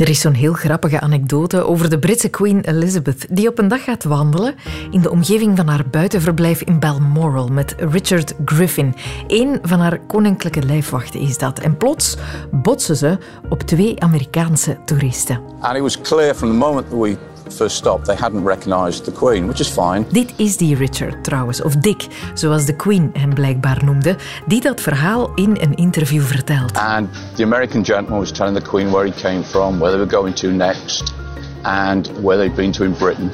Er 0.00 0.08
is 0.08 0.20
zo'n 0.20 0.34
heel 0.34 0.52
grappige 0.52 1.00
anekdote 1.00 1.66
over 1.66 1.90
de 1.90 1.98
Britse 1.98 2.28
Queen 2.28 2.60
Elizabeth, 2.60 3.26
die 3.30 3.48
op 3.48 3.58
een 3.58 3.68
dag 3.68 3.84
gaat 3.84 4.04
wandelen 4.04 4.54
in 4.90 5.00
de 5.00 5.10
omgeving 5.10 5.56
van 5.56 5.68
haar 5.68 5.84
buitenverblijf 5.90 6.62
in 6.62 6.78
Balmoral 6.78 7.48
met 7.48 7.74
Richard 7.78 8.34
Griffin. 8.44 8.94
Een 9.26 9.58
van 9.62 9.80
haar 9.80 9.98
koninklijke 9.98 10.62
lijfwachten 10.62 11.20
is 11.20 11.38
dat. 11.38 11.58
En 11.58 11.76
plots 11.76 12.16
botsen 12.50 12.96
ze 12.96 13.18
op 13.48 13.62
twee 13.62 14.00
Amerikaanse 14.00 14.78
toeristen. 14.84 15.40
And 15.60 15.76
it 15.76 15.82
was 15.82 16.00
clear 16.00 16.34
from 16.34 16.48
the 16.48 16.56
moment 16.56 16.90
that 16.90 16.98
we 16.98 17.16
first 17.50 17.76
stop, 17.76 18.04
they 18.04 18.16
hadn't 18.16 18.44
recognized 18.44 19.04
the 19.04 19.12
Queen, 19.12 19.46
which 19.46 19.60
is 19.60 19.68
fine. 19.68 20.04
Dit 20.12 20.32
is 20.36 20.56
die 20.56 20.74
Richard 20.74 21.24
trouwens, 21.24 21.62
of 21.62 21.76
Dick, 21.76 22.06
zoals 22.34 22.64
de 22.64 22.76
Queen 22.76 23.10
hem 23.12 23.34
blijkbaar 23.34 23.84
noemde, 23.84 24.16
die 24.46 24.60
dat 24.60 24.80
verhaal 24.80 25.30
in 25.34 25.56
een 25.60 25.74
interview 25.74 26.22
vertelt. 26.22 26.76
And 26.76 27.08
the 27.34 27.42
American 27.42 27.84
gentleman 27.84 28.18
was 28.18 28.30
telling 28.32 28.56
the 28.56 28.68
Queen 28.68 28.90
where 28.90 29.06
he 29.06 29.20
came 29.20 29.42
from, 29.42 29.78
where 29.78 29.90
they 29.90 30.06
were 30.06 30.16
going 30.16 30.34
to 30.34 30.48
next, 30.48 31.14
and 31.62 32.10
where 32.22 32.38
they'd 32.38 32.56
been 32.56 32.72
to 32.72 32.84
in 32.84 32.92
Britain. 32.92 33.30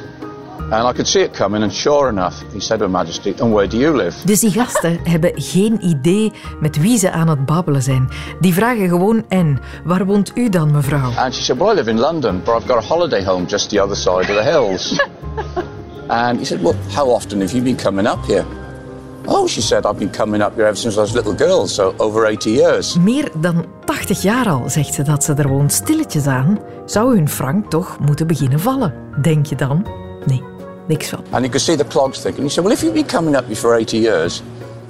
And 0.70 0.88
I 0.88 0.92
could 0.92 1.06
see 1.06 1.22
it 1.22 1.32
coming, 1.32 1.62
and 1.62 1.72
sure 1.72 2.08
enough, 2.08 2.42
he 2.52 2.60
said 2.60 2.78
to 2.78 2.84
Her 2.84 2.90
Majesty, 2.90 3.34
And 3.40 3.54
where 3.54 3.68
do 3.68 3.76
you 3.76 3.96
live? 3.96 4.16
Dus 4.24 4.40
die 4.40 4.50
gasten 4.50 4.98
hebben 5.12 5.32
geen 5.34 5.84
idee 5.84 6.32
met 6.60 6.80
wie 6.80 6.98
ze 6.98 7.10
aan 7.10 7.28
het 7.28 7.46
babbelen 7.46 7.82
zijn. 7.82 8.08
Die 8.40 8.54
vragen 8.54 8.88
gewoon: 8.88 9.24
En 9.28 9.58
waar 9.84 10.06
woont 10.06 10.32
u 10.34 10.48
dan, 10.48 10.70
mevrouw? 10.70 11.10
And 11.16 11.34
she 11.34 11.42
said, 11.42 11.58
Well, 11.58 11.72
I 11.72 11.74
live 11.74 11.90
in 11.90 11.98
London, 11.98 12.42
but 12.44 12.54
I've 12.54 12.66
got 12.66 12.84
a 12.84 12.86
holiday 12.86 13.24
home 13.24 13.46
just 13.46 13.68
the 13.68 13.82
other 13.82 13.96
side 13.96 14.10
of 14.10 14.26
the 14.26 14.42
hills. 14.42 15.00
and 16.08 16.38
he 16.38 16.44
said, 16.44 16.62
Well, 16.62 16.74
how 16.94 17.10
often 17.10 17.40
have 17.40 17.52
you 17.52 17.62
been 17.62 17.76
coming 17.76 18.06
up 18.06 18.24
here? 18.26 18.44
Oh, 19.26 19.48
she 19.48 19.60
said, 19.60 19.84
I've 19.84 19.98
been 19.98 20.10
coming 20.10 20.42
up 20.42 20.54
here 20.54 20.66
ever 20.66 20.76
since 20.76 20.96
I 20.96 21.00
was 21.00 21.10
a 21.10 21.14
little 21.14 21.34
girl, 21.34 21.66
so 21.66 21.94
over 21.96 22.26
80 22.26 22.50
years. 22.50 22.96
Meer 22.96 23.30
dan 23.40 23.64
80 23.84 24.22
jaar 24.22 24.48
al, 24.48 24.62
zegt 24.70 24.94
ze 24.94 25.02
dat 25.02 25.24
ze 25.24 25.34
er 25.34 25.48
woont. 25.48 25.72
Stilletjes 25.72 26.26
aan 26.26 26.58
zou 26.84 27.16
hun 27.16 27.28
frank 27.28 27.70
toch 27.70 27.98
moeten 28.00 28.26
beginnen 28.26 28.60
vallen. 28.60 28.94
Denk 29.22 29.46
je 29.46 29.56
dan? 29.56 29.86
Nee, 30.24 30.42
And 31.32 31.44
you 31.44 31.50
could 31.50 31.60
see 31.60 31.74
the 31.74 31.84
clogs 31.84 32.22
ticking. 32.22 32.44
He 32.44 32.50
said, 32.50 32.64
Well, 32.64 32.72
if 32.72 32.82
you've 32.82 32.94
been 32.94 33.06
coming 33.06 33.34
up 33.34 33.46
here 33.46 33.56
for 33.56 33.74
80 33.74 33.98
years, 33.98 34.42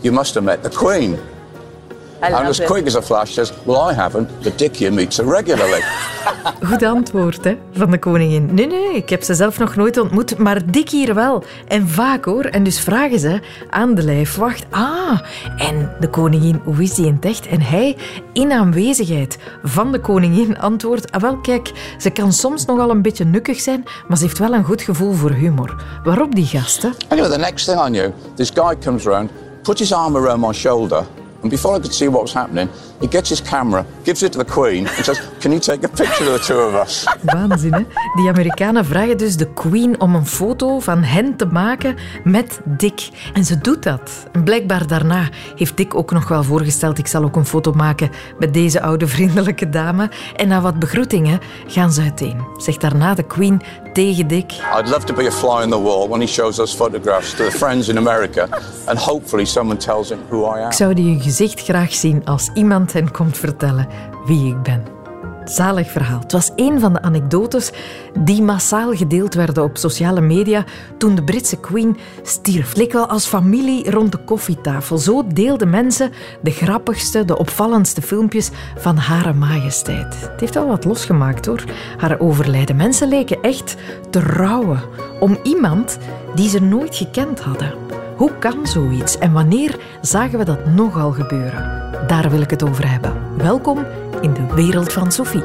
you 0.02 0.12
must 0.12 0.34
have 0.34 0.44
met 0.44 0.62
the 0.62 0.70
Queen. 0.70 1.19
I 2.22 2.33
and 2.33 2.47
as 2.47 2.61
it. 2.61 2.67
quick 2.67 2.86
as 2.86 2.95
a 2.95 3.03
flash 3.03 3.33
says, 3.33 3.53
Well, 3.64 3.91
I 3.91 3.95
haven't, 3.95 4.28
but 4.42 4.59
Dick 4.59 4.77
here 4.77 4.92
meets 4.92 5.17
her 5.17 5.27
regularly. 5.27 5.81
Goed 6.69 6.83
antwoord 6.83 7.45
hè, 7.45 7.56
van 7.73 7.91
de 7.91 7.98
koningin. 7.98 8.55
Nee, 8.55 8.67
nee, 8.67 8.95
ik 8.95 9.08
heb 9.08 9.23
ze 9.23 9.34
zelf 9.34 9.58
nog 9.58 9.77
nooit 9.77 9.98
ontmoet, 9.98 10.39
maar 10.39 10.70
dik 10.70 10.91
hier 10.91 11.14
wel. 11.14 11.45
En 11.69 11.89
vaak 11.89 12.25
hoor. 12.25 12.45
En 12.45 12.62
dus 12.62 12.81
vragen 12.81 13.19
ze 13.19 13.41
aan 13.70 13.95
de 13.95 14.03
lijfwacht. 14.03 14.64
Ah, 14.70 15.20
en 15.56 15.92
de 16.00 16.11
koningin, 16.11 16.61
hoe 16.64 16.83
is 16.83 16.95
die 16.95 17.06
in 17.06 17.14
het 17.14 17.25
echt? 17.25 17.47
En 17.47 17.61
hij, 17.61 17.97
in 18.33 18.53
aanwezigheid 18.53 19.39
van 19.62 19.92
de 19.92 20.01
koningin, 20.01 20.58
antwoordt... 20.58 21.12
Ah, 21.12 21.20
wel, 21.20 21.36
kijk, 21.36 21.73
ze 21.98 22.11
kan 22.11 22.33
soms 22.33 22.64
nogal 22.64 22.91
een 22.91 23.03
beetje 23.03 23.25
nukkig 23.25 23.61
zijn, 23.61 23.84
maar 24.08 24.17
ze 24.17 24.25
heeft 24.25 24.39
wel 24.39 24.53
een 24.53 24.64
goed 24.64 24.83
gevoel 24.83 25.12
voor 25.12 25.30
humor. 25.30 25.83
Waarop 26.05 26.34
die 26.34 26.47
gasten... 26.47 26.95
Anyway, 27.08 27.30
the 27.30 27.39
next 27.39 27.64
thing 27.64 27.80
I 27.86 27.91
knew, 27.91 28.11
this 28.34 28.51
guy 28.55 28.77
comes 28.84 29.05
round, 29.05 29.30
puts 29.62 29.80
his 29.80 29.92
arm 29.92 30.17
around 30.17 30.41
my 30.41 30.53
shoulder, 30.53 31.05
and 31.47 31.50
before 31.52 31.77
I 31.77 31.78
could 31.78 31.94
see 31.94 32.08
what 32.08 32.22
was 32.22 32.33
happening, 32.33 32.69
he 33.00 33.06
gets 33.11 33.28
his 33.28 33.42
camera, 33.42 33.84
gives 34.02 34.22
it 34.22 34.33
to 34.33 34.44
the 34.44 34.52
Queen, 34.52 34.86
and 34.86 35.05
says, 35.05 35.20
Can 35.39 35.50
you 35.50 35.61
take 35.61 35.86
a 35.86 35.89
picture 35.89 36.33
of 36.33 36.41
the 36.41 36.47
two 36.47 36.61
of 36.66 36.75
us? 36.75 37.05
Waanzin, 37.22 37.72
hè? 37.72 37.84
Die 38.14 38.28
Amerikanen 38.28 38.84
vragen 38.84 39.19
dus 39.19 39.36
de 39.36 39.52
Queen 39.52 40.00
om 40.00 40.14
een 40.14 40.27
foto 40.27 40.80
van 40.80 41.02
hen 41.02 41.36
te 41.36 41.47
maken 41.47 41.97
met 42.24 42.61
Dick. 42.64 43.08
En 43.33 43.44
ze 43.44 43.58
doet 43.58 43.83
dat. 43.83 44.11
En 44.33 44.44
blijkbaar 44.44 44.86
daarna 44.86 45.28
heeft 45.56 45.77
Dick 45.77 45.94
ook 45.94 46.11
nog 46.11 46.28
wel 46.28 46.42
voorgesteld: 46.42 46.98
ik 46.98 47.06
zal 47.06 47.24
ook 47.24 47.36
een 47.36 47.47
foto 47.47 47.72
maken 47.72 48.11
met 48.39 48.55
deze 48.55 48.80
oude 48.80 49.06
vriendelijke 49.06 49.69
dame. 49.69 50.11
En 50.36 50.48
na 50.48 50.61
wat 50.61 50.78
begroetingen 50.78 51.41
gaan 51.67 51.92
ze 51.92 52.02
uiteen. 52.02 52.41
Zegt 52.56 52.80
daarna 52.80 53.14
de 53.14 53.22
Queen 53.22 53.62
tegen 53.92 54.27
Dick. 54.27 54.52
I'd 54.78 54.89
love 54.89 55.05
to 55.05 55.14
be 55.14 55.27
a 55.27 55.30
fly 55.30 55.62
on 55.62 55.70
the 55.70 55.80
wall 55.83 56.08
when 56.08 56.20
he 56.20 56.27
shows 56.27 56.58
us 56.58 56.74
photographs 56.74 57.34
to 57.34 57.44
the 57.44 57.50
friends 57.50 57.89
in 57.89 57.97
America, 57.97 58.48
and 58.84 58.98
hopefully 58.98 59.44
someone 59.44 59.78
tells 59.78 60.08
him 60.08 60.18
who 60.28 60.57
I 60.57 60.61
am. 60.61 60.67
Ik 60.67 60.73
zou 60.73 60.95
die 60.95 61.07
hun 61.11 61.20
gezicht 61.20 61.61
graag 61.61 61.95
zien 61.95 62.24
als 62.24 62.51
iemand 62.55 62.86
hen 62.92 63.11
komt 63.11 63.39
vertellen 63.39 63.89
wie 64.27 64.48
ik 64.48 64.63
ben. 64.63 64.97
Zalig 65.48 65.91
verhaal. 65.91 66.20
Het 66.20 66.33
was 66.33 66.51
een 66.57 66.80
van 66.80 66.92
de 66.92 67.02
anekdotes 67.02 67.73
die 68.19 68.42
massaal 68.42 68.95
gedeeld 68.95 69.35
werden 69.35 69.63
op 69.63 69.77
sociale 69.77 70.20
media 70.20 70.64
toen 70.98 71.14
de 71.14 71.23
Britse 71.23 71.61
Queen 71.61 71.96
stierf. 72.23 72.77
Leek 72.77 72.92
wel 72.92 73.07
als 73.07 73.27
familie 73.27 73.91
rond 73.91 74.13
de 74.13 74.19
koffietafel. 74.19 74.98
Zo 74.98 75.27
deelden 75.27 75.70
mensen 75.70 76.13
de 76.42 76.51
grappigste, 76.51 77.25
de 77.25 77.39
opvallendste 77.39 78.02
filmpjes 78.02 78.51
van 78.77 78.96
Hare 78.96 79.33
Majesteit. 79.33 80.20
Het 80.20 80.41
heeft 80.41 80.55
wel 80.55 80.67
wat 80.67 80.85
losgemaakt 80.85 81.46
hoor, 81.46 81.64
haar 81.96 82.20
overlijden. 82.20 82.77
Mensen 82.77 83.08
leken 83.08 83.42
echt 83.42 83.77
te 84.11 84.20
rouwen 84.20 84.80
om 85.20 85.39
iemand 85.42 85.98
die 86.35 86.48
ze 86.48 86.63
nooit 86.63 86.96
gekend 86.96 87.41
hadden. 87.41 87.95
Hoe 88.16 88.38
kan 88.38 88.66
zoiets 88.66 89.18
en 89.18 89.32
wanneer 89.32 89.80
zagen 90.00 90.38
we 90.38 90.44
dat 90.44 90.66
nogal 90.66 91.12
gebeuren? 91.12 91.90
Daar 92.06 92.30
wil 92.30 92.40
ik 92.40 92.50
het 92.50 92.62
over 92.62 92.90
hebben. 92.90 93.36
Welkom 93.36 93.86
in 94.20 94.32
de 94.32 94.54
wereld 94.54 94.92
van 94.92 95.12
Sophie. 95.12 95.44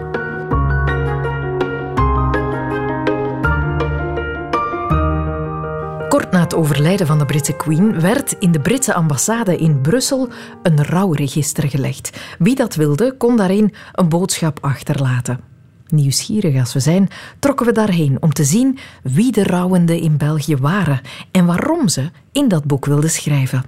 Kort 6.10 6.32
na 6.32 6.40
het 6.40 6.56
overlijden 6.56 7.08
van 7.08 7.20
de 7.20 7.26
Britse 7.26 7.56
Queen 7.56 8.02
werd 8.02 8.36
in 8.40 8.52
de 8.52 8.60
Britse 8.60 8.94
ambassade 8.94 9.58
in 9.58 9.82
Brussel 9.82 10.30
een 10.64 10.86
rouwregister 10.86 11.70
gelegd. 11.70 12.22
Wie 12.40 12.56
dat 12.56 12.76
wilde, 12.76 13.14
kon 13.18 13.38
daarin 13.38 13.74
een 13.94 14.10
boodschap 14.10 14.58
achterlaten. 14.62 15.51
Nieuwsgierig 15.92 16.60
als 16.60 16.74
we 16.74 16.80
zijn, 16.80 17.08
trokken 17.40 17.66
we 17.66 17.72
daarheen 17.72 18.18
om 18.20 18.34
te 18.34 18.44
zien 18.44 18.78
wie 19.04 19.32
de 19.32 19.44
rouwenden 19.44 20.00
in 20.02 20.18
België 20.18 20.56
waren 20.58 21.02
en 21.32 21.46
waarom 21.46 21.88
ze 21.88 22.10
in 22.32 22.48
dat 22.48 22.64
boek 22.64 22.86
wilden 22.86 23.10
schrijven. 23.10 23.64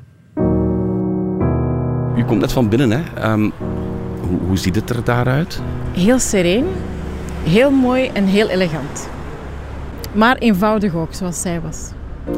U 2.17 2.23
komt 2.25 2.39
net 2.41 2.51
van 2.51 2.69
binnen, 2.69 2.91
hè? 2.91 3.01
Ehm, 3.22 3.50
hoe, 4.29 4.39
hoe 4.47 4.57
ziet 4.57 4.75
het 4.75 4.89
er 4.89 5.03
daaruit? 5.03 5.62
Heel 5.94 6.19
sereen, 6.19 6.66
heel 7.44 7.72
mooi 7.72 8.07
en 8.13 8.25
heel 8.25 8.50
elegant. 8.50 9.09
Maar 10.13 10.38
eenvoudig 10.38 10.95
ook, 10.95 11.13
zoals 11.13 11.41
zij 11.41 11.62
was 11.62 11.78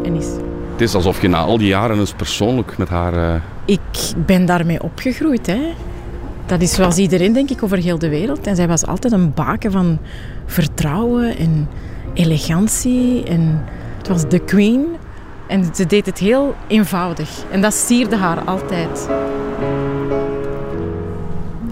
en 0.03 0.16
is. 0.16 0.25
Het 0.72 0.81
is 0.81 0.95
alsof 0.95 1.22
je 1.22 1.28
na 1.28 1.38
al 1.38 1.57
die 1.57 1.68
jaren 1.68 2.00
eens 2.00 2.13
persoonlijk 2.13 2.78
met 2.78 2.90
haar... 2.90 3.13
eh, 3.13 3.41
Ik 3.66 4.13
ben 4.25 4.45
daarmee 4.45 4.84
opgegroeid. 4.84 5.47
Hè. 5.47 5.74
Dat 6.45 6.61
is 6.61 6.73
zoals 6.73 6.97
iedereen, 6.97 7.33
denk 7.33 7.50
ik, 7.50 7.63
over 7.63 7.78
heel 7.78 8.00
de 8.00 8.09
wereld. 8.09 8.47
En 8.47 8.56
zij 8.56 8.67
was 8.67 8.85
altijd 8.85 9.13
een 9.13 9.33
baken 9.33 9.72
van 9.72 9.97
vertrouwen 10.45 11.38
en 11.38 11.67
elegantie. 12.13 13.23
En 13.23 13.63
het 13.97 14.07
was 14.07 14.28
de 14.29 14.39
queen. 14.39 14.85
En 15.47 15.66
ze 15.75 15.85
deed 15.85 16.06
het 16.06 16.17
heel 16.17 16.56
eenvoudig. 16.67 17.29
En 17.51 17.61
dat 17.61 17.73
sierde 17.73 18.16
haar 18.16 18.39
altijd. 18.44 19.07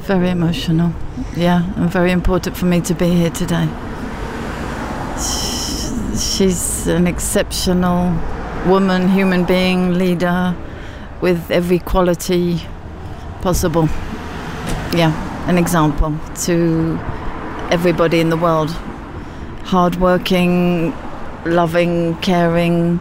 Very 0.01 0.27
emotional. 0.27 0.91
Yeah, 1.35 1.61
and 1.79 1.91
very 1.91 2.09
important 2.09 2.57
for 2.57 2.67
me 2.67 2.81
to 2.81 2.95
be 2.95 3.05
here 3.05 3.31
today. 3.31 3.67
Sh- 5.17 5.61
She's 6.17 6.87
an 6.87 7.05
exceptional 7.07 8.11
woman, 8.67 9.09
human 9.09 9.45
being, 9.45 9.95
leader 9.95 10.53
with 11.19 11.37
every 11.49 11.79
quality 11.83 12.55
possible. 13.39 13.87
Yeah, 14.95 15.11
an 15.49 15.57
example 15.57 16.13
to 16.43 16.99
everybody 17.71 18.19
in 18.19 18.29
the 18.29 18.37
world. 18.37 18.69
Hardworking, 19.63 20.93
loving, 21.45 22.15
caring, 22.17 22.99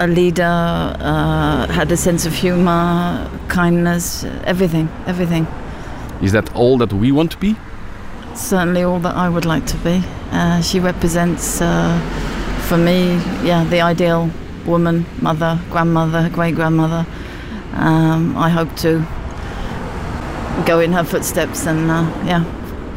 a 0.00 0.08
leader, 0.08 0.42
uh, 0.42 1.68
had 1.68 1.92
a 1.92 1.96
sense 1.96 2.26
of 2.26 2.34
humor, 2.34 3.30
kindness, 3.46 4.24
everything, 4.44 4.88
everything. 5.06 5.46
Is 6.20 6.32
that 6.32 6.52
all 6.56 6.76
that 6.78 6.92
we 6.92 7.12
want 7.12 7.30
to 7.30 7.38
be? 7.38 7.54
Certainly 8.34 8.82
all 8.82 8.98
that 8.98 9.14
I 9.14 9.28
would 9.28 9.44
like 9.44 9.66
to 9.66 9.76
be. 9.76 10.02
Uh, 10.32 10.60
she 10.62 10.80
represents, 10.80 11.60
uh, 11.60 11.96
for 12.66 12.76
me, 12.76 13.14
yeah, 13.44 13.64
the 13.70 13.82
ideal 13.82 14.30
woman, 14.66 15.06
mother, 15.20 15.60
grandmother, 15.70 16.28
great 16.28 16.56
grandmother. 16.56 17.06
Um, 17.74 18.36
I 18.36 18.48
hope 18.48 18.74
to 18.78 19.06
go 20.66 20.78
in 20.78 20.92
her 20.92 21.04
footsteps 21.04 21.66
and, 21.66 21.90
uh, 21.90 22.02
yeah, 22.24 22.42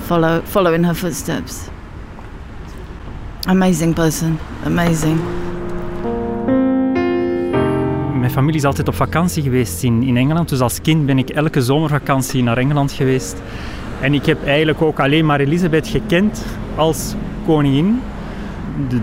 follow 0.06 0.42
follow 0.44 0.74
in 0.74 0.84
her 0.84 0.96
footsteps. 0.96 1.70
Amazing 3.48 3.94
person, 3.94 4.40
amazing. 4.66 5.20
Mijn 8.20 8.32
familie 8.32 8.60
is 8.60 8.66
altijd 8.66 8.88
op 8.88 8.96
vakantie 8.96 9.44
geweest 9.44 9.84
in, 9.84 10.04
in 10.04 10.18
Engeland. 10.18 10.50
Dus 10.50 10.60
als 10.60 10.82
kind 10.82 11.06
ben 11.06 11.18
ik 11.18 11.30
elke 11.30 11.62
zomervakantie 11.62 12.44
naar 12.44 12.58
Engeland 12.58 12.92
geweest. 12.92 13.42
En 14.02 14.14
ik 14.14 14.26
heb 14.26 14.46
eigenlijk 14.46 14.82
ook 14.82 15.00
alleen 15.00 15.26
maar 15.26 15.40
Elisabeth 15.40 15.88
gekend 15.88 16.46
als 16.76 17.14
koningin. 17.46 18.02
De, 18.90 19.00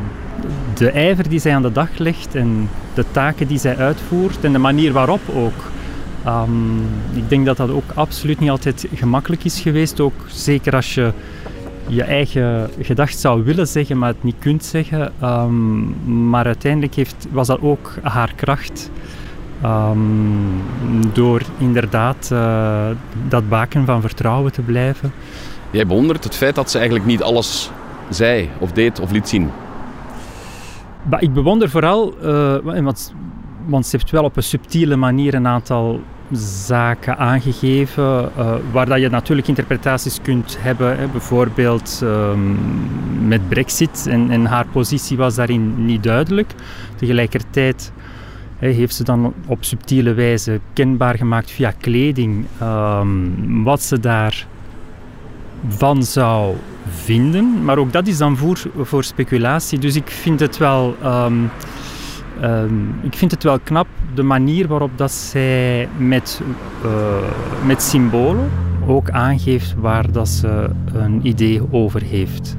de 0.74 0.90
ijver 0.90 1.28
die 1.28 1.40
zij 1.40 1.54
aan 1.54 1.62
de 1.62 1.72
dag 1.72 1.98
legt 1.98 2.34
en 2.34 2.68
de 2.94 3.04
taken 3.10 3.46
die 3.46 3.58
zij 3.58 3.76
uitvoert 3.76 4.44
en 4.44 4.52
de 4.52 4.58
manier 4.58 4.92
waarop 4.92 5.20
ook 5.34 5.70
Ehm, 6.24 6.80
ik 7.14 7.28
denk 7.28 7.46
dat 7.46 7.56
dat 7.56 7.70
ook 7.70 7.90
absoluut 7.94 8.40
niet 8.40 8.50
altijd 8.50 8.86
gemakkelijk 8.94 9.44
is 9.44 9.60
geweest. 9.60 10.00
Ook 10.00 10.14
zeker 10.28 10.74
als 10.74 10.94
je 10.94 11.12
je 11.86 12.02
eigen 12.02 12.70
gedacht 12.80 13.18
zou 13.18 13.44
willen 13.44 13.66
zeggen, 13.66 13.98
maar 13.98 14.08
het 14.08 14.22
niet 14.22 14.38
kunt 14.38 14.64
zeggen. 14.64 15.12
Ehm, 15.20 16.28
maar 16.28 16.44
uiteindelijk 16.44 16.94
heeft, 16.94 17.26
was 17.30 17.46
dat 17.46 17.60
ook 17.60 17.94
haar 18.02 18.32
kracht. 18.34 18.90
Ehm, 19.62 19.98
door 21.12 21.42
inderdaad 21.58 22.30
uh, 22.32 22.86
dat 23.28 23.48
baken 23.48 23.86
van 23.86 24.00
vertrouwen 24.00 24.52
te 24.52 24.62
blijven. 24.62 25.12
Jij 25.70 25.86
bewondert 25.86 26.24
het 26.24 26.34
feit 26.34 26.54
dat 26.54 26.70
ze 26.70 26.76
eigenlijk 26.76 27.06
niet 27.06 27.22
alles 27.22 27.70
zei 28.08 28.48
of 28.58 28.72
deed 28.72 29.00
of 29.00 29.10
liet 29.10 29.28
zien. 29.28 29.50
Ik 31.18 31.32
bewonder 31.32 31.70
vooral, 31.70 32.14
uh, 32.22 32.82
want, 32.82 33.14
want 33.70 33.86
ze 33.86 33.96
heeft 33.96 34.10
wel 34.10 34.24
op 34.24 34.36
een 34.36 34.42
subtiele 34.42 34.96
manier 34.96 35.34
een 35.34 35.46
aantal 35.46 36.00
zaken 36.66 37.18
aangegeven, 37.18 38.30
uh, 38.38 38.54
waar 38.72 38.86
dat 38.86 39.00
je 39.00 39.08
natuurlijk 39.08 39.48
interpretaties 39.48 40.18
kunt 40.22 40.56
hebben. 40.60 40.98
Hè. 40.98 41.06
Bijvoorbeeld 41.06 42.00
um, 42.02 42.58
met 43.26 43.48
Brexit 43.48 44.06
en, 44.06 44.44
haar 44.44 44.66
positie 44.66 45.16
was 45.16 45.34
daarin 45.34 45.84
niet 45.84 46.02
duidelijk. 46.02 46.52
Tegelijkertijd 46.96 47.92
hè, 48.58 48.68
heeft 48.68 48.94
ze 48.94 49.04
dan 49.04 49.34
op 49.46 49.64
subtiele 49.64 50.14
wijze 50.14 50.60
kenbaar 50.72 51.16
gemaakt 51.16 51.50
via 51.50 51.72
kleding 51.80 52.46
um, 52.62 53.64
wat 53.64 53.82
ze 53.82 54.00
daar 54.00 54.46
van 55.68 56.02
zou 56.02 56.54
vinden. 56.88 57.64
Maar 57.64 57.78
ook 57.78 57.92
dat 57.92 58.06
is 58.06 58.18
dan 58.18 58.36
voor, 58.36 58.58
voor 58.80 59.04
speculatie. 59.04 59.78
Dus 59.78 59.96
ik 59.96 60.10
vind 60.10 60.40
het 60.40 60.58
wel... 60.58 60.96
Um, 61.04 61.50
Um, 62.42 62.94
ik 63.02 63.14
vind 63.14 63.30
het 63.30 63.42
wel 63.42 63.58
knap 63.58 63.86
de 64.14 64.22
manier 64.22 64.68
waarop 64.68 64.90
dat 64.98 65.12
zij 65.12 65.88
met, 65.96 66.40
uh, 66.84 66.90
met 67.66 67.82
symbolen 67.82 68.50
ook 68.86 69.10
aangeeft 69.10 69.74
waar 69.74 70.12
dat 70.12 70.28
ze 70.28 70.70
een 70.92 71.26
idee 71.26 71.62
over 71.70 72.02
heeft. 72.02 72.56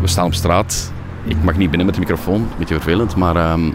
We 0.00 0.06
staan 0.06 0.26
op 0.26 0.34
straat. 0.34 0.92
Ik 1.24 1.42
mag 1.42 1.56
niet 1.56 1.68
binnen 1.68 1.86
met 1.86 1.94
de 1.94 2.00
microfoon, 2.00 2.40
een 2.40 2.48
beetje 2.58 2.74
vervelend, 2.74 3.16
maar 3.16 3.52
um, 3.52 3.74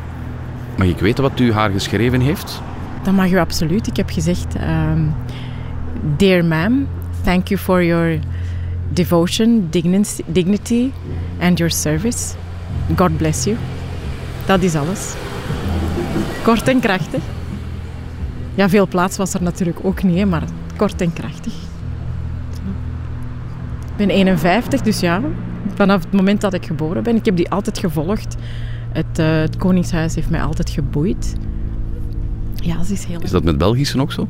mag 0.78 0.88
ik 0.88 1.00
weten 1.00 1.24
wat 1.24 1.40
u 1.40 1.54
haar 1.54 1.70
geschreven 1.70 2.20
heeft? 2.20 2.62
Dat 3.04 3.14
mag 3.14 3.32
u 3.32 3.38
absoluut. 3.38 3.88
Ik 3.88 3.98
heb 3.98 4.10
gezegd, 4.10 4.56
um, 4.56 5.14
Dear 6.18 6.46
ma'am, 6.46 6.88
thank 7.24 7.48
you 7.48 7.60
for 7.60 7.84
your 7.84 8.20
devotion, 8.94 9.68
dignity 10.26 10.92
and 11.40 11.58
your 11.58 11.72
service. 11.72 12.36
God 12.96 13.18
bless 13.18 13.44
you. 13.44 13.58
Dat 14.46 14.62
is 14.62 14.76
alles. 14.76 15.14
Kort 16.44 16.68
en 16.68 16.80
krachtig. 16.80 17.22
Ja, 18.56 18.70
veel 18.70 18.88
plaats 18.88 19.18
was 19.18 19.34
er 19.34 19.44
natuurlijk 19.44 19.80
ook 19.82 20.04
niet, 20.04 20.26
maar 20.26 20.44
kort 20.76 21.02
en 21.02 21.14
krachtig. 21.14 21.54
Ik 23.90 24.08
ben 24.08 24.10
51, 24.10 24.82
dus 24.82 25.00
ja, 25.00 25.22
vanaf 25.76 26.04
het 26.04 26.14
moment 26.14 26.42
dat 26.42 26.54
ik 26.54 26.66
geboren 26.66 27.04
ben. 27.04 27.16
Ik 27.16 27.26
heb 27.26 27.36
die 27.36 27.50
altijd 27.50 27.78
gevolgd. 27.78 28.36
Het, 28.92 29.20
uh, 29.20 29.40
het 29.40 29.58
Koningshuis 29.58 30.16
heeft 30.16 30.30
mij 30.30 30.42
altijd 30.42 30.70
geboeid. 30.70 31.36
Ja, 32.56 32.78
dat 32.78 32.90
is 32.90 33.04
heel... 33.04 33.22
Is 33.22 33.32
dat 33.32 33.44
met 33.44 33.58
Belgische 33.58 34.02
ook 34.02 34.12
zo? 34.12 34.28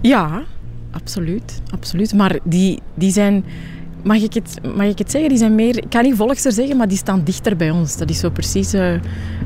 Ja, 0.00 0.42
absoluut. 0.90 1.62
absoluut. 1.70 2.14
Maar 2.14 2.38
die, 2.44 2.78
die 2.94 3.10
zijn 3.10 3.44
mag 4.02 4.16
ik, 4.16 4.34
het, 4.34 4.58
mag 4.74 4.86
ik 4.86 4.98
het 4.98 5.10
zeggen? 5.10 5.28
Die 5.28 5.38
zijn 5.38 5.54
meer, 5.54 5.76
ik 5.76 5.90
kan 5.90 6.02
niet 6.02 6.16
volgster 6.16 6.52
zeggen, 6.52 6.76
maar 6.76 6.88
die 6.88 6.96
staan 6.96 7.20
dichter 7.24 7.56
bij 7.56 7.70
ons. 7.70 7.96
Dat 7.96 8.10
is 8.10 8.18
zo 8.18 8.30
precies, 8.30 8.74
uh, 8.74 8.94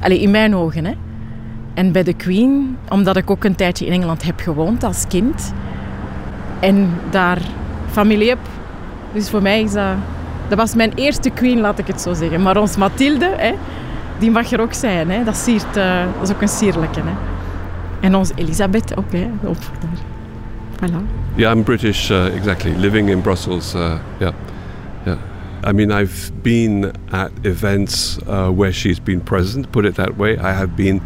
allez, 0.01 0.21
in 0.21 0.31
mijn 0.31 0.55
ogen. 0.55 0.85
Hè. 0.85 0.93
En 1.75 1.93
bij 1.93 2.03
de 2.03 2.15
Queen, 2.15 2.77
omdat 2.89 3.17
ik 3.17 3.31
ook 3.31 3.45
een 3.45 3.55
tijdje 3.55 3.87
in 3.87 3.93
Engeland 3.93 4.23
heb 4.23 4.41
gewoond 4.41 4.85
als 4.85 5.06
kind. 5.09 5.53
En 6.61 6.91
daar 7.11 7.39
familie 7.91 8.29
heb. 8.29 8.39
Dus 9.12 9.31
voor 9.31 9.43
mij 9.43 9.62
is 9.62 9.73
dat... 9.73 9.95
Dat 10.49 10.59
was 10.59 10.75
mijn 10.75 10.93
eerste 10.95 11.31
Queen, 11.31 11.61
laat 11.61 11.79
ik 11.79 11.87
het 11.87 12.01
zo 12.01 12.15
zeggen. 12.15 12.43
Maar 12.43 12.56
ons 12.56 12.77
Mathilde, 12.77 13.31
hè, 13.37 13.55
die 14.19 14.31
mag 14.31 14.53
er 14.53 14.61
ook 14.61 14.73
zijn. 14.73 15.11
Hè. 15.11 15.25
Dat, 15.25 15.37
siert, 15.37 15.77
uh, 15.77 16.05
dat 16.19 16.29
is 16.29 16.35
ook 16.35 16.43
een 16.43 16.49
sierlijke. 16.49 17.01
Hè. 17.01 17.12
En 18.01 18.15
ons 18.15 18.31
Elisabeth 18.35 18.97
ook. 18.97 19.12
Hè. 19.12 19.31
Op, 19.43 19.56
voilà. 20.84 21.06
Yeah, 21.36 21.50
I'm 21.50 21.62
British, 21.62 22.10
uh, 22.10 22.31
exactly. 22.34 22.75
Living 22.75 23.08
in 23.08 23.20
Brussels, 23.20 23.75
uh, 23.75 24.00
yeah, 24.20 24.32
yeah. 25.06 25.19
I 25.64 25.72
mean, 25.72 25.90
I've 25.90 26.31
been 26.42 26.92
at 27.12 27.32
events 27.44 28.19
uh, 28.26 28.50
where 28.50 28.72
she's 28.72 29.00
been 29.00 29.20
present, 29.20 29.72
put 29.72 29.84
it 29.84 29.94
that 29.96 30.16
way. 30.16 30.36
I 30.38 30.52
have 30.52 30.76
been 30.76 31.02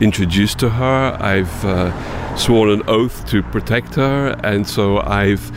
introduced 0.00 0.58
to 0.60 0.70
her. 0.70 1.16
I've 1.20 1.64
uh, 1.64 2.36
sworn 2.36 2.70
an 2.70 2.82
oath 2.88 3.26
to 3.28 3.42
protect 3.42 3.94
her, 3.96 4.38
and 4.42 4.66
so 4.66 4.98
I've 4.98 5.52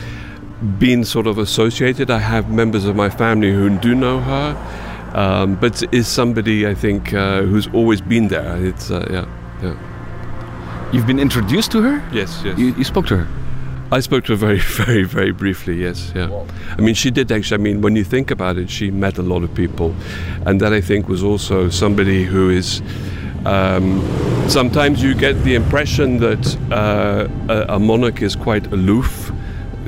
been 0.78 1.04
sort 1.04 1.26
of 1.26 1.38
associated. 1.38 2.10
I 2.10 2.18
have 2.18 2.50
members 2.50 2.84
of 2.84 2.94
my 2.94 3.10
family 3.10 3.52
who 3.52 3.70
do 3.78 3.94
know 3.94 4.20
her, 4.20 4.56
um, 5.14 5.56
but 5.56 5.82
is 5.92 6.06
somebody 6.06 6.66
I 6.66 6.74
think 6.74 7.12
uh, 7.12 7.42
who's 7.42 7.66
always 7.68 8.00
been 8.00 8.28
there. 8.28 8.64
It's 8.64 8.90
uh, 8.90 9.06
yeah, 9.10 9.26
yeah. 9.62 9.76
You've 10.92 11.06
been 11.06 11.18
introduced 11.18 11.72
to 11.72 11.82
her. 11.82 12.02
Yes, 12.12 12.42
yes. 12.44 12.58
You, 12.58 12.74
you 12.74 12.84
spoke 12.84 13.06
to 13.06 13.16
her. 13.16 13.41
I 13.92 14.00
spoke 14.00 14.24
to 14.24 14.32
her 14.32 14.36
very, 14.36 14.58
very, 14.84 15.04
very 15.04 15.32
briefly. 15.32 15.74
Yes, 15.82 16.12
yeah. 16.14 16.46
I 16.78 16.80
mean, 16.80 16.94
she 16.94 17.10
did 17.10 17.30
actually. 17.30 17.60
I 17.60 17.62
mean, 17.62 17.82
when 17.82 17.94
you 17.94 18.04
think 18.04 18.30
about 18.30 18.56
it, 18.56 18.70
she 18.70 18.90
met 18.90 19.18
a 19.18 19.22
lot 19.22 19.42
of 19.42 19.54
people, 19.54 19.94
and 20.46 20.58
that 20.62 20.72
I 20.72 20.80
think 20.80 21.08
was 21.08 21.22
also 21.22 21.68
somebody 21.68 22.24
who 22.24 22.48
is. 22.48 22.80
Um, 23.44 24.00
sometimes 24.48 25.02
you 25.02 25.14
get 25.14 25.34
the 25.44 25.56
impression 25.56 26.18
that 26.18 26.56
uh, 26.70 27.28
a, 27.52 27.74
a 27.74 27.78
monarch 27.78 28.22
is 28.22 28.34
quite 28.34 28.72
aloof, 28.72 29.30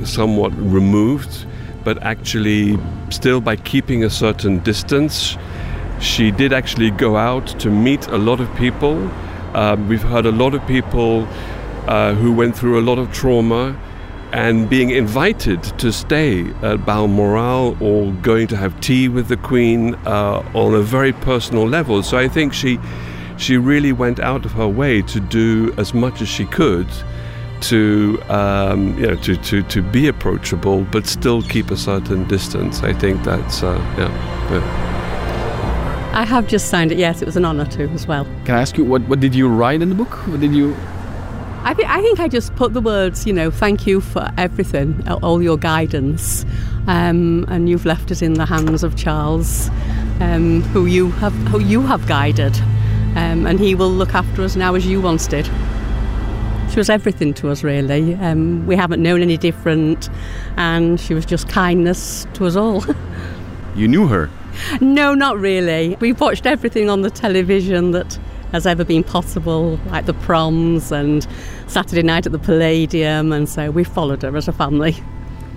somewhat 0.03 0.51
removed, 0.55 1.47
but 1.83 2.03
actually, 2.03 2.77
still 3.09 3.41
by 3.41 3.55
keeping 3.55 4.03
a 4.03 4.09
certain 4.09 4.59
distance, 4.59 5.35
she 5.99 6.29
did 6.29 6.53
actually 6.53 6.91
go 6.91 7.15
out 7.15 7.47
to 7.59 7.71
meet 7.71 8.05
a 8.07 8.17
lot 8.17 8.39
of 8.39 8.55
people. 8.55 9.09
Um, 9.55 9.87
we've 9.87 10.03
heard 10.03 10.27
a 10.27 10.31
lot 10.31 10.53
of 10.53 10.67
people 10.67 11.27
uh, 11.87 12.13
who 12.13 12.33
went 12.33 12.55
through 12.55 12.77
a 12.79 12.83
lot 12.83 12.99
of 12.99 13.11
trauma 13.11 13.75
and 14.35 14.69
being 14.69 14.89
invited 14.89 15.63
to 15.79 15.93
stay 15.93 16.45
at 16.61 16.85
Balmoral 16.85 17.77
or 17.81 18.11
going 18.21 18.47
to 18.47 18.57
have 18.57 18.77
tea 18.81 19.07
with 19.07 19.29
the 19.29 19.37
Queen 19.37 19.95
uh, 20.05 20.43
on 20.53 20.75
a 20.75 20.81
very 20.81 21.13
personal 21.13 21.65
level. 21.65 22.03
So 22.03 22.17
I 22.17 22.27
think 22.27 22.53
she 22.53 22.77
she 23.37 23.55
really 23.55 23.93
went 23.93 24.19
out 24.19 24.45
of 24.45 24.51
her 24.51 24.67
way 24.67 25.01
to 25.03 25.21
do 25.21 25.73
as 25.77 25.93
much 25.93 26.21
as 26.21 26.27
she 26.27 26.45
could 26.45 26.87
to 27.61 28.21
um, 28.27 28.97
you 28.99 29.07
know 29.07 29.15
to, 29.15 29.37
to, 29.37 29.63
to 29.63 29.81
be 29.81 30.09
approachable 30.09 30.81
but 30.91 31.07
still 31.07 31.41
keep 31.41 31.71
a 31.71 31.77
certain 31.77 32.27
distance. 32.27 32.83
I 32.83 32.91
think 32.91 33.23
that's 33.23 33.63
uh, 33.63 33.77
yeah, 33.97 34.51
yeah. 34.51 36.11
I 36.13 36.25
have 36.25 36.45
just 36.47 36.67
signed 36.67 36.91
it. 36.91 36.97
Yes, 36.97 37.21
it 37.21 37.25
was 37.25 37.37
an 37.37 37.45
honour 37.45 37.67
to 37.67 37.83
as 37.91 38.05
well. 38.05 38.25
Can 38.43 38.55
I 38.55 38.61
ask 38.61 38.77
you 38.77 38.83
what 38.83 39.01
what 39.03 39.21
did 39.21 39.33
you 39.33 39.47
write 39.47 39.81
in 39.81 39.87
the 39.87 39.95
book? 39.95 40.11
What 40.27 40.41
did 40.41 40.53
you? 40.53 40.75
I, 41.65 41.73
th- 41.73 41.89
I 41.89 41.99
think 41.99 42.19
I 42.19 42.27
just 42.27 42.55
put 42.55 42.73
the 42.73 42.79
words, 42.79 43.25
you 43.25 43.33
know, 43.33 43.49
thank 43.49 43.87
you 43.87 43.99
for 43.99 44.29
everything, 44.37 45.03
all 45.09 45.41
your 45.41 45.57
guidance. 45.57 46.45
Um, 46.85 47.43
and 47.47 47.67
you've 47.67 47.87
left 47.87 48.11
it 48.11 48.21
in 48.21 48.35
the 48.35 48.45
hands 48.45 48.83
of 48.83 48.95
Charles, 48.95 49.69
um, 50.19 50.61
who 50.61 50.85
you 50.85 51.09
have 51.09 51.33
who 51.47 51.59
you 51.59 51.81
have 51.81 52.07
guided, 52.07 52.55
um, 53.15 53.47
and 53.47 53.59
he 53.59 53.73
will 53.73 53.89
look 53.89 54.13
after 54.13 54.43
us 54.43 54.55
now 54.55 54.75
as 54.75 54.85
you 54.85 55.01
once 55.01 55.25
did. 55.25 55.49
She 56.69 56.77
was 56.77 56.87
everything 56.87 57.33
to 57.35 57.49
us, 57.49 57.63
really. 57.63 58.13
Um, 58.13 58.67
we 58.67 58.75
haven't 58.75 59.01
known 59.01 59.23
any 59.23 59.35
different, 59.35 60.07
and 60.57 60.99
she 60.99 61.15
was 61.15 61.25
just 61.25 61.49
kindness 61.49 62.27
to 62.35 62.45
us 62.45 62.55
all. 62.55 62.83
you 63.75 63.87
knew 63.87 64.07
her? 64.07 64.29
No, 64.81 65.15
not 65.15 65.39
really. 65.39 65.97
We've 65.99 66.19
watched 66.21 66.45
everything 66.45 66.91
on 66.91 67.01
the 67.01 67.09
television 67.09 67.89
that 67.91 68.19
has 68.51 68.65
ever 68.65 68.83
been 68.85 69.03
possible, 69.03 69.79
like 69.91 70.05
the 70.05 70.13
proms 70.13 70.91
and 70.91 71.27
Saturday 71.67 72.03
night 72.03 72.25
at 72.25 72.31
the 72.31 72.39
Palladium, 72.39 73.31
and 73.31 73.47
so 73.49 73.71
we 73.71 73.83
followed 73.83 74.21
her 74.21 74.35
as 74.37 74.47
a 74.47 74.51
family. 74.51 74.95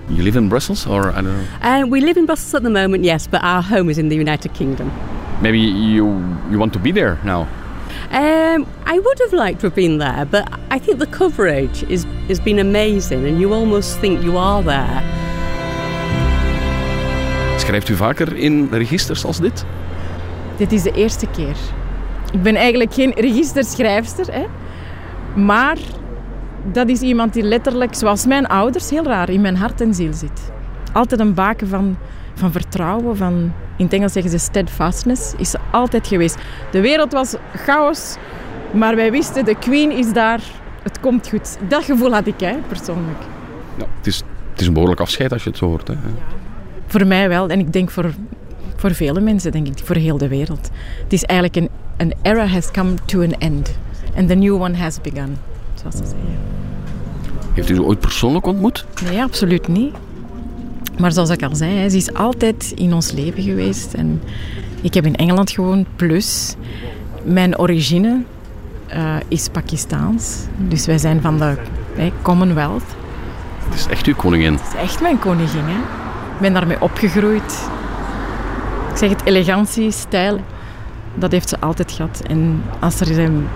You 0.08 0.22
live 0.22 0.36
in 0.36 0.48
Brussels, 0.48 0.86
or 0.86 1.10
I 1.10 1.20
don't 1.20 1.24
know? 1.24 1.46
Uh, 1.62 1.86
we 1.86 2.00
live 2.00 2.16
in 2.16 2.26
Brussels 2.26 2.54
at 2.54 2.62
the 2.62 2.70
moment, 2.70 3.04
yes, 3.04 3.26
but 3.26 3.42
our 3.42 3.62
home 3.62 3.90
is 3.90 3.98
in 3.98 4.08
the 4.08 4.16
United 4.16 4.54
Kingdom. 4.54 4.90
Maybe 5.42 5.60
you 5.60 6.06
you 6.50 6.58
want 6.58 6.72
to 6.72 6.78
be 6.78 6.92
there 6.92 7.18
now. 7.24 7.46
Um, 8.10 8.66
I 8.86 8.98
would 8.98 9.18
have 9.20 9.32
liked 9.32 9.60
to 9.60 9.66
have 9.66 9.74
been 9.74 9.98
there, 9.98 10.24
but 10.24 10.48
I 10.70 10.78
think 10.78 10.98
the 10.98 11.06
coverage 11.06 11.82
is 11.90 12.06
has 12.28 12.40
been 12.40 12.58
amazing, 12.58 13.26
and 13.26 13.38
you 13.40 13.52
almost 13.52 13.98
think 14.00 14.22
you 14.22 14.36
are 14.38 14.62
there. 14.62 15.02
Schrijft 17.58 17.88
u 17.88 17.96
vaker 17.96 18.36
in 18.36 18.68
registers 18.70 19.24
als 19.24 19.38
dit? 19.40 19.64
Dit 20.56 20.72
is 20.72 20.82
de 20.82 20.92
eerste 20.92 21.26
keer. 21.26 21.56
Ik 22.32 22.42
ben 22.42 22.54
eigenlijk 22.54 22.94
geen 22.94 23.12
registerschrijfster, 23.16 24.32
hè. 24.32 24.44
maar 25.42 25.78
dat 26.72 26.88
is 26.88 27.00
iemand 27.00 27.32
die 27.32 27.42
letterlijk, 27.42 27.94
zoals 27.94 28.26
mijn 28.26 28.46
ouders, 28.46 28.90
heel 28.90 29.04
raar, 29.04 29.28
in 29.28 29.40
mijn 29.40 29.56
hart 29.56 29.80
en 29.80 29.94
ziel 29.94 30.12
zit. 30.12 30.52
Altijd 30.92 31.20
een 31.20 31.34
baken 31.34 31.68
van, 31.68 31.96
van 32.34 32.52
vertrouwen, 32.52 33.16
van, 33.16 33.52
in 33.76 33.84
het 33.84 33.92
Engels 33.92 34.12
zeggen 34.12 34.30
ze 34.30 34.38
steadfastness, 34.38 35.34
is 35.36 35.50
ze 35.50 35.58
altijd 35.70 36.06
geweest. 36.06 36.36
De 36.70 36.80
wereld 36.80 37.12
was 37.12 37.34
chaos, 37.54 38.16
Maar 38.70 38.96
wij 38.96 39.10
wisten, 39.10 39.44
de 39.44 39.54
Queen 39.54 39.90
is 39.90 40.12
daar, 40.12 40.40
het 40.82 41.00
komt 41.00 41.28
goed. 41.28 41.58
Dat 41.68 41.84
gevoel 41.84 42.12
had 42.12 42.26
ik, 42.26 42.40
hè, 42.40 42.56
persoonlijk. 42.68 43.18
Ja, 43.76 43.84
het, 43.96 44.06
is, 44.06 44.16
het 44.50 44.60
is 44.60 44.66
een 44.66 44.72
behoorlijk 44.72 45.00
afscheid 45.00 45.32
als 45.32 45.42
je 45.42 45.48
het 45.48 45.58
zo 45.58 45.66
hoort. 45.66 45.88
Hè. 45.88 45.94
Voor 46.86 47.06
mij 47.06 47.28
wel, 47.28 47.48
en 47.48 47.58
ik 47.58 47.72
denk 47.72 47.90
voor, 47.90 48.10
voor 48.76 48.94
vele 48.94 49.20
mensen, 49.20 49.52
denk 49.52 49.66
ik, 49.66 49.78
voor 49.84 49.96
heel 49.96 50.18
de 50.18 50.28
wereld. 50.28 50.70
Het 51.02 51.12
is 51.12 51.24
eigenlijk 51.24 51.56
een, 51.56 51.70
een 51.98 52.14
era 52.22 52.46
has 52.46 52.70
come 52.70 52.94
to 53.04 53.20
an 53.22 53.32
end. 53.38 53.76
And 54.16 54.28
the 54.28 54.34
new 54.34 54.62
one 54.62 54.76
has 54.76 55.00
begun, 55.00 55.36
zoals 55.74 55.96
ze 55.96 56.02
zeggen. 56.04 56.38
Heeft 57.52 57.70
u 57.70 57.74
ze 57.74 57.82
ooit 57.82 58.00
persoonlijk 58.00 58.46
ontmoet? 58.46 58.86
Nee, 59.04 59.22
absoluut 59.22 59.68
niet. 59.68 59.94
Maar 60.98 61.12
zoals 61.12 61.30
ik 61.30 61.42
al 61.42 61.54
zei, 61.54 61.88
ze 61.88 61.96
is 61.96 62.14
altijd 62.14 62.72
in 62.74 62.94
ons 62.94 63.12
leven 63.12 63.42
geweest. 63.42 63.94
En 63.94 64.22
ik 64.80 64.94
heb 64.94 65.06
in 65.06 65.16
Engeland 65.16 65.50
gewoond, 65.50 65.86
plus 65.96 66.54
mijn 67.24 67.58
origine 67.58 68.22
uh, 68.94 69.14
is 69.28 69.48
Pakistaans. 69.48 70.36
Dus 70.56 70.86
wij 70.86 70.98
zijn 70.98 71.20
van 71.20 71.38
de 71.38 71.54
hey, 71.94 72.12
Commonwealth. 72.22 72.84
Het 73.64 73.78
is 73.78 73.86
echt 73.86 74.06
uw 74.06 74.14
koningin? 74.14 74.52
Het 74.52 74.62
is 74.74 74.80
echt 74.80 75.00
mijn 75.00 75.18
koningin. 75.18 75.64
Hè. 75.64 75.78
Ik 76.34 76.40
ben 76.40 76.52
daarmee 76.52 76.80
opgegroeid. 76.80 77.68
Ik 78.90 78.96
zeg 78.96 79.10
het, 79.10 79.24
elegantie, 79.24 79.90
stijl, 79.90 80.40
dat 81.18 81.32
heeft 81.32 81.48
ze 81.48 81.60
altijd 81.60 81.92
gehad. 81.92 82.22
En 82.26 82.62
als 82.80 83.00
er 83.00 83.06
zijn 83.06 83.48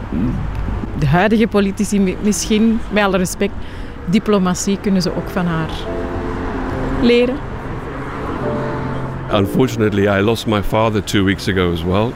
de 0.98 1.06
huidige 1.06 1.46
politici 1.46 2.16
misschien, 2.22 2.80
met 2.90 3.04
alle 3.04 3.16
respect, 3.16 3.52
diplomatie 4.04 4.78
kunnen 4.80 5.02
ze 5.02 5.16
ook 5.16 5.28
van 5.30 5.46
haar 5.46 5.70
leren. 7.02 7.36
Unfortunately, 9.32 10.18
I 10.18 10.20
lost 10.22 10.46
my 10.46 10.62
father 10.62 11.04
two 11.04 11.24
weeks 11.24 11.48
ago 11.48 11.72
as 11.72 11.82
well. 11.82 12.12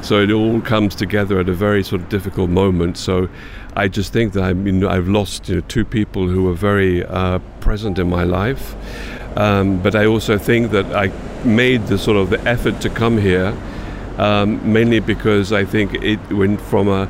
So 0.00 0.22
it 0.22 0.32
all 0.32 0.60
comes 0.60 0.94
together 0.94 1.38
at 1.38 1.48
a 1.48 1.54
very 1.54 1.82
sort 1.82 2.02
of 2.02 2.08
difficult 2.08 2.50
moment. 2.50 2.98
So 2.98 3.28
I 3.76 3.88
just 3.88 4.12
think 4.12 4.32
that 4.32 4.42
I 4.50 4.54
mean, 4.54 4.84
I've 4.84 5.10
lost 5.10 5.50
two 5.66 5.84
people 5.84 6.22
who 6.22 6.42
were 6.42 6.56
very 6.56 7.04
uh, 7.04 7.38
present 7.60 7.98
in 7.98 8.08
my 8.08 8.24
life. 8.24 8.74
Um, 9.36 9.80
but 9.82 9.94
I 9.94 10.06
also 10.06 10.38
think 10.38 10.70
that 10.70 10.86
I 10.92 11.10
made 11.44 11.86
the 11.86 11.98
sort 11.98 12.16
of 12.16 12.30
the 12.30 12.40
effort 12.44 12.80
to 12.80 12.88
come 12.88 13.20
here 13.20 13.52
um, 14.18 14.72
mainly 14.72 15.00
because 15.00 15.52
I 15.52 15.64
think 15.64 15.94
it 15.94 16.20
went 16.30 16.60
from 16.60 16.88
a 16.88 17.08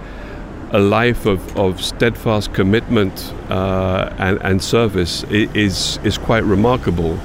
a 0.71 0.79
life 0.79 1.25
of, 1.27 1.57
of 1.57 1.83
steadfast 1.83 2.53
commitment 2.53 3.33
uh, 3.49 4.15
and, 4.19 4.39
and 4.43 4.63
service 4.63 5.25
is, 5.25 5.99
is 6.05 6.19
quite 6.19 6.45
remarkable. 6.45 7.19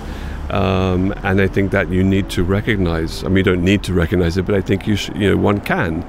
Um, 0.49 1.13
and 1.23 1.41
I 1.41 1.47
think 1.47 1.71
that 1.71 1.89
you 1.89 2.03
need 2.03 2.29
to 2.31 2.43
recognize. 2.43 3.23
I 3.23 3.27
mean, 3.27 3.37
you 3.37 3.43
don't 3.43 3.63
need 3.63 3.83
to 3.83 3.93
recognize 3.93 4.37
it, 4.37 4.45
but 4.45 4.55
I 4.55 4.61
think 4.61 4.87
you, 4.87 4.97
you 5.15 5.31
know, 5.31 5.37
one 5.37 5.59
can. 5.61 6.03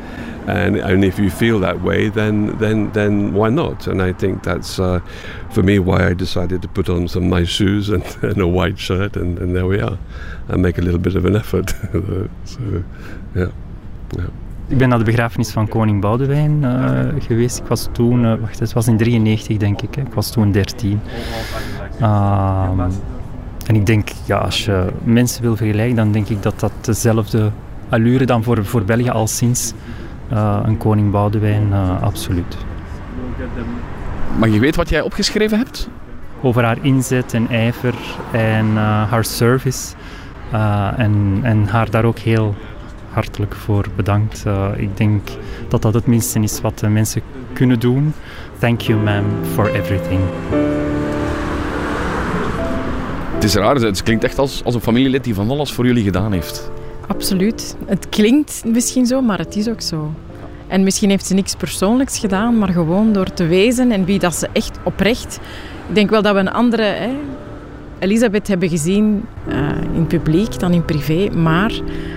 And, 0.46 0.76
and 0.76 1.04
if 1.04 1.18
you 1.18 1.30
feel 1.30 1.58
that 1.60 1.80
way, 1.80 2.10
then, 2.10 2.58
then, 2.58 2.92
then 2.92 3.32
why 3.32 3.48
not? 3.48 3.86
And 3.86 4.02
I 4.02 4.12
think 4.12 4.42
that's, 4.42 4.78
uh, 4.78 5.00
for 5.50 5.62
me, 5.62 5.78
why 5.78 6.08
I 6.08 6.14
decided 6.14 6.60
to 6.62 6.68
put 6.68 6.90
on 6.90 7.08
some 7.08 7.30
nice 7.30 7.48
shoes 7.48 7.88
and, 7.88 8.04
and 8.22 8.38
a 8.38 8.46
white 8.46 8.78
shirt, 8.78 9.16
and, 9.16 9.38
and 9.38 9.56
there 9.56 9.66
we 9.66 9.80
are. 9.80 9.98
And 10.48 10.62
make 10.62 10.76
a 10.76 10.82
little 10.82 11.00
bit 11.00 11.16
of 11.16 11.24
an 11.24 11.36
effort. 11.36 11.70
so, 12.44 12.84
yeah. 13.34 13.50
Yeah. 14.16 14.28
Ik 14.68 14.78
ben 14.78 14.88
naar 14.88 14.98
de 14.98 15.04
begrafenis 15.04 15.50
van 15.50 15.68
koning 15.68 16.00
Boudewijn 16.00 16.62
uh, 16.62 17.00
geweest. 17.18 17.58
Ik 17.58 17.66
was 17.66 17.88
toen, 17.92 18.24
uh, 18.24 18.34
wacht, 18.40 18.58
het 18.58 18.72
was 18.72 18.86
in 18.86 18.96
93 18.96 19.56
denk 19.56 19.82
ik. 19.82 19.94
Hè. 19.94 20.00
Ik 20.00 20.12
was 20.12 20.30
toen 20.30 20.52
13. 20.52 21.00
Uh, 22.00 22.68
en 23.66 23.74
ik 23.74 23.86
denk, 23.86 24.08
ja, 24.24 24.36
als 24.36 24.64
je 24.64 24.86
mensen 25.02 25.42
wil 25.42 25.56
vergelijken, 25.56 25.96
dan 25.96 26.12
denk 26.12 26.28
ik 26.28 26.42
dat 26.42 26.60
dat 26.60 26.72
dezelfde 26.80 27.50
allure 27.88 28.26
dan 28.26 28.42
voor, 28.42 28.64
voor 28.64 28.84
België 28.84 29.10
al 29.10 29.26
sinds 29.26 29.72
eh, 30.28 30.60
een 30.62 30.76
koning 30.76 31.10
Boudewijn, 31.10 31.72
absoluut. 32.00 32.56
Maar 34.38 34.48
je 34.48 34.58
weet 34.58 34.76
wat 34.76 34.88
jij 34.88 35.00
opgeschreven 35.00 35.58
hebt? 35.58 35.88
Over 36.42 36.64
haar 36.64 36.78
inzet 36.82 37.34
en 37.34 37.48
ijver 37.48 37.94
en 38.32 38.76
haar 38.76 39.24
service. 39.24 39.94
en, 40.96 41.38
en 41.42 41.66
haar 41.66 41.90
daar 41.90 42.04
ook 42.04 42.18
heel 42.18 42.54
hartelijk 43.14 43.54
voor 43.54 43.86
bedankt. 43.96 44.44
Uh, 44.46 44.68
ik 44.76 44.96
denk 44.96 45.28
dat 45.68 45.82
dat 45.82 45.94
het 45.94 46.06
minste 46.06 46.40
is 46.40 46.60
wat 46.60 46.78
de 46.78 46.88
mensen 46.88 47.22
kunnen 47.52 47.80
doen. 47.80 48.12
Thank 48.58 48.80
you, 48.80 49.00
ma'am, 49.00 49.24
for 49.52 49.74
everything. 49.74 50.20
Het 53.34 53.44
is 53.44 53.54
raar, 53.54 53.74
het 53.74 54.02
klinkt 54.02 54.24
echt 54.24 54.38
als, 54.38 54.64
als 54.64 54.74
een 54.74 54.80
familielid 54.80 55.24
die 55.24 55.34
van 55.34 55.50
alles 55.50 55.72
voor 55.72 55.86
jullie 55.86 56.04
gedaan 56.04 56.32
heeft. 56.32 56.70
Absoluut. 57.06 57.76
Het 57.86 58.08
klinkt 58.08 58.62
misschien 58.64 59.06
zo, 59.06 59.20
maar 59.20 59.38
het 59.38 59.56
is 59.56 59.68
ook 59.68 59.80
zo. 59.80 60.12
En 60.66 60.82
misschien 60.82 61.10
heeft 61.10 61.26
ze 61.26 61.34
niks 61.34 61.54
persoonlijks 61.54 62.18
gedaan, 62.18 62.58
maar 62.58 62.68
gewoon 62.68 63.12
door 63.12 63.32
te 63.32 63.46
wezen 63.46 63.92
en 63.92 64.04
wie 64.04 64.18
dat 64.18 64.34
ze 64.34 64.48
echt 64.52 64.78
oprecht. 64.82 65.40
Ik 65.88 65.94
denk 65.94 66.10
wel 66.10 66.22
dat 66.22 66.34
we 66.34 66.40
een 66.40 66.52
andere 66.52 66.82
hè, 66.82 67.10
Elisabeth 68.04 68.48
hebben 68.48 68.68
gezien 68.68 69.24
uh, 69.48 69.70
in 69.94 70.06
publiek 70.06 70.58
dan 70.58 70.72
in 70.72 70.84
privé, 70.84 71.30
maar 71.36 71.72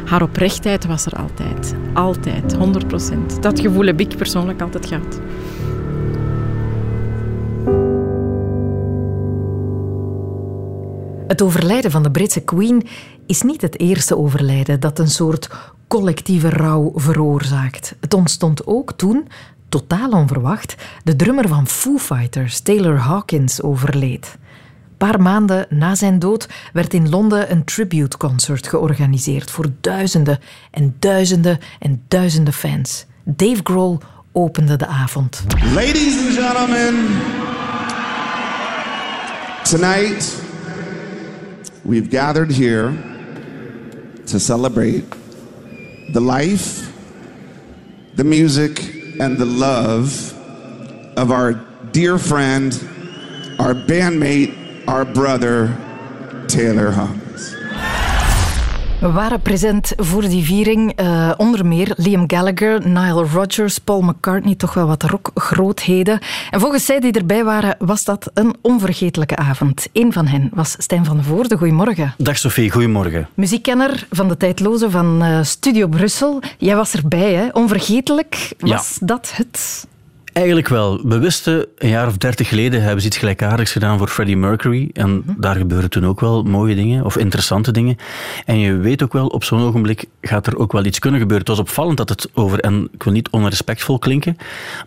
haar 0.05 0.21
oprechtheid 0.21 0.85
was 0.85 1.05
er 1.05 1.13
altijd. 1.13 1.75
Altijd, 1.93 2.55
100 2.55 2.87
procent. 2.87 3.43
Dat 3.43 3.59
gevoel 3.59 3.85
heb 3.85 3.99
ik 3.99 4.17
persoonlijk 4.17 4.61
altijd 4.61 4.85
gehad. 4.85 5.19
Het 11.27 11.41
overlijden 11.41 11.91
van 11.91 12.03
de 12.03 12.11
Britse 12.11 12.41
Queen 12.41 12.87
is 13.25 13.41
niet 13.41 13.61
het 13.61 13.79
eerste 13.79 14.17
overlijden 14.17 14.79
dat 14.79 14.99
een 14.99 15.09
soort 15.09 15.49
collectieve 15.87 16.49
rouw 16.49 16.91
veroorzaakt. 16.95 17.95
Het 17.99 18.13
ontstond 18.13 18.65
ook 18.65 18.93
toen, 18.93 19.27
totaal 19.69 20.09
onverwacht, 20.09 20.75
de 21.03 21.15
drummer 21.15 21.47
van 21.47 21.67
Foo 21.67 21.97
Fighters, 21.97 22.59
Taylor 22.59 22.97
Hawkins, 22.97 23.61
overleed 23.61 24.37
paar 24.97 25.21
maanden 25.21 25.65
na 25.69 25.95
zijn 25.95 26.19
dood 26.19 26.47
werd 26.73 26.93
in 26.93 27.09
Londen 27.09 27.51
een 27.51 27.63
tribute 27.63 28.17
concert 28.17 28.67
georganiseerd 28.67 29.51
voor 29.51 29.65
duizenden 29.81 30.39
en 30.71 30.95
duizenden 30.99 31.59
en 31.79 32.03
duizenden 32.07 32.53
fans. 32.53 33.05
Dave 33.23 33.59
Grohl 33.63 33.97
opende 34.31 34.75
de 34.75 34.87
avond. 34.87 35.43
Ladies 35.73 36.17
and 36.19 36.37
gentlemen, 36.37 36.95
tonight 39.63 40.41
we've 41.81 42.17
gathered 42.17 42.55
here 42.55 42.91
to 44.23 44.37
celebrate 44.37 45.03
the 46.11 46.21
life, 46.21 46.91
the 48.15 48.23
music 48.23 48.95
and 49.17 49.37
the 49.37 49.45
love 49.45 50.33
of 51.15 51.31
our 51.31 51.59
dear 51.91 52.19
friend, 52.19 52.81
our 53.57 53.75
bandmate 53.85 54.66
our 54.87 55.05
brother 55.05 55.69
Taylor 56.45 56.93
Hawkins. 56.93 57.55
We 58.99 59.11
waren 59.11 59.41
present 59.41 59.93
voor 59.95 60.21
die 60.21 60.43
viering. 60.43 61.01
Uh, 61.01 61.31
onder 61.37 61.65
meer 61.65 61.93
Liam 61.95 62.23
Gallagher, 62.27 62.87
Nile 62.87 63.25
Rodgers, 63.33 63.77
Paul 63.77 64.01
McCartney, 64.01 64.55
toch 64.55 64.73
wel 64.73 64.87
wat 64.87 65.03
rockgrootheden. 65.03 66.19
En 66.49 66.59
volgens 66.59 66.85
zij 66.85 66.99
die 66.99 67.11
erbij 67.11 67.43
waren, 67.43 67.75
was 67.79 68.03
dat 68.03 68.31
een 68.33 68.55
onvergetelijke 68.61 69.35
avond. 69.35 69.87
Eén 69.93 70.13
van 70.13 70.27
hen 70.27 70.49
was 70.53 70.75
Stijn 70.77 71.05
van 71.05 71.23
Voorde. 71.23 71.57
Goedemorgen. 71.57 72.13
Dag 72.17 72.37
Sophie, 72.37 72.71
goedemorgen. 72.71 73.27
Muziekkenner 73.33 74.07
van 74.11 74.27
de 74.27 74.37
tijdloze 74.37 74.89
van 74.89 75.23
uh, 75.23 75.43
Studio 75.43 75.87
Brussel. 75.87 76.41
Jij 76.57 76.75
was 76.75 76.93
erbij, 76.93 77.33
hè? 77.33 77.47
Onvergetelijk. 77.51 78.53
Was 78.59 78.97
dat 79.01 79.31
het? 79.35 79.85
Eigenlijk 80.37 80.67
wel. 80.67 81.01
We 81.03 81.17
wisten 81.17 81.65
een 81.77 81.89
jaar 81.89 82.07
of 82.07 82.17
dertig 82.17 82.47
geleden 82.47 82.81
hebben 82.81 83.01
ze 83.01 83.07
iets 83.07 83.17
gelijkaardigs 83.17 83.71
gedaan 83.71 83.97
voor 83.97 84.07
Freddie 84.07 84.37
Mercury. 84.37 84.89
En 84.93 85.23
mhm. 85.25 85.39
daar 85.41 85.55
gebeuren 85.55 85.89
toen 85.89 86.05
ook 86.05 86.19
wel 86.19 86.43
mooie 86.43 86.75
dingen 86.75 87.05
of 87.05 87.17
interessante 87.17 87.71
dingen. 87.71 87.97
En 88.45 88.59
je 88.59 88.77
weet 88.77 89.03
ook 89.03 89.13
wel, 89.13 89.27
op 89.27 89.43
zo'n 89.43 89.61
ogenblik 89.61 90.05
gaat 90.21 90.47
er 90.47 90.57
ook 90.57 90.71
wel 90.71 90.85
iets 90.85 90.99
kunnen 90.99 91.19
gebeuren. 91.19 91.47
Het 91.47 91.57
was 91.57 91.65
opvallend 91.65 91.97
dat 91.97 92.09
het 92.09 92.29
over, 92.33 92.59
en 92.59 92.89
ik 92.91 93.03
wil 93.03 93.13
niet 93.13 93.29
onrespectvol 93.29 93.99
klinken, 93.99 94.37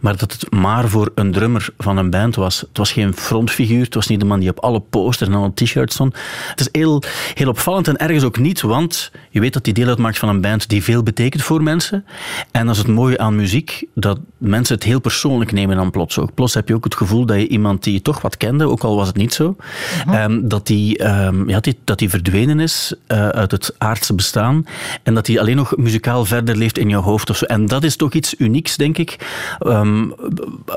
maar 0.00 0.16
dat 0.16 0.32
het 0.32 0.50
maar 0.52 0.88
voor 0.88 1.12
een 1.14 1.32
drummer 1.32 1.68
van 1.78 1.96
een 1.96 2.10
band 2.10 2.34
was. 2.34 2.60
Het 2.60 2.78
was 2.78 2.92
geen 2.92 3.14
frontfiguur, 3.14 3.84
het 3.84 3.94
was 3.94 4.06
niet 4.06 4.20
de 4.20 4.26
man 4.26 4.40
die 4.40 4.50
op 4.50 4.58
alle 4.58 4.80
posters 4.80 5.30
en 5.30 5.36
alle 5.36 5.54
t-shirts 5.54 5.94
stond. 5.94 6.16
Het 6.50 6.60
is 6.60 6.68
heel, 6.72 7.02
heel 7.34 7.48
opvallend 7.48 7.88
en 7.88 7.96
ergens 7.96 8.24
ook 8.24 8.38
niet, 8.38 8.60
want 8.60 9.10
je 9.30 9.40
weet 9.40 9.52
dat 9.52 9.64
hij 9.64 9.74
deel 9.74 9.88
uitmaakt 9.88 10.18
van 10.18 10.28
een 10.28 10.40
band 10.40 10.68
die 10.68 10.82
veel 10.82 11.02
betekent 11.02 11.42
voor 11.42 11.62
mensen. 11.62 12.04
En 12.50 12.66
dat 12.66 12.74
is 12.74 12.82
het 12.82 12.90
mooie 12.90 13.18
aan 13.18 13.36
muziek, 13.36 13.84
dat 13.94 14.18
mensen 14.38 14.74
het 14.74 14.84
heel 14.84 15.00
persoonlijk 15.00 15.39
persoonlijk 15.40 15.68
nemen 15.68 15.76
dan 15.76 15.90
plots 15.90 16.18
ook. 16.18 16.34
Plots 16.34 16.54
heb 16.54 16.68
je 16.68 16.74
ook 16.74 16.84
het 16.84 16.94
gevoel 16.94 17.26
dat 17.26 17.36
je 17.36 17.48
iemand 17.48 17.84
die 17.84 17.92
je 17.92 18.02
toch 18.02 18.20
wat 18.20 18.36
kende, 18.36 18.68
ook 18.68 18.82
al 18.82 18.96
was 18.96 19.06
het 19.06 19.16
niet 19.16 19.34
zo, 19.34 19.56
ehm, 20.06 20.40
dat, 20.48 20.66
die, 20.66 20.98
ehm, 20.98 21.48
ja, 21.48 21.60
die, 21.60 21.78
dat 21.84 21.98
die 21.98 22.10
verdwenen 22.10 22.60
is 22.60 22.94
uh, 23.08 23.28
uit 23.28 23.50
het 23.50 23.74
aardse 23.78 24.14
bestaan 24.14 24.66
en 25.02 25.14
dat 25.14 25.26
hij 25.26 25.40
alleen 25.40 25.56
nog 25.56 25.76
muzikaal 25.76 26.24
verder 26.24 26.56
leeft 26.56 26.78
in 26.78 26.88
je 26.88 26.96
hoofd 26.96 27.30
of 27.30 27.36
zo. 27.36 27.44
En 27.44 27.66
dat 27.66 27.84
is 27.84 27.96
toch 27.96 28.12
iets 28.12 28.34
unieks, 28.38 28.76
denk 28.76 28.98
ik, 28.98 29.16
um, 29.66 30.14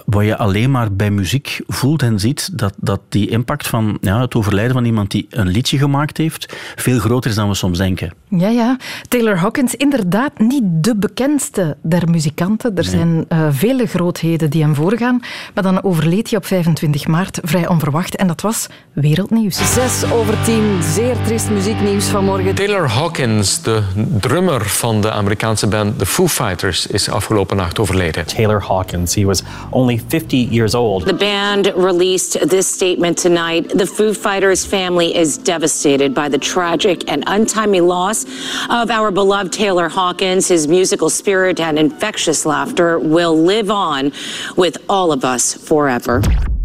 wat 0.06 0.26
je 0.26 0.38
alleen 0.38 0.72
maar 0.72 0.94
bij 0.94 1.12
muziek 1.12 1.62
voelt 1.68 2.02
en 2.02 2.20
ziet, 2.20 2.58
dat, 2.58 2.74
dat 2.78 3.00
die 3.10 3.30
impact 3.30 3.68
van 3.68 3.98
ja, 4.02 4.22
het 4.22 4.36
overlijden 4.36 4.74
van 4.74 4.86
iemand 4.86 5.12
die 5.12 5.28
een 5.30 5.48
liedje 5.48 5.78
gemaakt 5.78 6.18
heeft, 6.18 6.56
veel 6.76 7.00
groter 7.00 7.30
is 7.30 7.36
dan 7.36 7.48
we 7.48 7.56
soms 7.56 7.78
denken. 7.78 8.14
Ja, 8.30 8.50
ja. 8.50 8.78
Taylor 9.08 9.38
Hawkins, 9.38 9.76
inderdaad 9.76 10.40
niet 10.40 10.64
de 10.66 10.96
bekendste 10.96 11.78
der 11.82 12.10
muzikanten. 12.10 12.76
Er 12.76 12.84
zijn 12.84 13.26
uh, 13.30 13.48
vele 13.52 13.86
grootheden 13.86 14.50
die 14.54 14.64
hem 14.64 14.76
voorgaan. 14.76 15.22
Maar 15.54 15.64
dan 15.64 15.84
overleed 15.84 16.30
hij 16.30 16.38
op 16.40 16.46
25 16.46 17.08
maart 17.08 17.40
vrij 17.44 17.68
onverwacht. 17.68 18.16
En 18.16 18.28
dat 18.28 18.42
was 18.42 18.68
wereldnieuws. 18.94 19.74
6 19.74 20.12
over 20.12 20.36
10. 20.44 20.80
Zeer 20.94 21.16
triest 21.26 21.50
muzieknieuws 21.50 22.06
vanmorgen. 22.06 22.56
Taylor 22.56 22.90
Hawkins, 22.90 23.62
de 23.62 23.84
drummer 24.20 24.66
van 24.66 25.02
de 25.02 25.12
Amerikaanse 25.12 25.68
band 25.68 26.00
The 26.00 26.06
Foo 26.06 26.28
Fighters, 26.28 26.88
is 26.88 27.10
afgelopen 27.10 27.58
nacht 27.58 27.80
overleden. 27.80 28.26
Taylor 28.26 28.62
Hawkins, 28.62 29.16
he 29.16 29.26
was 29.26 29.42
only 29.70 30.02
50 30.08 30.48
years 30.50 30.74
old. 30.74 31.06
The 31.06 31.14
band 31.14 31.72
released 31.76 32.50
this 32.50 32.68
statement 32.74 33.22
tonight. 33.22 33.78
The 33.78 33.88
Foo 33.88 34.14
Fighters 34.14 34.66
family 34.66 35.12
is 35.12 35.38
devastated 35.38 36.14
by 36.14 36.30
the 36.30 36.38
tragic 36.38 37.10
and 37.10 37.30
untimely 37.30 37.82
loss 37.82 38.26
of 38.70 38.90
our 38.90 39.12
beloved 39.12 39.52
Taylor 39.52 39.90
Hawkins. 39.90 40.48
His 40.48 40.68
musical 40.68 41.10
spirit 41.10 41.60
and 41.60 41.78
infectious 41.78 42.46
laughter 42.46 43.00
will 43.00 43.44
live 43.46 43.72
on 43.72 44.12
with 44.56 44.80
all 44.86 45.10
of 45.10 45.24
us 45.24 45.58
forever. 45.64 46.22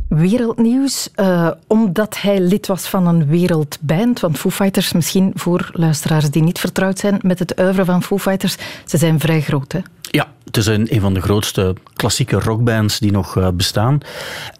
Wereldnieuws, 0.08 1.08
uh, 1.16 1.50
omdat 1.66 2.20
hij 2.20 2.40
lid 2.40 2.66
was 2.66 2.88
van 2.88 3.06
een 3.06 3.26
wereldband. 3.26 4.20
Want 4.20 4.38
Foo 4.38 4.50
Fighters, 4.50 4.92
misschien 4.92 5.32
voor 5.34 5.70
luisteraars 5.72 6.30
die 6.30 6.42
niet 6.42 6.58
vertrouwd 6.58 6.98
zijn 6.98 7.18
met 7.22 7.38
het 7.38 7.56
uiveren 7.56 7.86
van 7.86 8.02
Foo 8.02 8.18
Fighters, 8.18 8.56
ze 8.84 8.96
zijn 8.96 9.20
vrij 9.20 9.40
groot, 9.40 9.72
hè? 9.72 9.80
Ja, 10.10 10.26
het 10.44 10.56
is 10.56 10.66
een, 10.66 10.94
een 10.94 11.00
van 11.00 11.14
de 11.14 11.20
grootste 11.20 11.74
klassieke 11.92 12.40
rockbands 12.40 12.98
die 12.98 13.12
nog 13.12 13.36
uh, 13.36 13.48
bestaan. 13.54 14.00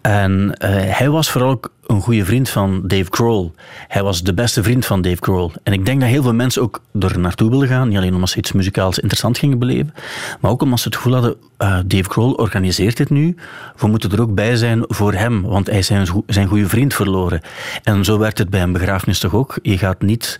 En 0.01 0.31
uh, 0.41 0.69
hij 0.97 1.09
was 1.09 1.29
vooral 1.29 1.49
ook 1.49 1.71
een 1.89 2.01
goede 2.01 2.25
vriend 2.25 2.49
van 2.49 2.81
Dave 2.85 3.07
Grohl. 3.09 3.51
Hij 3.87 4.03
was 4.03 4.23
de 4.23 4.33
beste 4.33 4.63
vriend 4.63 4.85
van 4.85 5.01
Dave 5.01 5.17
Grohl. 5.19 5.51
En 5.63 5.73
ik 5.73 5.85
denk 5.85 5.99
dat 5.99 6.09
heel 6.09 6.21
veel 6.21 6.33
mensen 6.33 6.61
ook 6.61 6.81
er 6.99 7.19
naartoe 7.19 7.49
willen 7.49 7.67
gaan. 7.67 7.87
Niet 7.87 7.97
alleen 7.97 8.13
omdat 8.13 8.29
ze 8.29 8.37
iets 8.37 8.51
muzikaals 8.51 8.99
interessant 8.99 9.37
gingen 9.37 9.59
beleven, 9.59 9.93
maar 10.39 10.51
ook 10.51 10.61
omdat 10.61 10.79
ze 10.79 10.87
het 10.87 10.95
gevoel 10.95 11.13
hadden, 11.13 11.35
uh, 11.59 11.79
Dave 11.85 12.09
Grohl 12.09 12.31
organiseert 12.31 12.97
dit 12.97 13.09
nu. 13.09 13.35
We 13.77 13.87
moeten 13.87 14.11
er 14.11 14.21
ook 14.21 14.35
bij 14.35 14.55
zijn 14.55 14.83
voor 14.87 15.13
hem, 15.13 15.41
want 15.41 15.67
hij 15.67 15.77
is 15.77 15.87
zijn, 15.87 16.07
zijn 16.27 16.47
goede 16.47 16.69
vriend 16.69 16.93
verloren. 16.93 17.41
En 17.83 18.05
zo 18.05 18.17
werkt 18.17 18.37
het 18.37 18.49
bij 18.49 18.61
een 18.61 18.73
begrafenis 18.73 19.19
toch 19.19 19.33
ook. 19.33 19.59
Je 19.61 19.77
gaat 19.77 20.01
niet 20.01 20.37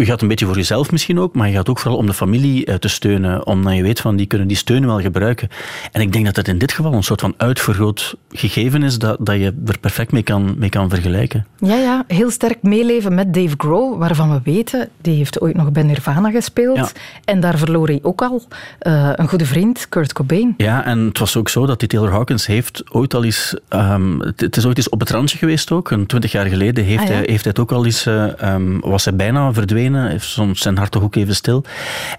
u 0.00 0.04
gaat 0.04 0.22
een 0.22 0.28
beetje 0.28 0.46
voor 0.46 0.56
jezelf 0.56 0.90
misschien 0.90 1.18
ook, 1.18 1.34
maar 1.34 1.48
je 1.48 1.54
gaat 1.54 1.68
ook 1.68 1.78
vooral 1.78 1.98
om 1.98 2.06
de 2.06 2.14
familie 2.14 2.78
te 2.78 2.88
steunen, 2.88 3.46
omdat 3.46 3.74
je 3.74 3.82
weet 3.82 4.00
van 4.00 4.16
die 4.16 4.26
kunnen 4.26 4.48
die 4.48 4.56
steun 4.56 4.86
wel 4.86 5.00
gebruiken. 5.00 5.48
En 5.92 6.00
ik 6.00 6.12
denk 6.12 6.24
dat 6.24 6.36
het 6.36 6.48
in 6.48 6.58
dit 6.58 6.72
geval 6.72 6.92
een 6.92 7.02
soort 7.02 7.20
van 7.20 7.34
uitvergroot 7.36 8.16
gegeven 8.30 8.82
is 8.82 8.98
dat, 8.98 9.16
dat 9.20 9.36
je 9.36 9.54
er 9.66 9.78
perfect 9.78 10.12
mee 10.12 10.22
kan, 10.22 10.54
kan 10.70 10.88
vergelijken. 10.88 11.46
Ja, 11.58 11.76
ja, 11.76 12.04
heel 12.06 12.30
sterk 12.30 12.62
meeleven 12.62 13.14
met 13.14 13.34
Dave 13.34 13.54
Grohl, 13.56 13.98
waarvan 13.98 14.32
we 14.32 14.40
weten, 14.44 14.88
die 15.00 15.16
heeft 15.16 15.40
ooit 15.40 15.56
nog 15.56 15.72
bij 15.72 15.82
Nirvana 15.82 16.30
gespeeld. 16.30 16.76
Ja. 16.76 16.88
En 17.24 17.40
daar 17.40 17.58
verloor 17.58 17.86
hij 17.86 17.98
ook 18.02 18.22
al 18.22 18.42
uh, 18.82 19.10
een 19.14 19.28
goede 19.28 19.46
vriend, 19.46 19.88
Kurt 19.88 20.12
Cobain. 20.12 20.54
Ja, 20.56 20.84
en 20.84 20.98
het 20.98 21.18
was 21.18 21.36
ook 21.36 21.48
zo 21.48 21.66
dat 21.66 21.78
die 21.78 21.88
Taylor 21.88 22.10
Hawkins 22.10 22.46
heeft 22.46 22.82
ooit 22.90 23.14
al 23.14 23.24
eens, 23.24 23.56
um, 23.68 24.20
het 24.36 24.56
is 24.56 24.66
ooit 24.66 24.76
eens 24.76 24.88
op 24.88 25.00
het 25.00 25.10
randje 25.10 25.38
geweest 25.38 25.70
ook, 25.70 25.90
een 25.90 26.06
twintig 26.06 26.32
jaar 26.32 26.46
geleden 26.46 26.84
heeft, 26.84 27.02
ah, 27.02 27.08
ja. 27.08 27.14
hij, 27.14 27.22
heeft 27.26 27.44
hij 27.44 27.52
het 27.56 27.58
ook 27.58 27.72
al 27.72 27.84
eens, 27.84 28.06
uh, 28.06 28.24
um, 28.44 28.80
was 28.80 29.04
hij 29.04 29.16
bijna 29.16 29.52
verdwenen, 29.52 30.08
heeft 30.10 30.26
soms 30.26 30.60
zijn 30.60 30.76
hart 30.76 30.90
toch 30.90 31.02
ook 31.02 31.14
even 31.14 31.34
stil. 31.34 31.64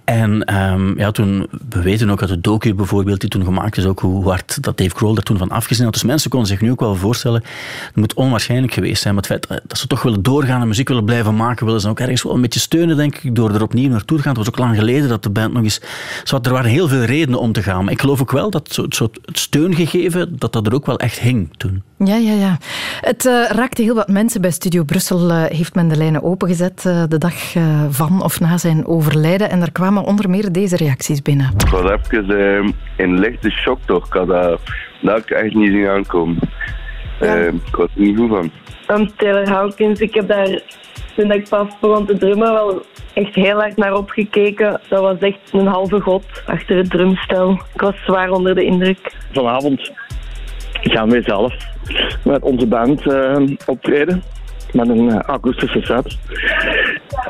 En 0.04 0.56
um, 0.56 1.00
ja, 1.00 1.12
toen, 1.12 1.48
we 1.70 1.82
weten 1.82 2.10
ook 2.10 2.22
uit 2.22 2.30
de 2.30 2.42
docu 2.42 2.74
bijvoorbeeld, 2.74 3.20
die 3.20 3.30
toen 3.30 3.44
gemaakt 3.44 3.78
is, 3.78 3.86
ook 3.86 4.00
hoe 4.00 4.30
hard 4.30 4.64
dat 4.64 4.78
Dave 4.78 4.96
Grohl 4.96 5.16
er 5.16 5.24
toen 5.24 5.38
van 5.38 5.50
afgezien 5.50 5.84
had. 5.84 5.94
Dus 5.94 6.04
mensen 6.04 6.30
konden 6.30 6.48
zich 6.48 6.62
nu 6.62 6.72
ook 6.72 6.80
wel 6.80 6.96
voorstellen, 6.96 7.44
het 7.86 7.96
moet 7.96 8.14
onwaarschijnlijk 8.14 8.40
geweest 8.50 9.02
zijn, 9.02 9.14
maar 9.14 9.24
het 9.28 9.32
feit 9.32 9.62
dat 9.68 9.78
ze 9.78 9.88
toch 9.88 10.02
willen 10.02 10.24
doorgaan 10.24 10.62
en 10.62 10.68
muziek 10.68 10.88
willen 10.88 11.06
blijven 11.06 11.36
maken, 11.36 11.66
willen 11.66 11.82
ze 11.82 11.90
ook 11.90 12.00
ergens 12.00 12.24
wel 12.24 12.34
een 12.34 12.42
beetje 12.42 12.60
steunen, 12.60 12.98
denk 12.98 13.16
ik, 13.16 13.36
door 13.36 13.54
er 13.54 13.62
opnieuw 13.62 13.90
naartoe 13.90 14.18
te 14.18 14.24
gaan. 14.24 14.32
Het 14.36 14.46
was 14.46 14.54
ook 14.54 14.60
lang 14.60 14.78
geleden 14.78 15.10
dat 15.10 15.24
de 15.24 15.30
band 15.30 15.54
nog 15.54 15.64
eens... 15.64 15.82
Zo, 16.24 16.40
er 16.42 16.52
waren 16.52 16.70
heel 16.70 16.88
veel 16.88 17.04
redenen 17.04 17.40
om 17.40 17.52
te 17.52 17.64
gaan, 17.64 17.84
maar 17.84 17.94
ik 17.94 18.02
geloof 18.02 18.22
ook 18.22 18.32
wel 18.32 18.50
dat 18.50 18.76
het 18.76 19.40
steungegeven, 19.40 20.40
dat 20.40 20.54
dat 20.54 20.68
er 20.68 20.74
ook 20.74 20.86
wel 20.86 21.00
echt 21.00 21.20
hing 21.20 21.50
toen. 21.58 21.84
Ja, 21.98 22.16
ja, 22.16 22.34
ja. 22.34 22.58
Het 23.02 23.26
uh, 23.26 23.50
raakte 23.50 23.82
heel 23.82 23.96
wat 23.96 24.08
mensen. 24.08 24.42
Bij 24.42 24.52
Studio 24.52 24.84
Brussel 24.84 25.30
uh, 25.30 25.44
heeft 25.44 25.76
men 25.76 25.88
de 25.88 25.96
lijnen 25.96 26.24
opengezet 26.24 26.84
uh, 26.88 27.04
de 27.08 27.18
dag 27.18 27.34
van 27.90 28.24
of 28.24 28.40
na 28.40 28.58
zijn 28.58 28.86
overlijden. 28.86 29.50
En 29.50 29.62
er 29.62 29.72
kwamen 29.72 30.04
onder 30.04 30.30
meer 30.30 30.52
deze 30.52 30.76
reacties 30.76 31.22
binnen. 31.22 31.52
Ik 31.58 31.70
was 31.70 31.92
even 31.92 32.76
in 32.98 33.20
lichte 33.20 33.50
shock 33.50 33.80
toch. 33.86 34.06
Ik 34.06 34.14
had 34.14 34.28
dat, 34.28 34.60
dat 35.02 35.18
ik 35.18 35.30
echt 35.30 35.54
niet 35.54 35.72
zien 35.72 35.88
aankomen. 35.88 36.40
Ja. 37.22 37.36
ik 37.36 37.76
was 37.76 37.90
er 37.96 38.02
niet 38.02 38.18
goed 38.18 38.30
van. 38.30 38.52
Um, 38.88 39.16
Taylor 39.16 39.50
Hawkins, 39.50 40.00
ik 40.00 40.14
heb 40.14 40.28
daar 40.28 40.62
toen 41.16 41.32
ik 41.32 41.50
pas 41.50 41.68
begon 41.80 42.06
te 42.06 42.18
drummen 42.18 42.54
wel 42.54 42.86
echt 43.14 43.36
heel 43.36 43.60
hard 43.60 43.78
naar 43.78 43.94
opgekeken. 43.94 44.82
Dat 44.90 45.02
was 45.02 45.18
echt 45.20 45.40
een 45.52 45.68
halve 45.68 46.00
god 46.00 46.24
achter 46.46 46.78
het 46.78 46.90
drumstel. 46.90 47.52
Ik 47.74 47.82
was 47.82 47.96
zwaar 48.06 48.30
onder 48.30 48.56
de 48.56 48.64
indruk. 48.64 49.14
Vanavond 49.32 49.92
gaan 50.82 51.10
wij 51.10 51.22
zelf 51.22 51.54
met 52.24 52.42
onze 52.42 52.68
band 52.68 53.06
uh, 53.06 53.36
optreden. 53.66 54.24
Met 54.74 54.90
een 54.90 55.10
uh, 55.10 55.20
akoestische 55.20 55.82
set. 55.82 56.18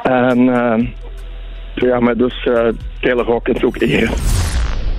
En 0.04 0.40
uh, 0.40 0.88
ja, 1.76 2.00
met 2.00 2.18
dus 2.18 2.50
Taylor 3.00 3.26
Hawkins 3.26 3.64
ook 3.64 3.82
eren. 3.82 4.41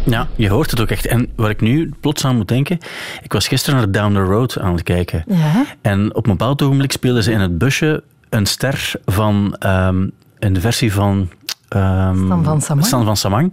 Ja, 0.05 0.29
je 0.37 0.49
hoort 0.49 0.71
het 0.71 0.81
ook 0.81 0.91
echt. 0.91 1.07
En 1.07 1.29
waar 1.37 1.51
ik 1.51 1.61
nu 1.61 1.93
plots 2.01 2.25
aan 2.25 2.37
moet 2.37 2.49
denken, 2.49 2.79
ik 3.23 3.33
was 3.33 3.49
gisteren 3.49 3.79
naar 3.79 3.91
Down 3.91 4.15
the 4.15 4.21
Road 4.21 4.59
aan 4.59 4.73
het 4.73 4.83
kijken. 4.83 5.25
Ja. 5.27 5.65
En 5.81 6.15
op 6.15 6.27
een 6.27 6.37
bepaald 6.37 6.62
ogenblik 6.62 6.93
speelden 6.93 7.23
ze 7.23 7.33
in 7.33 7.41
het 7.41 7.59
busje 7.59 8.03
een 8.29 8.47
ster 8.47 8.93
van 9.05 9.57
um, 9.67 10.12
een 10.38 10.61
versie 10.61 10.93
van 10.93 11.29
Um, 11.77 12.25
Stan 12.25 12.45
van 12.45 12.61
Samang. 12.61 12.87
Stan 12.87 13.05
van 13.05 13.17
Samang. 13.17 13.53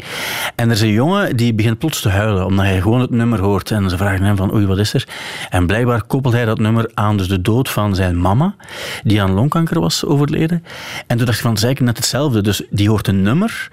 En 0.55 0.65
er 0.65 0.75
is 0.75 0.81
een 0.81 0.91
jongen 0.91 1.38
die 1.38 1.53
begint 1.53 1.77
plots 1.77 2.01
te 2.01 2.09
huilen, 2.09 2.45
omdat 2.45 2.65
hij 2.65 2.81
gewoon 2.81 2.99
het 2.99 3.09
nummer 3.09 3.39
hoort. 3.39 3.71
En 3.71 3.89
ze 3.89 3.97
vragen 3.97 4.23
hem 4.23 4.35
van, 4.35 4.53
oei, 4.53 4.65
wat 4.65 4.77
is 4.77 4.93
er? 4.93 5.07
En 5.49 5.67
blijkbaar 5.67 6.03
koppelt 6.03 6.33
hij 6.33 6.45
dat 6.45 6.59
nummer 6.59 6.91
aan 6.93 7.17
dus 7.17 7.27
de 7.27 7.41
dood 7.41 7.69
van 7.69 7.95
zijn 7.95 8.21
mama, 8.21 8.55
die 9.03 9.21
aan 9.21 9.31
longkanker 9.31 9.79
was 9.79 10.05
overleden. 10.05 10.63
En 11.07 11.17
toen 11.17 11.25
dacht 11.25 11.38
ik 11.38 11.43
van, 11.43 11.53
is 11.53 11.63
eigenlijk 11.63 11.95
net 11.95 12.03
hetzelfde. 12.03 12.41
Dus 12.41 12.63
die 12.69 12.89
hoort 12.89 13.07
een 13.07 13.21
nummer 13.21 13.69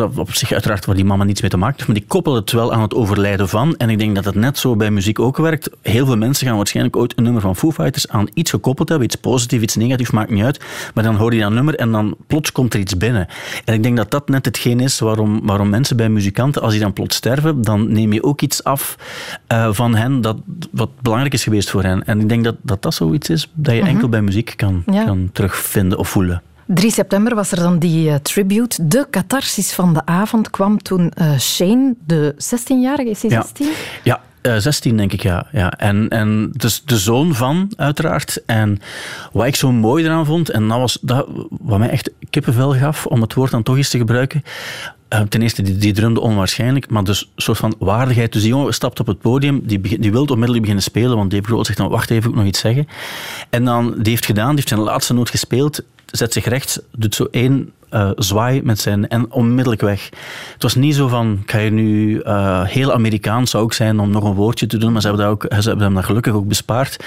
wat 0.00 0.18
op 0.18 0.34
zich 0.34 0.52
uiteraard 0.52 0.84
waar 0.84 0.94
die 0.94 1.04
mama 1.04 1.24
niets 1.24 1.40
mee 1.40 1.50
te 1.50 1.56
maken 1.56 1.74
heeft, 1.74 1.86
maar 1.86 1.96
die 1.96 2.08
koppelen 2.08 2.40
het 2.40 2.52
wel 2.52 2.72
aan 2.72 2.82
het 2.82 2.94
overlijden 2.94 3.48
van. 3.48 3.76
En 3.76 3.90
ik 3.90 3.98
denk 3.98 4.14
dat 4.14 4.24
het 4.24 4.34
net 4.34 4.58
zo 4.58 4.76
bij 4.76 4.90
muziek 4.90 5.18
ook 5.18 5.36
werkt. 5.36 5.70
Heel 5.82 6.06
veel 6.06 6.16
mensen 6.16 6.46
gaan 6.46 6.56
waarschijnlijk 6.56 6.96
ooit 6.96 7.12
een 7.16 7.22
nummer 7.22 7.42
van 7.42 7.56
Foo 7.56 7.72
Fighters 7.72 8.08
aan 8.08 8.28
iets 8.34 8.50
gekoppeld 8.50 8.88
hebben, 8.88 9.06
iets 9.06 9.16
positiefs, 9.16 9.62
iets 9.62 9.76
negatiefs, 9.76 10.10
maakt 10.10 10.30
niet 10.30 10.44
uit. 10.44 10.60
Maar 10.94 11.04
dan 11.04 11.14
hoor 11.14 11.34
je 11.34 11.40
dat 11.40 11.52
nummer 11.52 11.74
en 11.74 11.92
dan 11.92 12.16
plots 12.26 12.52
komt 12.52 12.74
er 12.74 12.80
iets 12.80 12.96
binnen. 12.96 13.26
En 13.64 13.74
ik 13.74 13.82
denk 13.82 13.96
dat 13.96 14.10
dat 14.10 14.28
net 14.28 14.44
hetgeen 14.44 14.80
is 14.80 14.98
waarom, 14.98 15.40
waarom 15.46 15.68
mensen 15.68 15.96
bij 15.96 16.08
muzikanten, 16.08 16.62
als 16.62 16.72
die 16.72 16.80
dan 16.80 16.92
plots 16.92 17.16
sterven, 17.16 17.62
dan 17.62 17.92
neem 17.92 18.12
je 18.12 18.22
ook 18.22 18.40
iets 18.40 18.64
af 18.64 18.96
uh, 19.52 19.68
van 19.72 19.94
hen 19.94 20.20
dat 20.20 20.36
wat 20.72 20.90
belangrijk 21.02 21.34
is 21.34 21.42
geweest 21.42 21.70
voor 21.70 21.82
hen. 21.82 22.04
En 22.04 22.20
ik 22.20 22.28
denk 22.28 22.44
dat 22.44 22.56
dat, 22.62 22.82
dat 22.82 22.94
zoiets 22.94 23.30
is 23.30 23.50
dat 23.54 23.74
je 23.74 23.80
mm 23.80 23.86
-hmm. 23.86 23.94
enkel 23.94 24.08
bij 24.08 24.22
muziek 24.22 24.52
kan, 24.56 24.82
ja. 24.86 25.04
kan 25.04 25.28
terugvinden 25.32 25.98
of 25.98 26.08
voelen. 26.08 26.42
3 26.66 26.90
september 26.90 27.34
was 27.34 27.52
er 27.52 27.58
dan 27.58 27.78
die 27.78 28.08
uh, 28.08 28.14
tribute. 28.14 28.86
De 28.86 29.06
catharsis 29.10 29.72
van 29.72 29.94
de 29.94 30.06
avond 30.06 30.50
kwam 30.50 30.82
toen 30.82 31.12
uh, 31.20 31.38
Shane, 31.38 31.94
de 32.06 32.34
16-jarige, 32.34 33.10
is 33.10 33.22
hij 33.22 33.30
16? 33.30 33.66
Ja. 33.66 33.72
ja. 34.02 34.20
Uh, 34.52 34.56
16 34.56 34.96
denk 34.96 35.12
ik, 35.12 35.22
ja. 35.22 35.46
ja. 35.52 35.72
En, 35.72 36.08
en 36.08 36.50
dus 36.52 36.82
de 36.84 36.98
zoon 36.98 37.34
van, 37.34 37.72
uiteraard. 37.76 38.42
En 38.46 38.80
wat 39.32 39.46
ik 39.46 39.56
zo 39.56 39.72
mooi 39.72 40.04
eraan 40.04 40.26
vond, 40.26 40.50
en 40.50 40.68
dat 40.68 40.78
was 40.78 40.98
dat 41.00 41.26
wat 41.50 41.78
mij 41.78 41.88
echt 41.88 42.10
kippenvel 42.30 42.74
gaf, 42.74 43.06
om 43.06 43.20
het 43.20 43.34
woord 43.34 43.50
dan 43.50 43.62
toch 43.62 43.76
eens 43.76 43.88
te 43.88 43.98
gebruiken. 43.98 44.42
Ten 45.28 45.42
eerste, 45.42 45.62
die, 45.62 45.76
die 45.76 45.92
drumde 45.92 46.20
onwaarschijnlijk, 46.20 46.90
maar 46.90 47.04
dus 47.04 47.20
een 47.20 47.42
soort 47.42 47.58
van 47.58 47.74
waardigheid. 47.78 48.32
Dus 48.32 48.42
die 48.42 48.50
jongen 48.50 48.74
stapt 48.74 49.00
op 49.00 49.06
het 49.06 49.20
podium, 49.20 49.60
die, 49.64 49.98
die 49.98 50.12
wil 50.12 50.24
onmiddellijk 50.24 50.60
beginnen 50.60 50.84
spelen, 50.84 51.16
want 51.16 51.30
Dave 51.30 51.44
Grohl 51.44 51.64
zegt 51.64 51.78
dan, 51.78 51.88
wacht 51.88 52.10
even, 52.10 52.30
ik 52.30 52.36
nog 52.36 52.46
iets 52.46 52.60
zeggen. 52.60 52.88
En 53.50 53.64
dan, 53.64 53.94
die 53.98 54.10
heeft 54.12 54.26
gedaan, 54.26 54.46
die 54.46 54.56
heeft 54.56 54.68
zijn 54.68 54.80
laatste 54.80 55.14
noot 55.14 55.30
gespeeld, 55.30 55.82
zet 56.16 56.32
zich 56.32 56.44
recht, 56.44 56.82
doet 56.92 57.14
zo 57.14 57.24
één 57.30 57.72
uh, 57.94 58.10
zwaai 58.16 58.62
met 58.62 58.80
zijn 58.80 59.08
en 59.08 59.32
onmiddellijk 59.32 59.82
weg. 59.82 60.08
Het 60.52 60.62
was 60.62 60.74
niet 60.74 60.94
zo 60.94 61.08
van, 61.08 61.38
ik 61.42 61.50
ga 61.50 61.58
je 61.58 61.70
nu 61.70 62.20
uh, 62.22 62.64
heel 62.64 62.92
Amerikaans 62.92 63.50
zou 63.50 63.62
ook 63.62 63.72
zijn 63.72 63.98
om 64.00 64.10
nog 64.10 64.24
een 64.24 64.34
woordje 64.34 64.66
te 64.66 64.78
doen, 64.78 64.92
maar 64.92 65.00
ze 65.00 65.06
hebben, 65.06 65.26
dat 65.26 65.34
ook, 65.34 65.46
ze 65.62 65.68
hebben 65.68 65.84
hem 65.86 65.94
dat 65.94 66.04
gelukkig 66.04 66.32
ook 66.32 66.48
bespaard. 66.48 67.04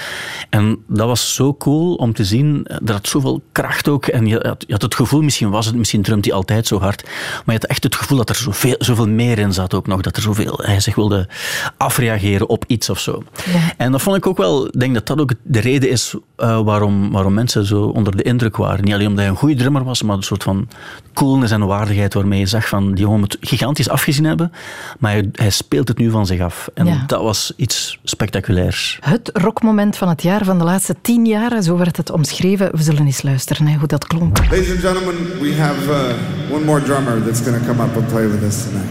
En 0.50 0.78
dat 0.86 1.06
was 1.06 1.34
zo 1.34 1.54
cool 1.54 1.94
om 1.94 2.12
te 2.12 2.24
zien. 2.24 2.66
Dat 2.82 2.88
had 2.88 3.08
zoveel 3.08 3.42
kracht 3.52 3.88
ook. 3.88 4.06
En 4.06 4.26
je 4.26 4.38
had, 4.42 4.64
je 4.66 4.72
had 4.72 4.82
het 4.82 4.94
gevoel, 4.94 5.22
misschien 5.22 5.50
was 5.50 5.66
het, 5.66 5.74
misschien 5.74 6.02
drumt 6.02 6.24
hij 6.24 6.34
altijd 6.34 6.66
zo 6.66 6.78
hard, 6.78 7.02
maar 7.04 7.54
je 7.54 7.60
had 7.60 7.64
echt 7.64 7.82
het 7.82 7.94
gevoel 7.94 8.18
dat 8.18 8.28
er 8.28 8.36
zoveel, 8.36 8.76
zoveel 8.78 9.08
meer 9.08 9.38
in 9.38 9.52
zat 9.52 9.74
ook 9.74 9.86
nog. 9.86 10.00
Dat 10.00 10.16
er 10.16 10.22
zoveel, 10.22 10.60
hij 10.62 10.80
zich 10.80 10.94
wilde 10.94 11.28
afreageren 11.76 12.48
op 12.48 12.64
iets 12.66 12.90
of 12.90 12.98
zo. 12.98 13.22
Ja. 13.52 13.60
En 13.76 13.92
dat 13.92 14.02
vond 14.02 14.16
ik 14.16 14.26
ook 14.26 14.36
wel, 14.36 14.66
ik 14.66 14.80
denk 14.80 14.94
dat 14.94 15.06
dat 15.06 15.20
ook 15.20 15.32
de 15.42 15.60
reden 15.60 15.90
is 15.90 16.14
uh, 16.38 16.60
waarom, 16.60 17.10
waarom 17.10 17.34
mensen 17.34 17.66
zo 17.66 17.82
onder 17.82 18.16
de 18.16 18.22
indruk 18.22 18.56
waren. 18.56 18.84
Alleen 18.98 19.10
omdat 19.10 19.24
hij 19.24 19.32
een 19.32 19.40
goede 19.40 19.54
drummer 19.54 19.84
was, 19.84 20.02
maar 20.02 20.16
een 20.16 20.22
soort 20.22 20.42
van 20.42 20.68
coolness 21.14 21.52
en 21.52 21.66
waardigheid 21.66 22.14
waarmee 22.14 22.38
je 22.38 22.46
zag 22.46 22.68
van 22.68 22.94
die 22.94 23.04
jongen 23.04 23.18
moet 23.18 23.36
gigantisch 23.40 23.88
afgezien 23.88 24.24
hebben, 24.24 24.52
maar 24.98 25.12
hij, 25.12 25.28
hij 25.32 25.50
speelt 25.50 25.88
het 25.88 25.98
nu 25.98 26.10
van 26.10 26.26
zich 26.26 26.40
af. 26.40 26.70
En 26.74 26.86
ja. 26.86 27.04
dat 27.06 27.22
was 27.22 27.52
iets 27.56 27.98
spectaculairs. 28.04 28.98
Het 29.00 29.30
rockmoment 29.32 29.96
van 29.96 30.08
het 30.08 30.22
jaar, 30.22 30.44
van 30.44 30.58
de 30.58 30.64
laatste 30.64 30.94
tien 31.02 31.26
jaar, 31.26 31.62
zo 31.62 31.76
werd 31.76 31.96
het 31.96 32.10
omschreven. 32.10 32.70
We 32.76 32.82
zullen 32.82 33.06
eens 33.06 33.22
luisteren 33.22 33.66
hè, 33.66 33.76
hoe 33.78 33.88
dat 33.88 34.06
klonk. 34.06 34.38
Ladies 34.38 34.70
and 34.70 34.80
gentlemen, 34.80 35.14
we 35.40 35.54
have 35.54 35.90
uh, 35.90 36.54
one 36.54 36.64
more 36.64 36.82
drummer 36.82 37.24
that's 37.24 37.40
going 37.40 37.58
to 37.58 37.66
come 37.66 37.82
up 37.82 37.96
and 37.96 38.06
play 38.06 38.28
with 38.28 38.42
us 38.42 38.62
tonight. 38.62 38.90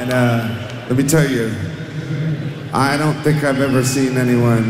And 0.00 0.12
uh, 0.12 0.44
let 0.88 0.96
me 0.96 1.04
tell 1.04 1.30
you, 1.30 1.48
I 2.72 2.96
don't 2.96 3.22
think 3.22 3.36
I've 3.36 3.62
ever 3.62 3.84
seen 3.84 4.16
anyone 4.16 4.64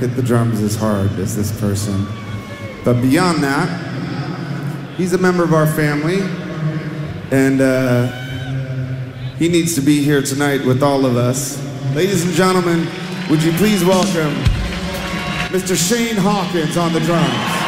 hit 0.00 0.14
the 0.14 0.22
drums 0.22 0.62
as 0.62 0.76
hard 0.76 1.10
as 1.20 1.34
this 1.34 1.50
person. 1.60 2.06
But 2.84 3.00
beyond 3.02 3.42
that, 3.44 3.88
He's 4.98 5.12
a 5.12 5.18
member 5.18 5.44
of 5.44 5.54
our 5.54 5.68
family, 5.68 6.18
and 7.30 7.60
uh, 7.60 8.08
he 9.36 9.48
needs 9.48 9.76
to 9.76 9.80
be 9.80 10.02
here 10.02 10.22
tonight 10.22 10.66
with 10.66 10.82
all 10.82 11.06
of 11.06 11.16
us. 11.16 11.56
Ladies 11.94 12.24
and 12.24 12.34
gentlemen, 12.34 12.88
would 13.30 13.40
you 13.40 13.52
please 13.52 13.84
welcome 13.84 14.34
Mr. 15.54 15.76
Shane 15.76 16.16
Hawkins 16.16 16.76
on 16.76 16.92
the 16.92 16.98
drums. 16.98 17.67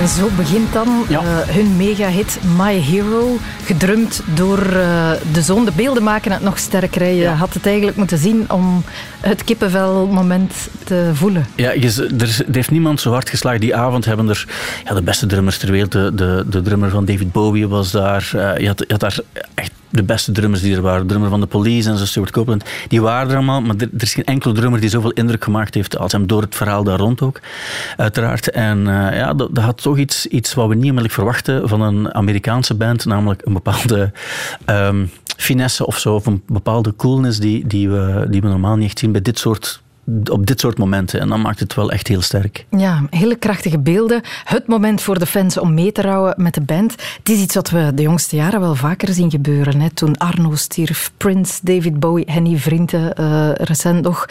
En 0.00 0.08
zo 0.08 0.28
begint 0.36 0.72
dan 0.72 1.04
ja. 1.08 1.22
uh, 1.22 1.38
hun 1.38 1.76
mega-hit 1.76 2.38
My 2.56 2.74
Hero, 2.74 3.38
gedrumd 3.64 4.22
door 4.34 4.58
uh, 4.58 5.10
de 5.32 5.42
zoon. 5.42 5.64
De 5.64 5.72
beelden 5.76 6.02
maken 6.02 6.32
het 6.32 6.42
nog 6.42 6.58
sterker. 6.58 7.04
Je 7.04 7.14
ja. 7.14 7.34
had 7.34 7.54
het 7.54 7.66
eigenlijk 7.66 7.96
moeten 7.96 8.18
zien 8.18 8.50
om 8.50 8.84
het 9.20 9.44
kippenvel-moment 9.44 10.68
te 10.84 11.10
voelen. 11.14 11.46
Ja, 11.56 11.72
je, 11.72 12.08
er, 12.18 12.44
er, 12.46 12.54
heeft 12.54 12.70
niemand 12.70 13.00
zo 13.00 13.12
hard 13.12 13.30
geslagen. 13.30 13.60
Die 13.60 13.76
avond 13.76 14.04
hebben 14.04 14.28
er 14.28 14.46
ja, 14.84 14.94
de 14.94 15.02
beste 15.02 15.26
drummers 15.26 15.58
ter 15.58 15.70
wereld. 15.70 15.92
De, 15.92 16.12
de, 16.14 16.44
de 16.48 16.62
drummer 16.62 16.90
van 16.90 17.04
David 17.04 17.32
Bowie 17.32 17.68
was 17.68 17.90
daar. 17.90 18.30
Uh, 18.34 18.58
je, 18.58 18.66
had, 18.66 18.78
je 18.78 18.92
had 18.92 19.00
daar 19.00 19.18
echt 19.54 19.72
de 19.90 20.02
beste 20.02 20.32
drummers 20.32 20.62
die 20.62 20.76
er 20.76 20.82
waren. 20.82 21.06
Drummer 21.06 21.30
van 21.30 21.40
de 21.40 21.46
Police 21.46 21.90
en 21.90 21.96
zo, 21.96 22.04
Stuart 22.04 22.30
Copeland. 22.30 22.64
Die 22.88 23.00
waren 23.00 23.30
er 23.30 23.36
allemaal, 23.36 23.60
maar 23.60 23.76
er, 23.76 23.88
is 23.96 24.14
geen 24.14 24.24
enkele 24.24 24.54
drummer 24.54 24.80
die 24.80 24.90
zoveel 24.90 25.10
indruk 25.10 25.44
gemaakt 25.44 25.74
heeft 25.74 25.98
als 25.98 26.12
hem 26.12 26.26
door 26.26 26.42
het 26.42 26.54
verhaal 26.54 26.84
daar 26.84 26.98
rond 26.98 27.22
ook. 27.22 27.40
Uiteraard. 27.96 28.50
En 28.50 28.78
uh, 28.78 28.86
ja, 29.16 29.34
dat, 29.34 29.54
dat, 29.54 29.64
had 29.64 29.82
toch 29.82 29.98
iets, 29.98 30.26
iets 30.26 30.54
wat 30.54 30.68
we 30.68 30.74
niet 30.74 30.82
onmiddellijk 30.82 31.14
verwachten 31.14 31.68
van 31.68 31.80
een 31.80 32.14
Amerikaanse 32.14 32.74
band, 32.74 33.04
namelijk 33.04 33.42
een 33.44 33.52
bepaalde... 33.52 34.12
Um, 34.66 35.10
finesse 35.36 35.86
of 35.86 35.98
zo, 35.98 36.14
of 36.14 36.26
een 36.26 36.42
bepaalde 36.46 36.96
coolness 36.96 37.38
die, 37.38 37.66
die, 37.66 37.90
we, 37.90 38.26
die 38.30 38.40
we 38.40 38.48
normaal 38.48 38.76
niet 38.76 38.86
echt 38.86 38.98
zien 38.98 39.12
bij 39.12 39.22
dit 39.22 39.38
soort 39.38 39.82
op 40.30 40.46
dit 40.46 40.60
soort 40.60 40.78
momenten. 40.78 41.20
En 41.20 41.28
dan 41.28 41.40
maakt 41.40 41.60
het 41.60 41.74
wel 41.74 41.90
echt 41.90 42.08
heel 42.08 42.22
sterk. 42.22 42.66
Ja, 42.70 43.02
hele 43.10 43.36
krachtige 43.36 43.78
beelden. 43.78 44.20
Het 44.44 44.66
moment 44.66 45.02
voor 45.02 45.18
de 45.18 45.26
fans 45.26 45.58
om 45.58 45.74
mee 45.74 45.92
te 45.92 46.02
rouwen 46.02 46.34
met 46.36 46.54
de 46.54 46.60
band. 46.60 46.90
Het 47.16 47.28
is 47.28 47.38
iets 47.38 47.54
wat 47.54 47.70
we 47.70 47.92
de 47.94 48.02
jongste 48.02 48.36
jaren 48.36 48.60
wel 48.60 48.74
vaker 48.74 49.12
zien 49.12 49.30
gebeuren. 49.30 49.80
Hè. 49.80 49.90
Toen 49.90 50.18
Arno 50.18 50.54
stierf, 50.54 51.12
Prince, 51.16 51.60
David 51.62 52.00
Bowie, 52.00 52.24
Henny 52.30 52.56
Vrienden, 52.56 53.20
uh, 53.20 53.50
recent 53.54 54.02
nog. 54.02 54.26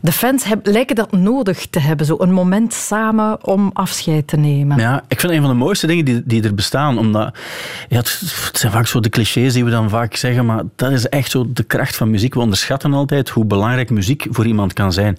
De 0.00 0.12
fans 0.12 0.44
heb, 0.44 0.66
lijken 0.66 0.96
dat 0.96 1.12
nodig 1.12 1.66
te 1.66 1.80
hebben. 1.80 2.06
Zo 2.06 2.16
een 2.18 2.32
moment 2.32 2.74
samen 2.74 3.46
om 3.46 3.70
afscheid 3.72 4.26
te 4.26 4.36
nemen. 4.36 4.78
Ja, 4.78 5.02
ik 5.08 5.20
vind 5.20 5.32
een 5.32 5.40
van 5.40 5.50
de 5.50 5.56
mooiste 5.56 5.86
dingen 5.86 6.04
die, 6.04 6.22
die 6.24 6.42
er 6.42 6.54
bestaan. 6.54 6.98
Omdat, 6.98 7.34
ja, 7.88 7.96
het, 7.96 8.20
het 8.44 8.58
zijn 8.58 8.72
vaak 8.72 8.86
zo 8.86 9.00
de 9.00 9.08
clichés 9.08 9.52
die 9.52 9.64
we 9.64 9.70
dan 9.70 9.90
vaak 9.90 10.14
zeggen, 10.14 10.46
maar 10.46 10.62
dat 10.76 10.92
is 10.92 11.08
echt 11.08 11.30
zo 11.30 11.52
de 11.52 11.62
kracht 11.62 11.96
van 11.96 12.10
muziek. 12.10 12.34
We 12.34 12.40
onderschatten 12.40 12.92
altijd 12.92 13.28
hoe 13.28 13.44
belangrijk 13.44 13.90
muziek 13.90 14.26
voor 14.30 14.46
iemand 14.46 14.72
kan 14.72 14.92
zijn 14.92 15.18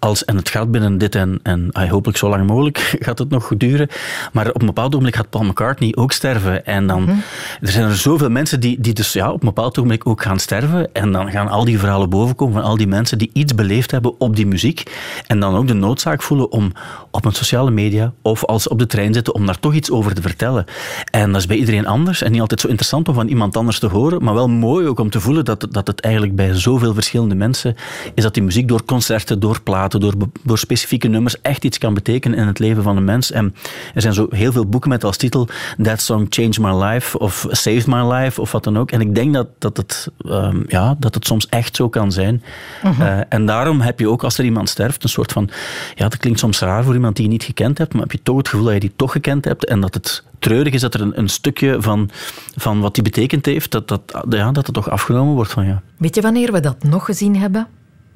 als, 0.00 0.24
en 0.24 0.36
het 0.36 0.48
gaat 0.48 0.70
binnen 0.70 0.98
dit 0.98 1.14
en, 1.14 1.40
en 1.42 1.70
hopelijk 1.88 2.18
zo 2.18 2.28
lang 2.28 2.46
mogelijk 2.46 2.78
gaat 3.06 3.18
het 3.18 3.30
nog 3.30 3.52
duren. 3.56 3.88
Maar 4.32 4.48
op 4.48 4.60
een 4.60 4.66
bepaald 4.66 4.92
ogenblik 4.92 5.16
gaat 5.16 5.30
Paul 5.30 5.44
McCartney 5.44 5.92
ook 5.96 6.12
sterven. 6.12 6.66
En 6.66 6.86
dan, 6.86 7.02
mm 7.02 7.22
er 7.60 7.68
zijn 7.68 7.88
er 7.88 7.96
zoveel 7.96 8.30
mensen 8.30 8.60
die, 8.60 8.80
die 8.80 8.92
dus 8.92 9.12
ja, 9.12 9.28
op 9.28 9.40
een 9.40 9.48
bepaald 9.48 9.78
ogenblik 9.78 10.06
ook 10.06 10.22
gaan 10.22 10.38
sterven. 10.38 10.92
En 10.92 11.12
dan 11.12 11.30
gaan 11.30 11.48
al 11.48 11.64
die 11.64 11.78
verhalen 11.78 12.10
bovenkomen 12.10 12.54
van 12.54 12.62
al 12.62 12.76
die 12.76 12.86
mensen 12.86 13.18
die 13.18 13.30
iets 13.32 13.54
beleefd 13.54 13.90
hebben 13.90 14.20
op 14.20 14.36
die 14.36 14.46
muziek. 14.46 14.82
En 15.26 15.40
dan 15.40 15.56
ook 15.56 15.66
de 15.66 15.74
noodzaak 15.74 16.22
voelen 16.22 16.52
om 16.52 16.72
op 17.10 17.24
een 17.24 17.32
sociale 17.32 17.70
media 17.70 18.12
of 18.22 18.44
als 18.44 18.68
op 18.68 18.78
de 18.78 18.86
trein 18.86 19.14
zitten 19.14 19.34
om 19.34 19.46
daar 19.46 19.58
toch 19.58 19.74
iets 19.74 19.90
over 19.90 20.14
te 20.14 20.22
vertellen. 20.22 20.64
En 21.10 21.32
dat 21.32 21.40
is 21.40 21.46
bij 21.46 21.56
iedereen 21.56 21.86
anders 21.86 22.22
en 22.22 22.32
niet 22.32 22.40
altijd 22.40 22.60
zo 22.60 22.68
interessant 22.68 23.08
om 23.08 23.14
van 23.14 23.28
iemand 23.28 23.56
anders 23.56 23.78
te 23.78 23.86
horen, 23.86 24.24
maar 24.24 24.34
wel 24.34 24.48
mooi 24.48 24.86
ook 24.86 25.00
om 25.00 25.10
te 25.10 25.20
voelen 25.20 25.44
dat, 25.44 25.66
dat 25.70 25.86
het 25.86 26.00
eigenlijk 26.00 26.36
bij 26.36 26.54
zoveel 26.54 26.94
verschillende 26.94 27.34
mensen 27.34 27.74
is 28.14 28.22
dat 28.22 28.34
die 28.34 28.42
muziek 28.42 28.68
door 28.68 28.84
concerten, 28.84 29.40
door 29.40 29.60
platen, 29.62 29.89
door, 29.98 30.14
door 30.42 30.58
specifieke 30.58 31.08
nummers 31.08 31.40
echt 31.40 31.64
iets 31.64 31.78
kan 31.78 31.94
betekenen 31.94 32.38
in 32.38 32.46
het 32.46 32.58
leven 32.58 32.82
van 32.82 32.96
een 32.96 33.04
mens. 33.04 33.30
En 33.30 33.54
er 33.94 34.00
zijn 34.00 34.14
zo 34.14 34.26
heel 34.30 34.52
veel 34.52 34.66
boeken 34.66 34.90
met 34.90 35.04
als 35.04 35.16
titel 35.16 35.48
That 35.82 36.00
Song 36.00 36.26
Changed 36.28 36.58
My 36.58 36.84
Life 36.84 37.18
of 37.18 37.46
Saved 37.50 37.86
My 37.86 38.12
Life 38.12 38.40
of 38.40 38.52
wat 38.52 38.64
dan 38.64 38.78
ook. 38.78 38.90
En 38.90 39.00
ik 39.00 39.14
denk 39.14 39.34
dat, 39.34 39.48
dat, 39.58 39.76
het, 39.76 40.08
um, 40.26 40.64
ja, 40.66 40.96
dat 40.98 41.14
het 41.14 41.26
soms 41.26 41.48
echt 41.48 41.76
zo 41.76 41.88
kan 41.88 42.12
zijn. 42.12 42.42
Uh 42.84 42.98
-huh. 42.98 43.06
uh, 43.06 43.20
en 43.28 43.46
daarom 43.46 43.80
heb 43.80 43.98
je 43.98 44.08
ook 44.08 44.24
als 44.24 44.38
er 44.38 44.44
iemand 44.44 44.68
sterft 44.68 45.02
een 45.02 45.08
soort 45.08 45.32
van, 45.32 45.50
ja 45.94 46.08
dat 46.08 46.16
klinkt 46.18 46.38
soms 46.38 46.60
raar 46.60 46.84
voor 46.84 46.94
iemand 46.94 47.16
die 47.16 47.24
je 47.24 47.30
niet 47.30 47.42
gekend 47.42 47.78
hebt, 47.78 47.92
maar 47.92 48.02
heb 48.02 48.12
je 48.12 48.22
toch 48.22 48.36
het 48.36 48.48
gevoel 48.48 48.64
dat 48.64 48.74
je 48.74 48.80
die 48.80 48.92
toch 48.96 49.12
gekend 49.12 49.44
hebt 49.44 49.64
en 49.64 49.80
dat 49.80 49.94
het 49.94 50.24
treurig 50.38 50.72
is 50.72 50.80
dat 50.80 50.94
er 50.94 51.00
een, 51.00 51.18
een 51.18 51.28
stukje 51.28 51.76
van, 51.82 52.10
van 52.56 52.80
wat 52.80 52.94
die 52.94 53.02
betekend 53.02 53.46
heeft, 53.46 53.70
dat, 53.70 53.88
dat, 53.88 54.02
ja, 54.28 54.52
dat 54.52 54.66
het 54.66 54.74
toch 54.74 54.90
afgenomen 54.90 55.34
wordt 55.34 55.52
van 55.52 55.66
ja. 55.66 55.82
Weet 55.96 56.14
je 56.14 56.20
wanneer 56.20 56.52
we 56.52 56.60
dat 56.60 56.82
nog 56.82 57.04
gezien 57.04 57.36
hebben? 57.36 57.66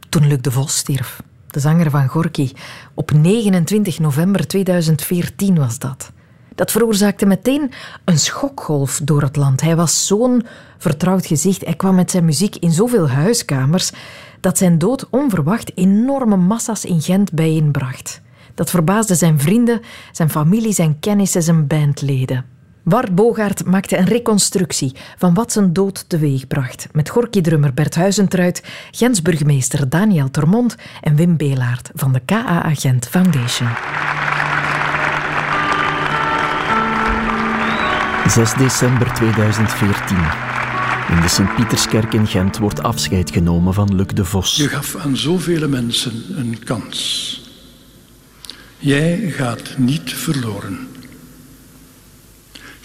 Toen 0.09 0.27
Luc 0.27 0.41
de 0.41 0.51
Vos 0.51 0.77
stierf 0.77 1.21
de 1.55 1.61
zanger 1.61 1.90
van 1.90 2.09
Gorky. 2.09 2.53
Op 2.95 3.12
29 3.12 3.99
november 3.99 4.47
2014 4.47 5.59
was 5.59 5.79
dat. 5.79 6.12
Dat 6.55 6.71
veroorzaakte 6.71 7.27
meteen 7.27 7.73
een 8.05 8.19
schokgolf 8.19 9.01
door 9.03 9.23
het 9.23 9.37
land. 9.37 9.61
Hij 9.61 9.77
was 9.77 10.07
zo'n 10.07 10.47
vertrouwd 10.79 11.27
gezicht. 11.27 11.64
Hij 11.64 11.75
kwam 11.75 11.95
met 11.95 12.11
zijn 12.11 12.25
muziek 12.25 12.57
in 12.57 12.71
zoveel 12.71 13.09
huiskamers 13.09 13.93
dat 14.40 14.59
zijn 14.59 14.79
dood 14.79 15.07
onverwacht 15.11 15.77
enorme 15.77 16.37
massa's 16.37 16.85
in 16.85 17.01
Gent 17.01 17.33
bijeenbracht. 17.33 18.21
Dat 18.55 18.71
verbaasde 18.71 19.14
zijn 19.14 19.40
vrienden, 19.40 19.81
zijn 20.12 20.31
familie, 20.31 20.73
zijn 20.73 20.99
kennissen, 21.01 21.43
zijn 21.43 21.67
bandleden. 21.67 22.54
Bart 22.85 23.14
Bogaert 23.14 23.64
maakte 23.64 23.97
een 23.97 24.07
reconstructie 24.07 24.94
van 25.18 25.35
wat 25.35 25.53
zijn 25.53 25.73
dood 25.73 26.05
teweegbracht. 26.09 26.87
Met 26.92 27.09
Gorky-drummer 27.09 27.75
Bert 27.75 27.94
Huizentruid, 27.94 28.62
Gens-burgemeester 28.90 29.88
Daniel 29.88 30.31
Termont 30.31 30.77
en 31.01 31.16
Wim 31.16 31.37
Belaert 31.37 31.90
van 31.94 32.12
de 32.12 32.20
KA 32.25 32.75
Gent 32.75 33.09
Foundation. 33.09 33.68
6 38.29 38.55
december 38.55 39.14
2014. 39.14 40.16
In 41.09 41.20
de 41.20 41.29
Sint-Pieterskerk 41.29 42.14
in 42.14 42.27
Gent 42.27 42.59
wordt 42.59 42.83
afscheid 42.83 43.31
genomen 43.31 43.75
van 43.75 43.94
Luc 43.94 44.07
de 44.07 44.25
Vos. 44.25 44.57
Je 44.57 44.68
gaf 44.68 44.97
aan 44.97 45.16
zoveel 45.16 45.68
mensen 45.68 46.25
een 46.38 46.59
kans. 46.64 47.42
Jij 48.79 49.18
gaat 49.31 49.75
niet 49.79 50.12
verloren. 50.12 50.94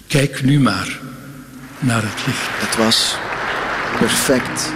Kijk 0.10 0.44
nu 0.44 0.60
maar 0.60 1.00
naar 1.80 2.02
het 2.02 2.26
licht. 2.26 2.50
Het 2.68 2.76
was 2.76 3.18
perfect 3.98 4.72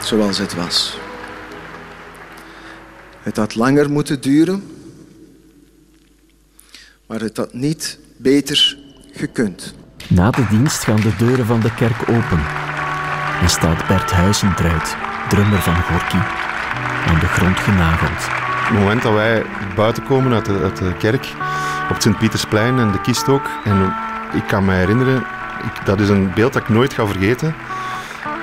zoals 0.00 0.38
het 0.38 0.54
was. 0.54 0.98
Het 3.22 3.36
had 3.36 3.54
langer 3.54 3.90
moeten 3.90 4.20
duren, 4.20 4.62
maar 7.06 7.20
het 7.20 7.36
had 7.36 7.52
niet 7.52 7.98
beter 8.16 8.78
gekund. 9.12 9.74
Na 10.08 10.30
de 10.30 10.46
dienst 10.50 10.84
gaan 10.84 11.00
de 11.00 11.16
deuren 11.16 11.46
van 11.46 11.60
de 11.60 11.74
kerk 11.74 12.00
open. 12.00 12.42
en 13.40 13.50
staat 13.50 13.86
Bert 13.86 14.10
Huizentruid, 14.10 14.96
drummer 15.28 15.62
van 15.62 15.82
Gorky, 15.82 16.22
aan 17.06 17.18
de 17.20 17.26
grond 17.26 17.58
genageld. 17.58 18.43
Het 18.64 18.78
moment 18.78 19.02
dat 19.02 19.12
wij 19.12 19.42
buiten 19.76 20.02
komen 20.04 20.32
uit 20.32 20.44
de, 20.44 20.60
uit 20.62 20.76
de 20.76 20.92
kerk, 20.98 21.26
op 21.82 21.94
het 21.94 22.02
Sint-Pietersplein 22.02 22.78
en 22.78 22.92
de 22.92 23.00
kist 23.00 23.28
ook, 23.28 23.46
en 23.64 23.94
ik 24.32 24.46
kan 24.46 24.64
me 24.64 24.72
herinneren, 24.72 25.16
ik, 25.64 25.86
dat 25.86 26.00
is 26.00 26.08
een 26.08 26.32
beeld 26.34 26.52
dat 26.52 26.62
ik 26.62 26.68
nooit 26.68 26.92
ga 26.92 27.06
vergeten. 27.06 27.54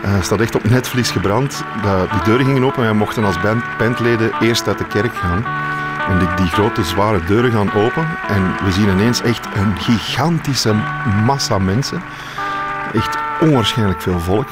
Uh, 0.05 0.21
staat 0.21 0.39
echt 0.39 0.55
op 0.55 0.63
netvlies 0.69 1.11
gebrand. 1.11 1.63
Dat, 1.83 2.11
die 2.11 2.21
deuren 2.23 2.45
gingen 2.45 2.63
open 2.63 2.77
en 2.77 2.83
wij 2.83 2.93
mochten 2.93 3.23
als 3.23 3.41
band, 3.41 3.63
bandleden 3.77 4.31
eerst 4.39 4.67
uit 4.67 4.77
de 4.77 4.87
kerk 4.87 5.15
gaan. 5.15 5.45
En 6.09 6.19
die, 6.19 6.27
die, 6.35 6.45
grote 6.45 6.83
zware 6.83 7.23
deuren 7.25 7.51
gaan 7.51 7.73
open 7.73 8.07
en 8.27 8.55
we 8.63 8.71
zien 8.71 8.89
ineens 8.89 9.21
echt 9.21 9.47
een 9.55 9.77
gigantische 9.77 10.73
massa 11.25 11.57
mensen. 11.57 12.01
Echt 12.93 13.17
onwaarschijnlijk 13.39 14.01
veel 14.01 14.19
volk. 14.19 14.47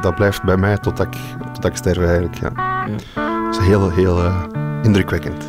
Dat 0.00 0.14
blijft 0.14 0.42
bij 0.42 0.56
mij 0.56 0.78
tot 0.78 1.00
ik, 1.00 1.16
tot 1.52 1.64
ik 1.64 1.76
sterf 1.76 1.98
eigenlijk. 1.98 2.34
Ja. 2.34 2.50
ja. 2.54 3.44
Dat 3.44 3.60
is 3.60 3.66
heel, 3.66 3.90
heel 3.90 4.24
uh, 4.24 4.69
indrukwekkend. 4.82 5.46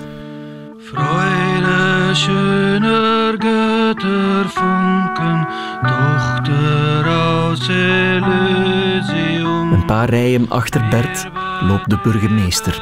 Freude, 0.78 2.16
schöner 2.16 3.38
Götterfunken, 3.38 5.48
Tochter 5.82 7.08
aus 7.08 7.70
Elysium. 7.70 9.74
Een 9.74 9.86
paar 9.86 10.10
rijen 10.10 10.50
achter 10.50 10.88
Bert 10.90 11.28
loopt 11.68 11.90
de 11.90 11.98
burgemeester, 12.04 12.82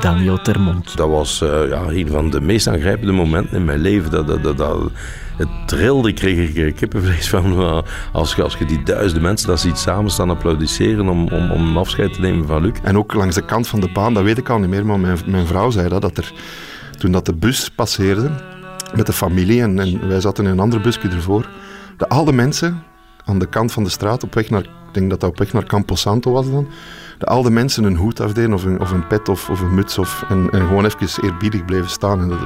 Daniel 0.00 0.42
Termont. 0.42 0.96
Dat 0.96 1.08
was 1.08 1.42
uh, 1.42 1.68
ja, 1.68 1.82
een 1.88 2.08
van 2.08 2.30
de 2.30 2.40
meest 2.40 2.66
aangrijpende 2.66 3.12
momenten 3.12 3.56
in 3.56 3.64
mijn 3.64 3.80
leven. 3.80 4.10
Dat, 4.10 4.26
dat, 4.26 4.42
dat, 4.42 4.58
dat 4.58 4.90
het 5.36 5.48
trilde, 5.66 6.08
ik 6.08 6.14
kreeg 6.14 6.56
er 6.56 6.72
kippenvlees 6.72 7.28
van. 7.28 7.84
Als, 8.12 8.40
als 8.40 8.56
je 8.56 8.64
die 8.64 8.82
duizenden 8.82 9.22
mensen 9.22 9.48
dat 9.48 9.60
ziet 9.60 9.78
samen 9.78 10.10
staan 10.10 10.30
applaudisseren 10.30 11.08
om, 11.08 11.28
om, 11.28 11.50
om 11.50 11.76
afscheid 11.76 12.12
te 12.12 12.20
nemen 12.20 12.46
van 12.46 12.62
Luc. 12.62 12.72
En 12.82 12.98
ook 12.98 13.14
langs 13.14 13.34
de 13.34 13.44
kant 13.44 13.68
van 13.68 13.80
de 13.80 13.92
baan, 13.92 14.14
dat 14.14 14.22
weet 14.22 14.38
ik 14.38 14.48
al 14.48 14.58
niet 14.58 14.68
meer, 14.68 14.86
maar 14.86 15.00
mijn, 15.00 15.18
mijn 15.26 15.46
vrouw 15.46 15.70
zei 15.70 15.88
dat, 15.88 16.02
dat 16.02 16.16
er, 16.16 16.32
toen 16.98 17.12
dat 17.12 17.26
de 17.26 17.34
bus 17.34 17.70
passeerde 17.70 18.30
met 18.94 19.06
de 19.06 19.12
familie 19.12 19.62
en, 19.62 20.08
wij 20.08 20.20
zaten 20.20 20.44
in 20.44 20.50
een 20.50 20.60
ander 20.60 20.80
busje 20.80 21.08
ervoor, 21.08 21.48
de 21.96 22.08
al 22.08 22.24
de 22.24 22.32
mensen 22.32 22.82
aan 23.24 23.38
de 23.38 23.46
kant 23.46 23.72
van 23.72 23.84
de 23.84 23.90
straat 23.90 24.22
op 24.22 24.34
weg 24.34 24.50
naar, 24.50 24.62
ik 24.62 24.68
denk 24.92 25.10
dat 25.10 25.20
dat 25.20 25.30
op 25.30 25.38
weg 25.38 25.52
naar 25.52 25.64
Campo 25.64 25.94
Santo 25.94 26.32
was 26.32 26.50
dan, 26.50 26.68
de 27.18 27.26
al 27.26 27.42
de 27.42 27.50
mensen 27.50 27.84
een 27.84 27.96
hoed 27.96 28.20
afdeden 28.20 28.52
of 28.52 28.64
een, 28.64 28.80
of 28.80 28.90
een 28.90 29.06
pet 29.06 29.28
of, 29.28 29.50
of 29.50 29.60
een 29.60 29.74
muts 29.74 29.98
of, 29.98 30.24
en, 30.28 30.48
en 30.50 30.66
gewoon 30.66 30.84
even 30.84 31.24
eerbiedig 31.24 31.64
bleven 31.64 31.90
staan. 31.90 32.20
En 32.20 32.28
dat, 32.28 32.38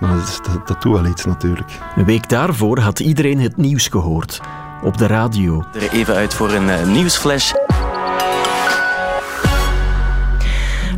maar 0.00 0.16
dat, 0.16 0.40
dat, 0.42 0.66
dat 0.66 0.82
doet 0.82 0.92
wel 0.92 1.06
iets 1.06 1.24
natuurlijk. 1.24 1.70
Een 1.96 2.04
week 2.04 2.28
daarvoor 2.28 2.78
had 2.78 3.00
iedereen 3.00 3.40
het 3.40 3.56
nieuws 3.56 3.88
gehoord. 3.88 4.40
Op 4.82 4.98
de 4.98 5.06
radio. 5.06 5.64
Er 5.74 5.90
even 5.92 6.14
uit 6.14 6.34
voor 6.34 6.52
een 6.52 6.68
uh, 6.68 6.86
nieuwsflash. 6.86 7.52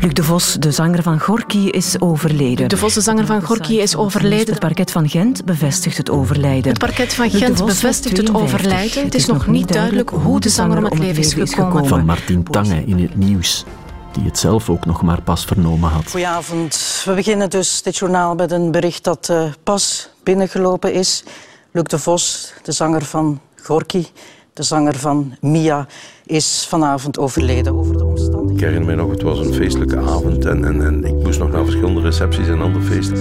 Luc 0.01 0.13
de 0.13 0.23
Vos, 0.23 0.55
de 0.55 0.71
zanger 0.71 1.03
van 1.03 1.21
Gorky, 1.21 1.59
is 1.59 2.01
overleden. 2.01 2.59
Luc 2.59 2.69
de 2.69 2.77
Vos, 2.77 2.95
de 2.95 3.01
zanger 3.01 3.27
van 3.27 3.43
Gorky, 3.43 3.73
is 3.73 3.97
overleden. 3.97 4.49
Het 4.49 4.59
parket 4.59 4.91
van 4.91 5.09
Gent 5.09 5.45
bevestigt 5.45 5.97
het 5.97 6.11
overlijden. 6.11 6.71
Het 6.71 6.79
parket 6.79 7.15
van 7.15 7.31
Gent 7.31 7.65
bevestigt 7.65 8.17
het 8.17 8.35
overlijden. 8.35 9.05
Het 9.05 9.15
is 9.15 9.27
nog 9.27 9.47
niet 9.47 9.73
duidelijk 9.73 10.11
hoe 10.11 10.41
de 10.41 10.49
zanger 10.49 10.77
om 10.77 10.85
het 10.85 10.99
leven 10.99 11.23
is 11.23 11.55
gekomen. 11.55 11.87
Van 11.87 12.05
Martin 12.05 12.43
Tange 12.43 12.85
in 12.85 12.99
het 12.99 13.17
nieuws 13.17 13.65
die 14.13 14.25
het 14.25 14.39
zelf 14.39 14.71
ook 14.71 14.87
nog 14.87 15.03
maar 15.03 15.23
pas 15.23 15.45
vernomen 15.45 15.91
had. 15.91 16.11
Goedenavond. 16.11 17.03
We 17.05 17.15
beginnen 17.15 17.51
dus 17.51 17.83
dit 17.83 17.97
journaal 17.97 18.35
met 18.35 18.51
een 18.51 18.71
bericht 18.71 19.05
dat 19.05 19.29
uh, 19.31 19.43
pas 19.63 20.11
binnengelopen 20.23 20.93
is. 20.93 21.25
Luc 21.73 21.85
de 21.85 21.99
Vos, 21.99 22.53
de 22.63 22.73
zanger 22.73 23.05
van 23.05 23.41
Gorky, 23.63 24.07
de 24.53 24.63
zanger 24.63 24.99
van 24.99 25.37
Mia, 25.41 25.87
is 26.27 26.67
vanavond 26.69 27.19
overleden 27.19 27.79
over 27.79 27.97
de 27.97 28.05
omstandigheden. 28.05 28.55
Ik 28.57 28.61
herinner 28.61 28.87
mij 28.87 28.95
nog, 28.95 29.11
het 29.11 29.23
was 29.23 29.39
een 29.39 29.55
feestelijke 29.55 29.99
avond 29.99 30.45
en, 30.45 30.65
en, 30.65 30.87
en 30.87 31.05
ik 31.05 31.15
moest 31.15 31.39
nog 31.39 31.51
naar 31.51 31.65
verschillende 31.65 32.01
recepties 32.01 32.49
en 32.49 32.61
andere 32.61 32.85
feesten. 32.85 33.17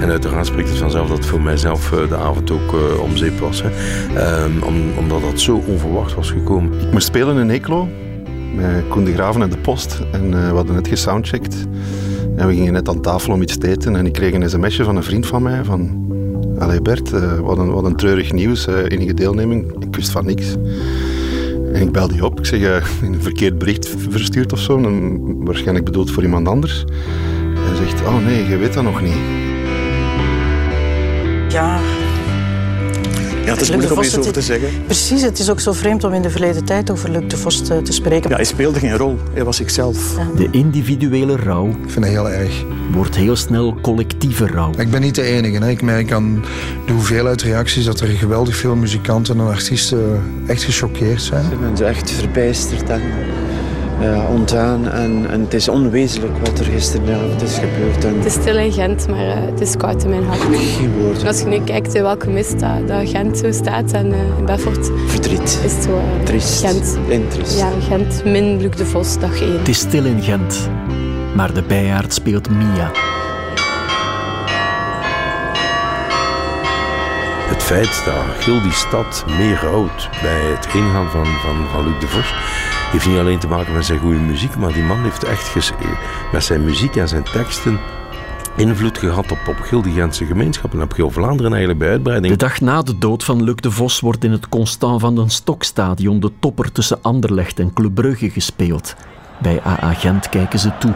En 0.00 0.10
uiteraard 0.10 0.46
spreekt 0.46 0.68
het 0.68 0.78
vanzelf 0.78 1.08
dat 1.08 1.26
voor 1.26 1.40
mijzelf 1.40 1.92
uh, 1.92 2.08
de 2.08 2.16
avond 2.16 2.50
ook 2.50 2.72
uh, 2.72 3.00
om 3.00 3.16
zeep 3.16 3.38
was. 3.38 3.62
Hè. 3.62 3.70
Um, 4.44 4.62
om, 4.62 4.98
omdat 4.98 5.20
dat 5.20 5.40
zo 5.40 5.62
onverwacht 5.66 6.14
was 6.14 6.30
gekomen. 6.30 6.80
Ik 6.80 6.92
moest 6.92 7.06
spelen 7.06 7.38
in 7.38 7.50
Eeklo 7.50 7.88
met 8.54 8.88
Koen 8.88 9.04
de 9.04 9.12
Graven 9.12 9.42
en 9.42 9.50
de 9.50 9.58
Post. 9.58 10.00
En 10.12 10.24
uh, 10.24 10.48
we 10.48 10.54
hadden 10.54 10.74
net 10.74 10.88
gesoundcheckt. 10.88 11.66
En 12.36 12.46
we 12.46 12.54
gingen 12.54 12.72
net 12.72 12.88
aan 12.88 13.00
tafel 13.00 13.32
om 13.32 13.42
iets 13.42 13.58
te 13.58 13.68
eten. 13.68 13.96
En 13.96 14.06
ik 14.06 14.12
kreeg 14.12 14.34
een 14.34 14.50
sms'je 14.50 14.84
van 14.84 14.96
een 14.96 15.02
vriend 15.02 15.26
van 15.26 15.42
mij. 15.42 15.64
Van, 15.64 16.06
Allee 16.58 16.82
Bert, 16.82 17.12
uh, 17.12 17.38
wat, 17.38 17.58
een, 17.58 17.70
wat 17.70 17.84
een 17.84 17.96
treurig 17.96 18.32
nieuws. 18.32 18.68
Uh, 18.68 18.74
enige 18.88 19.14
deelneming. 19.14 19.72
Ik 19.78 19.96
wist 19.96 20.10
van 20.10 20.26
niks. 20.26 20.56
En 21.72 21.82
ik 21.82 21.92
belde 21.92 22.12
die 22.12 22.24
op. 22.24 22.38
Ik 22.38 22.46
zeg, 22.46 22.90
een 23.02 23.22
verkeerd 23.22 23.58
bericht 23.58 23.94
verstuurd 24.08 24.52
of 24.52 24.58
zo. 24.58 24.76
En 24.76 25.44
waarschijnlijk 25.44 25.84
bedoeld 25.84 26.10
voor 26.10 26.22
iemand 26.22 26.48
anders. 26.48 26.84
En 27.54 27.62
hij 27.62 27.76
zegt, 27.76 28.00
oh 28.06 28.24
nee, 28.24 28.48
je 28.48 28.56
weet 28.56 28.74
dat 28.74 28.84
nog 28.84 29.02
niet. 29.02 29.18
Ja, 31.48 31.80
ja, 33.48 33.54
het 33.54 33.62
is 33.62 33.70
moeilijk 33.70 33.96
om 33.96 34.02
iets 34.02 34.18
over 34.18 34.32
te 34.32 34.42
zeggen. 34.42 34.68
Precies, 34.84 35.22
het 35.22 35.38
is 35.38 35.50
ook 35.50 35.60
zo 35.60 35.72
vreemd 35.72 36.04
om 36.04 36.12
in 36.12 36.22
de 36.22 36.30
verleden 36.30 36.64
tijd 36.64 36.90
over 36.90 37.10
Luc 37.10 37.22
de 37.26 37.36
Vos 37.36 37.62
te, 37.62 37.82
te 37.82 37.92
spreken. 37.92 38.30
Ja, 38.30 38.36
hij 38.36 38.44
speelde 38.44 38.78
geen 38.78 38.96
rol, 38.96 39.18
hij 39.32 39.44
was 39.44 39.60
ikzelf. 39.60 40.16
Ja. 40.16 40.28
De 40.36 40.48
individuele 40.50 41.36
rouw 41.36 41.66
ik 41.68 41.90
vind 41.90 42.04
het 42.04 42.14
heel 42.14 42.30
erg. 42.30 42.64
wordt 42.92 43.16
heel 43.16 43.36
snel 43.36 43.76
collectieve 43.80 44.46
rouw. 44.46 44.70
Ik 44.76 44.90
ben 44.90 45.00
niet 45.00 45.14
de 45.14 45.22
enige. 45.22 45.58
Hè. 45.58 45.68
Ik 45.68 45.82
merk 45.82 46.12
aan 46.12 46.44
de 46.86 46.92
hoeveelheid 46.92 47.42
reacties 47.42 47.84
dat 47.84 48.00
er 48.00 48.06
geweldig 48.06 48.56
veel 48.56 48.76
muzikanten 48.76 49.38
en 49.38 49.46
artiesten 49.46 50.22
echt 50.46 50.62
gechoqueerd 50.62 51.22
zijn. 51.22 51.44
Ben 51.60 51.76
zo 51.76 51.84
echt 51.84 52.10
verbijsterd 52.10 52.88
en 52.88 53.02
ja, 54.00 54.26
ontdaan. 54.26 54.88
En, 54.88 55.26
en 55.30 55.40
het 55.40 55.54
is 55.54 55.68
onwezenlijk 55.68 56.38
wat 56.38 56.58
er 56.58 56.64
gisteravond 56.64 57.42
is 57.42 57.58
gebeurd. 57.58 58.04
En... 58.04 58.16
Het 58.16 58.24
is 58.24 58.32
stil 58.32 58.56
in 58.56 58.72
Gent, 58.72 59.08
maar 59.08 59.26
uh, 59.26 59.34
het 59.34 59.60
is 59.60 59.76
koud 59.76 60.02
in 60.02 60.10
mijn 60.10 60.24
hart. 60.24 60.40
Geen 60.40 60.98
woorden. 60.98 61.26
als 61.26 61.40
je 61.40 61.46
nu 61.46 61.60
kijkt 61.64 61.94
in 61.94 62.02
welke 62.02 62.30
mist 62.30 62.60
dat, 62.60 62.88
dat 62.88 63.08
Gent 63.08 63.38
zo 63.38 63.52
staat 63.52 63.92
en 63.92 64.06
uh, 64.06 64.38
in 64.38 64.44
Bedford... 64.44 64.90
Verdriet. 65.06 65.60
Is 65.64 65.72
het 65.72 65.84
zo, 65.84 65.90
uh, 65.90 66.24
Triest. 66.24 66.60
Gent. 66.60 66.98
En 67.10 67.28
triest. 67.28 67.58
Ja, 67.58 67.70
Gent 67.88 68.24
min 68.24 68.60
Luc 68.60 68.76
de 68.76 68.86
Vos, 68.86 69.18
dag 69.18 69.40
1. 69.40 69.58
Het 69.58 69.68
is 69.68 69.78
stil 69.78 70.04
in 70.04 70.22
Gent, 70.22 70.68
maar 71.34 71.54
de 71.54 71.62
bijaard 71.62 72.14
speelt 72.14 72.50
Mia. 72.50 72.90
Het 77.48 77.62
feit 77.62 78.02
dat 78.04 78.44
heel 78.44 78.62
die 78.62 78.72
stad 78.72 79.24
meer 79.38 79.58
rouwt 79.62 80.08
bij 80.22 80.40
het 80.40 80.66
ingaan 80.74 81.10
van, 81.10 81.24
van, 81.24 81.66
van 81.72 81.84
Luc 81.84 82.00
de 82.00 82.06
Vos 82.06 82.34
heeft 82.90 83.06
niet 83.06 83.18
alleen 83.18 83.38
te 83.38 83.48
maken 83.48 83.72
met 83.72 83.84
zijn 83.84 83.98
goede 83.98 84.18
muziek, 84.18 84.56
maar 84.56 84.72
die 84.72 84.82
man 84.82 85.02
heeft 85.02 85.24
echt 85.24 85.72
met 86.32 86.44
zijn 86.44 86.64
muziek 86.64 86.96
en 86.96 87.08
zijn 87.08 87.22
teksten 87.22 87.78
invloed 88.56 88.98
gehad 88.98 89.32
op, 89.32 89.38
op 89.46 89.82
die 89.82 89.92
Gentse 89.92 90.24
gemeenschap 90.24 90.72
en 90.72 90.82
op 90.82 90.96
heel 90.96 91.10
Vlaanderen 91.10 91.50
eigenlijk 91.50 91.80
bij 91.80 91.90
uitbreiding. 91.90 92.32
De 92.32 92.38
dag 92.38 92.60
na 92.60 92.82
de 92.82 92.98
dood 92.98 93.24
van 93.24 93.42
Luc 93.42 93.54
de 93.54 93.70
Vos 93.70 94.00
wordt 94.00 94.24
in 94.24 94.32
het 94.32 94.48
Constant 94.48 95.00
van 95.00 95.14
den 95.14 95.30
Stokstadion 95.30 96.20
de 96.20 96.32
topper 96.38 96.72
tussen 96.72 96.98
Anderlecht 97.02 97.58
en 97.58 97.72
Club 97.72 97.94
Brugge 97.94 98.30
gespeeld. 98.30 98.94
Bij 99.38 99.60
AA 99.66 99.92
Gent 99.92 100.28
kijken 100.28 100.58
ze 100.58 100.70
toe, 100.78 100.94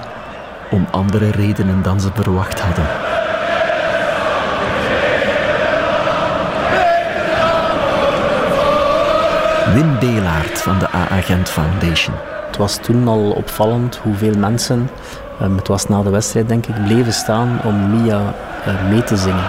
om 0.70 0.86
andere 0.90 1.30
redenen 1.30 1.82
dan 1.82 2.00
ze 2.00 2.08
verwacht 2.14 2.60
hadden. 2.60 3.21
Wim 9.72 9.98
Beelaert 9.98 10.60
van 10.60 10.78
de 10.78 10.90
AA 10.90 11.20
Gent 11.20 11.48
Foundation. 11.48 12.14
Het 12.46 12.56
was 12.56 12.76
toen 12.76 13.08
al 13.08 13.30
opvallend 13.30 13.96
hoeveel 13.96 14.34
mensen, 14.38 14.90
um, 15.42 15.56
het 15.56 15.68
was 15.68 15.88
na 15.88 16.02
de 16.02 16.10
wedstrijd 16.10 16.48
denk 16.48 16.66
ik, 16.66 16.84
bleven 16.84 17.12
staan 17.12 17.60
om 17.64 17.90
Mia 17.90 18.34
uh, 18.66 18.88
mee 18.90 19.04
te 19.04 19.16
zingen. 19.16 19.46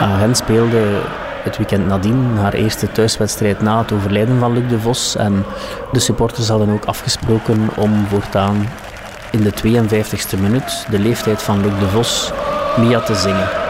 AA 0.00 0.18
Gent 0.18 0.36
speelde 0.36 1.00
het 1.42 1.56
weekend 1.56 1.86
nadien 1.86 2.36
haar 2.36 2.52
eerste 2.52 2.92
thuiswedstrijd 2.92 3.60
na 3.60 3.78
het 3.78 3.92
overlijden 3.92 4.38
van 4.38 4.52
Luc 4.52 4.68
de 4.68 4.80
Vos. 4.80 5.16
En 5.16 5.44
de 5.92 6.00
supporters 6.00 6.48
hadden 6.48 6.70
ook 6.70 6.84
afgesproken 6.84 7.68
om 7.76 8.06
voortaan 8.08 8.68
in 9.30 9.42
de 9.42 9.52
52e 9.52 10.40
minuut 10.40 10.86
de 10.90 10.98
leeftijd 10.98 11.42
van 11.42 11.60
Luc 11.60 11.78
de 11.78 11.88
Vos 11.88 12.32
Mia 12.76 13.00
te 13.00 13.14
zingen. 13.14 13.63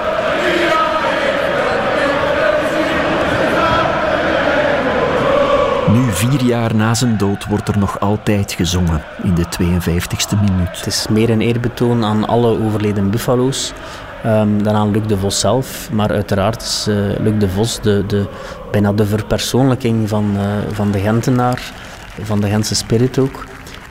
Nu, 5.95 6.13
vier 6.13 6.43
jaar 6.45 6.75
na 6.75 6.95
zijn 6.95 7.17
dood, 7.17 7.47
wordt 7.47 7.69
er 7.69 7.79
nog 7.79 8.01
altijd 8.01 8.53
gezongen 8.53 9.03
in 9.23 9.35
de 9.35 9.45
52e 9.45 10.41
minuut. 10.41 10.77
Het 10.77 10.87
is 10.87 11.07
meer 11.11 11.31
een 11.31 11.41
eerbetoon 11.41 12.05
aan 12.05 12.29
alle 12.29 12.65
overleden 12.65 13.11
Buffalo's 13.11 13.73
um, 14.27 14.63
dan 14.63 14.75
aan 14.75 14.91
Luc 14.91 15.07
de 15.07 15.19
Vos 15.19 15.41
zelf. 15.41 15.89
Maar 15.93 16.11
uiteraard 16.11 16.63
is 16.63 16.87
uh, 16.89 16.97
Luc 17.19 17.39
de 17.39 17.49
Vos 17.49 17.81
de, 17.81 18.05
de, 18.07 18.27
bijna 18.71 18.93
de 18.93 19.07
verpersoonlijking 19.07 20.09
van, 20.09 20.31
uh, 20.37 20.43
van 20.73 20.91
de 20.91 20.99
Gentenaar, 20.99 21.73
van 22.23 22.41
de 22.41 22.49
Gentse 22.49 22.75
spirit 22.75 23.19
ook. 23.19 23.47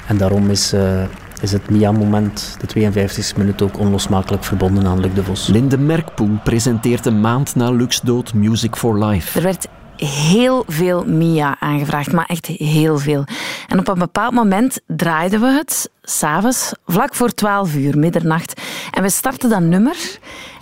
En 0.07 0.17
daarom 0.17 0.49
is, 0.49 0.73
uh, 0.73 1.03
is 1.41 1.51
het 1.51 1.69
Mia-moment, 1.69 2.57
de 2.59 2.91
52e 2.91 3.37
minuut, 3.37 3.61
ook 3.61 3.79
onlosmakelijk 3.79 4.43
verbonden 4.43 4.85
aan 4.85 4.99
Luc 4.99 5.13
de 5.13 5.23
Vos. 5.23 5.47
Linde 5.47 5.77
Merkpoen 5.77 6.39
presenteert 6.43 7.05
een 7.05 7.21
maand 7.21 7.55
na 7.55 7.71
Luc's 7.71 8.01
dood 8.01 8.33
Music 8.33 8.75
for 8.75 9.05
Life. 9.05 9.37
Er 9.37 9.43
werd 9.43 9.67
heel 10.05 10.63
veel 10.67 11.05
Mia 11.05 11.55
aangevraagd, 11.59 12.11
maar 12.11 12.25
echt 12.25 12.45
heel 12.45 12.97
veel. 12.97 13.23
En 13.67 13.79
op 13.79 13.87
een 13.87 13.99
bepaald 13.99 14.33
moment 14.33 14.79
draaiden 14.87 15.39
we 15.39 15.47
het, 15.47 15.89
s'avonds, 16.01 16.71
vlak 16.87 17.15
voor 17.15 17.29
12 17.29 17.75
uur, 17.75 17.97
middernacht. 17.97 18.61
En 18.91 19.03
we 19.03 19.09
starten 19.09 19.49
dat 19.49 19.61
nummer 19.61 19.95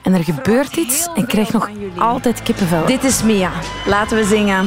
en 0.03 0.13
er 0.13 0.23
gebeurt 0.23 0.75
iets 0.75 1.07
en 1.07 1.21
ik 1.21 1.27
krijg 1.27 1.51
nog 1.51 1.69
altijd 1.97 2.43
kippenvel. 2.43 2.85
Dit 2.85 3.03
is 3.03 3.23
Mia. 3.23 3.51
Laten 3.85 4.17
we 4.17 4.23
zingen. 4.23 4.65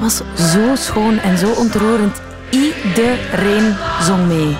Dat 0.00 0.12
was 0.12 0.50
zo 0.52 0.74
schoon 0.74 1.18
en 1.18 1.38
zo 1.38 1.50
ontroerend. 1.50 2.20
Iedereen 2.50 3.76
zong 4.02 4.26
mee. 4.26 4.56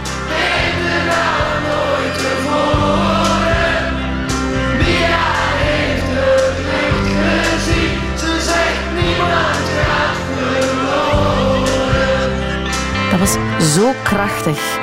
Dat 13.11 13.19
was 13.19 13.37
zo 13.75 13.93
krachtig. 14.03 14.79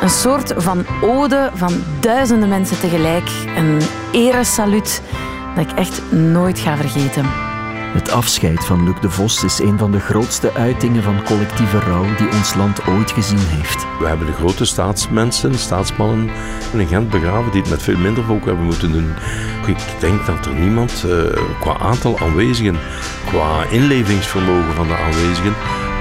Een 0.00 0.10
soort 0.10 0.54
van 0.56 0.86
ode 1.02 1.50
van 1.54 1.72
duizenden 2.00 2.48
mensen 2.48 2.80
tegelijk. 2.80 3.30
Een 3.56 3.78
eresaluut 4.12 5.02
dat 5.54 5.70
ik 5.70 5.78
echt 5.78 6.12
nooit 6.12 6.58
ga 6.58 6.76
vergeten. 6.76 7.47
Het 7.92 8.10
afscheid 8.10 8.64
van 8.64 8.84
Luc 8.84 8.94
de 9.00 9.10
Vos 9.10 9.44
is 9.44 9.58
een 9.58 9.78
van 9.78 9.90
de 9.90 10.00
grootste 10.00 10.54
uitingen 10.54 11.02
van 11.02 11.24
collectieve 11.24 11.78
rouw 11.78 12.14
die 12.16 12.32
ons 12.32 12.54
land 12.54 12.86
ooit 12.86 13.10
gezien 13.10 13.38
heeft. 13.38 13.86
We 13.98 14.06
hebben 14.06 14.26
de 14.26 14.32
grote 14.32 14.64
staatsmensen, 14.64 15.54
staatsmannen 15.54 16.30
in 16.72 16.86
Gent 16.86 17.10
begraven 17.10 17.52
die 17.52 17.60
het 17.60 17.70
met 17.70 17.82
veel 17.82 17.98
minder 17.98 18.24
volk 18.24 18.44
hebben 18.44 18.64
moeten 18.64 18.92
doen. 18.92 19.14
Ik 19.66 19.78
denk 20.00 20.26
dat 20.26 20.46
er 20.46 20.54
niemand 20.54 21.04
uh, 21.06 21.22
qua 21.60 21.78
aantal 21.78 22.18
aanwezigen, 22.18 22.76
qua 23.26 23.64
inlevingsvermogen 23.70 24.74
van 24.74 24.86
de 24.86 24.96
aanwezigen, 24.96 25.54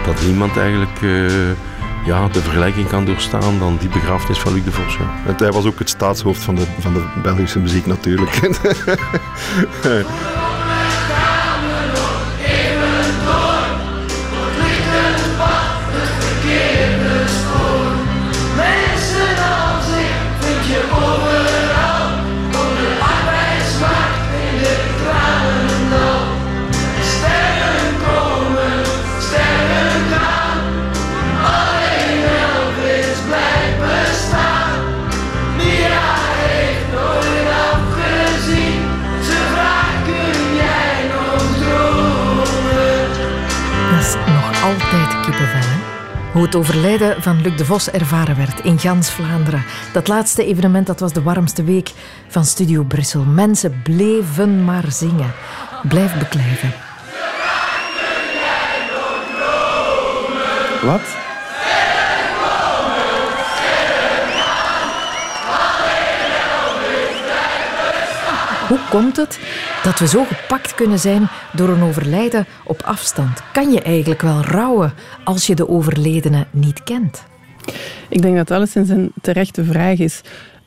dat 0.06 0.21
niemand 0.26 0.58
eigenlijk 0.58 1.02
uh, 1.02 1.32
ja, 2.06 2.28
de 2.28 2.41
vergelijking 2.41 2.88
kan 2.88 3.06
doorstaan 3.06 3.60
dan 3.60 3.78
die 3.80 3.89
begrafenis 3.89 4.39
van 4.39 4.54
Luc 4.54 4.63
de 4.63 4.71
Vos. 4.71 4.97
Ja. 4.97 5.13
En 5.28 5.36
hij 5.38 5.52
was 5.52 5.65
ook 5.65 5.80
het 5.80 5.89
staatshoofd 5.89 6.43
van 6.43 6.56
de, 6.56 6.65
van 6.80 6.93
de 6.93 7.04
Belgische 7.21 7.60
muziek 7.60 7.86
natuurlijk. 7.86 8.39
Hoe 46.38 46.45
het 46.45 46.56
overlijden 46.56 47.21
van 47.21 47.41
Luc 47.41 47.58
de 47.58 47.65
Vos 47.65 47.89
ervaren 47.89 48.38
werd 48.38 48.60
in 48.60 48.80
gans 48.80 49.12
Vlaanderen. 49.12 49.63
Dat 49.93 50.08
laatste 50.08 50.45
evenement 50.45 50.88
dat 50.88 51.00
was 51.00 51.13
de 51.13 51.21
warmste 51.21 51.63
week 51.63 51.91
van 52.28 52.45
Studio 52.45 52.84
Brussel. 52.84 53.23
Mensen 53.23 53.82
bleven 53.84 54.63
maar 54.63 54.91
zingen. 54.91 55.34
Blijf 55.88 56.17
beklijven. 56.17 56.73
Wat? 60.82 61.02
Hoe 68.67 68.80
komt 68.89 69.17
het 69.17 69.39
dat 69.83 69.99
we 69.99 70.07
zo 70.07 70.23
gepakt 70.23 70.75
kunnen 70.75 70.99
zijn 70.99 71.29
door 71.53 71.69
een 71.69 71.83
overlijden 71.83 72.45
op 72.63 72.81
afstand? 72.81 73.41
Kan 73.53 73.71
je 73.71 73.81
eigenlijk 73.81 74.21
wel 74.21 74.41
rouwen 74.41 74.93
als 75.23 75.47
je 75.47 75.55
de 75.55 75.69
overledene 75.69 76.45
niet 76.51 76.83
kent? 76.83 77.23
Ik 78.09 78.21
denk 78.21 78.35
dat 78.35 78.51
alles 78.51 78.75
een 78.75 79.11
terechte 79.21 79.63
vraag 79.63 79.99
is. 79.99 80.21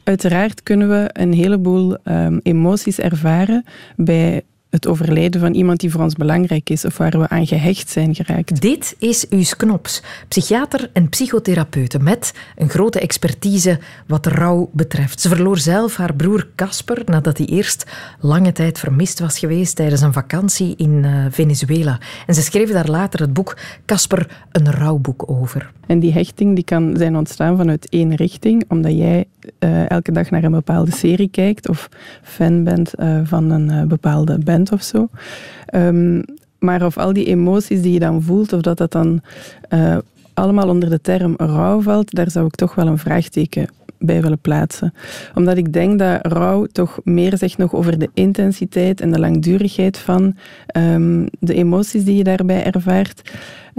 Uiteraard 0.04 0.62
kunnen 0.62 0.88
we 0.88 1.10
een 1.12 1.32
heleboel 1.32 1.96
um, 2.04 2.40
emoties 2.42 2.98
ervaren 2.98 3.64
bij 3.96 4.42
het 4.70 4.86
overlijden 4.86 5.40
van 5.40 5.54
iemand 5.54 5.80
die 5.80 5.90
voor 5.90 6.02
ons 6.02 6.14
belangrijk 6.14 6.70
is 6.70 6.84
of 6.84 6.96
waar 6.96 7.18
we 7.18 7.28
aan 7.28 7.46
gehecht 7.46 7.90
zijn 7.90 8.14
geraakt. 8.14 8.60
Dit 8.60 8.96
is 8.98 9.26
Uus 9.30 9.56
Knops, 9.56 10.02
psychiater 10.28 10.90
en 10.92 11.08
psychotherapeute 11.08 11.98
met 11.98 12.32
een 12.56 12.68
grote 12.68 13.00
expertise 13.00 13.78
wat 14.06 14.26
rouw 14.26 14.70
betreft. 14.72 15.20
Ze 15.20 15.28
verloor 15.28 15.58
zelf 15.58 15.96
haar 15.96 16.14
broer 16.14 16.48
Casper 16.54 17.02
nadat 17.04 17.38
hij 17.38 17.46
eerst 17.46 17.86
lange 18.20 18.52
tijd 18.52 18.78
vermist 18.78 19.20
was 19.20 19.38
geweest 19.38 19.76
tijdens 19.76 20.00
een 20.00 20.12
vakantie 20.12 20.74
in 20.76 21.02
uh, 21.04 21.24
Venezuela. 21.30 21.98
En 22.26 22.34
ze 22.34 22.42
schreef 22.42 22.70
daar 22.70 22.88
later 22.88 23.20
het 23.20 23.32
boek 23.32 23.56
Casper, 23.86 24.46
een 24.52 24.70
rouwboek 24.70 25.30
over. 25.30 25.72
En 25.86 25.98
die 25.98 26.12
hechting 26.12 26.54
die 26.54 26.64
kan 26.64 26.94
zijn 26.96 27.16
ontstaan 27.16 27.56
vanuit 27.56 27.88
één 27.88 28.14
richting, 28.14 28.64
omdat 28.68 28.96
jij 28.96 29.24
uh, 29.58 29.90
elke 29.90 30.12
dag 30.12 30.30
naar 30.30 30.44
een 30.44 30.50
bepaalde 30.50 30.90
serie 30.90 31.28
kijkt 31.28 31.68
of 31.68 31.88
fan 32.22 32.64
bent 32.64 32.92
uh, 32.98 33.20
van 33.24 33.50
een 33.50 33.88
bepaalde 33.88 34.38
band 34.38 34.59
of 34.68 34.82
zo. 34.82 35.08
Um, 35.74 36.24
maar 36.58 36.84
of 36.84 36.98
al 36.98 37.12
die 37.12 37.24
emoties 37.24 37.82
die 37.82 37.92
je 37.92 37.98
dan 37.98 38.22
voelt, 38.22 38.52
of 38.52 38.60
dat 38.60 38.78
dat 38.78 38.92
dan 38.92 39.20
uh, 39.70 39.96
allemaal 40.34 40.68
onder 40.68 40.90
de 40.90 41.00
term 41.00 41.34
rouw 41.36 41.80
valt, 41.80 42.14
daar 42.14 42.30
zou 42.30 42.46
ik 42.46 42.54
toch 42.54 42.74
wel 42.74 42.86
een 42.86 42.98
vraagteken 42.98 43.68
bij 43.98 44.22
willen 44.22 44.38
plaatsen. 44.38 44.94
Omdat 45.34 45.56
ik 45.56 45.72
denk 45.72 45.98
dat 45.98 46.26
rouw 46.26 46.66
toch 46.66 47.00
meer 47.04 47.36
zegt 47.36 47.58
nog 47.58 47.74
over 47.74 47.98
de 47.98 48.10
intensiteit 48.14 49.00
en 49.00 49.12
de 49.12 49.18
langdurigheid 49.18 49.98
van 49.98 50.36
um, 50.76 51.26
de 51.38 51.54
emoties 51.54 52.04
die 52.04 52.16
je 52.16 52.24
daarbij 52.24 52.64
ervaart. 52.64 53.30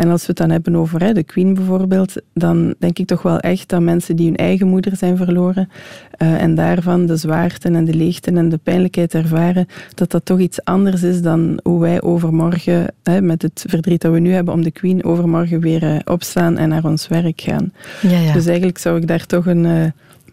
En 0.02 0.10
als 0.10 0.22
we 0.22 0.28
het 0.28 0.38
dan 0.38 0.50
hebben 0.50 0.76
over 0.76 1.04
hè, 1.04 1.14
de 1.14 1.24
Queen 1.24 1.54
bijvoorbeeld, 1.54 2.16
dan 2.34 2.74
denk 2.80 3.00
ik 3.00 3.08
toch 3.08 3.22
wel 3.22 3.40
echt 3.40 3.70
dat 3.70 3.82
mensen 3.82 4.16
die 4.16 4.26
hun 4.26 4.36
eigen 4.36 4.68
moeder 4.68 4.96
zijn 4.96 5.18
verloren 5.18 5.70
uh, 6.18 6.42
en 6.42 6.56
daarvan 6.56 7.06
de 7.06 7.16
zwaarten 7.16 7.76
en 7.76 7.86
de 7.86 7.94
leegten 7.94 8.38
en 8.38 8.50
de 8.50 8.58
pijnlijkheid 8.58 9.14
ervaren, 9.14 9.68
dat 9.96 10.12
dat 10.12 10.26
toch 10.26 10.40
iets 10.40 10.64
anders 10.64 11.04
is 11.04 11.22
dan 11.22 11.60
hoe 11.64 11.80
wij 11.80 12.02
overmorgen, 12.02 12.94
hè, 13.04 13.22
met 13.22 13.42
het 13.42 13.66
verdriet 13.68 14.02
dat 14.02 14.12
we 14.14 14.20
nu 14.20 14.32
hebben 14.32 14.54
om 14.54 14.64
de 14.64 14.72
Queen, 14.72 15.04
overmorgen 15.04 15.60
weer 15.60 15.84
uh, 15.84 16.00
opstaan 16.06 16.58
en 16.58 16.70
naar 16.70 16.86
ons 16.86 17.08
werk 17.08 17.42
gaan. 17.42 17.74
Ja, 18.02 18.20
ja. 18.20 18.34
Dus 18.34 18.46
eigenlijk 18.46 18.78
zou 18.78 18.98
ik 18.98 19.08
daar 19.08 19.26
toch 19.26 19.46
een 19.46 19.66
uh, 19.66 19.84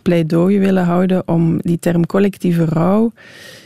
pleidooi 0.09 0.59
willen 0.59 0.85
houden 0.85 1.23
om 1.29 1.59
die 1.61 1.79
term 1.79 2.07
collectieve 2.07 2.65
rouw 2.65 3.13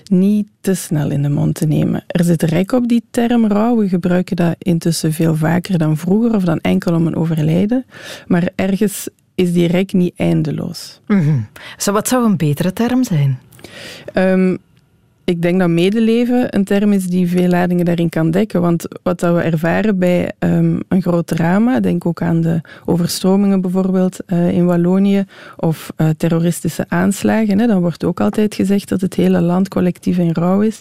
niet 0.05 0.49
te 0.61 0.75
snel 0.75 1.11
in 1.11 1.23
de 1.23 1.29
mond 1.29 1.55
te 1.55 1.67
nemen. 1.67 2.05
Er 2.07 2.25
zit 2.25 2.43
rek 2.43 2.73
op 2.73 2.89
die 2.89 3.03
term 3.11 3.47
rouw. 3.47 3.77
We 3.77 3.89
gebruiken 3.89 4.37
dat 4.37 4.55
intussen 4.59 5.13
veel 5.13 5.37
vaker 5.37 5.79
dan 5.79 5.97
vroeger 5.97 6.35
of 6.35 6.45
dan 6.45 6.59
enkel 6.61 6.95
om 6.95 7.07
een 7.07 7.17
overlijden. 7.17 7.85
Maar 8.27 8.49
ergens 8.55 9.09
is 9.35 9.53
die 9.53 9.67
rek 9.67 9.93
niet 9.93 10.13
eindeloos. 10.17 11.01
Mm 11.07 11.21
-hmm. 11.21 11.47
Zo, 11.77 11.93
wat 11.93 12.09
zou 12.09 12.25
een 12.25 12.37
betere 12.37 12.73
term 12.73 13.05
zijn? 13.05 13.39
Um, 14.15 14.59
ik 15.25 15.43
denk 15.43 15.59
dat 15.59 15.69
medeleven 15.69 16.57
een 16.57 16.65
term 16.65 16.93
is 16.93 17.07
die 17.07 17.29
veel 17.29 17.49
ladingen 17.49 17.85
daarin 17.85 18.09
kan 18.09 18.31
dekken. 18.31 18.61
Want 18.61 18.87
wat 19.03 19.21
dat 19.21 19.35
we 19.35 19.41
ervaren 19.41 19.99
bij 19.99 20.33
um, 20.39 20.81
een 20.89 21.03
groot 21.03 21.27
drama, 21.27 21.81
denk 21.81 22.07
ook 22.07 22.23
aan 22.23 22.41
de 22.41 22.61
overstromingen 22.85 23.61
bijvoorbeeld 23.61 24.19
uh, 24.27 24.51
in 24.51 24.67
Wallonië 24.67 25.25
of 25.57 25.93
uh, 25.97 26.09
terroristische 26.17 26.85
aanslagen, 26.89 27.59
hè, 27.59 27.67
dan 27.67 27.81
wordt 27.81 28.05
ook 28.05 28.21
altijd 28.21 28.55
gezegd 28.55 28.89
dat 28.89 29.01
het 29.01 29.15
hele 29.15 29.41
land 29.41 29.69
collectief 29.69 30.19
in 30.19 30.33
rouw 30.33 30.61
is. 30.61 30.81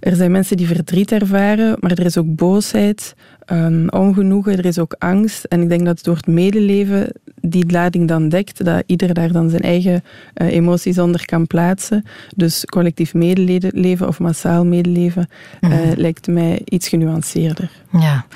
Er 0.00 0.16
zijn 0.16 0.30
mensen 0.30 0.56
die 0.56 0.66
verdriet 0.66 1.12
ervaren, 1.12 1.76
maar 1.80 1.90
er 1.90 2.04
is 2.04 2.18
ook 2.18 2.34
boosheid, 2.34 3.14
um, 3.52 3.88
ongenoegen, 3.88 4.58
er 4.58 4.64
is 4.64 4.78
ook 4.78 4.94
angst. 4.98 5.44
En 5.44 5.62
ik 5.62 5.68
denk 5.68 5.84
dat 5.84 6.04
door 6.04 6.16
het 6.16 6.26
medeleven 6.26 7.12
die 7.40 7.70
lading 7.70 8.08
dan 8.08 8.28
dekt, 8.28 8.64
dat 8.64 8.82
ieder 8.86 9.14
daar 9.14 9.32
dan 9.32 9.50
zijn 9.50 9.62
eigen 9.62 10.04
uh, 10.34 10.52
emoties 10.52 10.98
onder 10.98 11.24
kan 11.24 11.46
plaatsen. 11.46 12.04
Dus 12.36 12.64
collectief 12.64 13.14
medeleven 13.14 14.08
of 14.08 14.18
massaal 14.18 14.64
medeleven 14.64 15.28
mm 15.60 15.70
-hmm. 15.70 15.80
uh, 15.80 15.96
lijkt 15.96 16.26
mij 16.26 16.60
iets 16.64 16.88
genuanceerder. 16.88 17.70
Ja, 17.90 18.26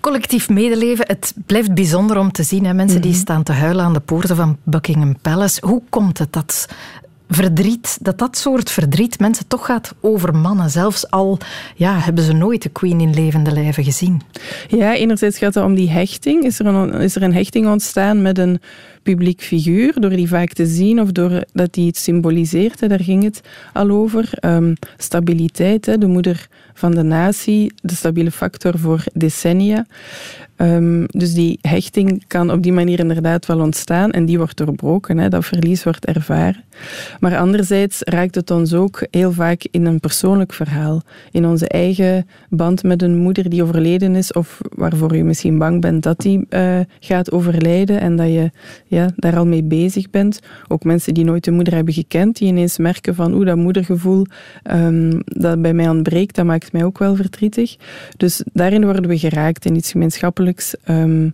collectief 0.00 0.48
medeleven, 0.48 1.06
het 1.08 1.34
blijft 1.46 1.74
bijzonder 1.74 2.18
om 2.18 2.32
te 2.32 2.42
zien. 2.42 2.64
Hè? 2.64 2.74
Mensen 2.74 2.96
mm 2.96 3.02
-hmm. 3.02 3.10
die 3.10 3.20
staan 3.20 3.42
te 3.42 3.52
huilen 3.52 3.84
aan 3.84 3.92
de 3.92 4.00
poorten 4.00 4.36
van 4.36 4.56
Buckingham 4.62 5.18
Palace. 5.22 5.66
Hoe 5.66 5.82
komt 5.88 6.18
het 6.18 6.32
dat 6.32 6.68
verdriet, 7.30 7.98
dat 8.00 8.18
dat 8.18 8.36
soort 8.36 8.70
verdriet 8.70 9.18
mensen 9.18 9.46
toch 9.46 9.66
gaat 9.66 9.94
overmannen. 10.00 10.70
Zelfs 10.70 11.10
al 11.10 11.38
ja, 11.76 11.98
hebben 11.98 12.24
ze 12.24 12.32
nooit 12.32 12.62
de 12.62 12.68
Queen 12.68 13.00
in 13.00 13.14
levende 13.14 13.52
lijven 13.52 13.84
gezien. 13.84 14.20
Ja, 14.68 14.94
enerzijds 14.94 15.38
gaat 15.38 15.54
het 15.54 15.64
om 15.64 15.74
die 15.74 15.90
hechting. 15.90 16.44
Is 16.44 16.58
er 16.58 16.66
een, 16.66 16.92
is 16.92 17.16
er 17.16 17.22
een 17.22 17.34
hechting 17.34 17.68
ontstaan 17.68 18.22
met 18.22 18.38
een 18.38 18.60
publiek 19.02 19.40
figuur, 19.40 20.00
door 20.00 20.10
die 20.10 20.28
vaak 20.28 20.52
te 20.52 20.66
zien 20.66 21.00
of 21.00 21.12
door 21.12 21.44
dat 21.52 21.74
die 21.74 21.86
iets 21.86 22.02
symboliseert. 22.02 22.88
Daar 22.88 23.00
ging 23.00 23.22
het 23.22 23.40
al 23.72 23.90
over. 23.90 24.30
Um, 24.40 24.74
stabiliteit, 24.96 25.86
hè, 25.86 25.98
de 25.98 26.06
moeder 26.06 26.48
van 26.74 26.94
de 26.94 27.02
natie, 27.02 27.72
de 27.82 27.94
stabiele 27.94 28.30
factor 28.30 28.78
voor 28.78 29.04
decennia. 29.12 29.86
Um, 30.56 31.06
dus 31.06 31.34
die 31.34 31.58
hechting 31.62 32.24
kan 32.26 32.50
op 32.50 32.62
die 32.62 32.72
manier 32.72 32.98
inderdaad 32.98 33.46
wel 33.46 33.60
ontstaan 33.60 34.10
en 34.10 34.24
die 34.24 34.38
wordt 34.38 34.56
doorbroken. 34.56 35.18
Hè, 35.18 35.28
dat 35.28 35.44
verlies 35.44 35.82
wordt 35.82 36.04
ervaren. 36.04 36.64
Maar 37.20 37.36
anderzijds 37.36 38.00
raakt 38.00 38.34
het 38.34 38.50
ons 38.50 38.74
ook 38.74 39.06
heel 39.10 39.32
vaak 39.32 39.66
in 39.70 39.84
een 39.84 40.00
persoonlijk 40.00 40.52
verhaal. 40.52 41.02
In 41.30 41.46
onze 41.46 41.68
eigen 41.68 42.26
band 42.48 42.82
met 42.82 43.02
een 43.02 43.16
moeder 43.16 43.50
die 43.50 43.62
overleden 43.62 44.16
is 44.16 44.32
of 44.32 44.60
waarvoor 44.68 45.16
je 45.16 45.24
misschien 45.24 45.58
bang 45.58 45.80
bent 45.80 46.02
dat 46.02 46.18
die 46.18 46.46
uh, 46.50 46.78
gaat 47.00 47.32
overlijden 47.32 48.00
en 48.00 48.16
dat 48.16 48.26
je 48.26 48.50
ja, 48.90 49.10
daar 49.16 49.36
al 49.36 49.46
mee 49.46 49.62
bezig 49.62 50.10
bent. 50.10 50.40
Ook 50.68 50.84
mensen 50.84 51.14
die 51.14 51.24
nooit 51.24 51.46
een 51.46 51.54
moeder 51.54 51.74
hebben 51.74 51.94
gekend, 51.94 52.36
die 52.36 52.48
ineens 52.48 52.78
merken 52.78 53.14
van 53.14 53.34
oeh, 53.34 53.46
dat 53.46 53.56
moedergevoel 53.56 54.26
um, 54.70 55.20
dat 55.24 55.62
bij 55.62 55.74
mij 55.74 55.88
ontbreekt, 55.88 56.34
dat 56.34 56.44
maakt 56.44 56.72
mij 56.72 56.84
ook 56.84 56.98
wel 56.98 57.16
verdrietig. 57.16 57.76
Dus 58.16 58.42
daarin 58.52 58.84
worden 58.84 59.08
we 59.08 59.18
geraakt 59.18 59.64
in 59.64 59.76
iets 59.76 59.90
gemeenschappelijks. 59.90 60.74
Um, 60.88 61.32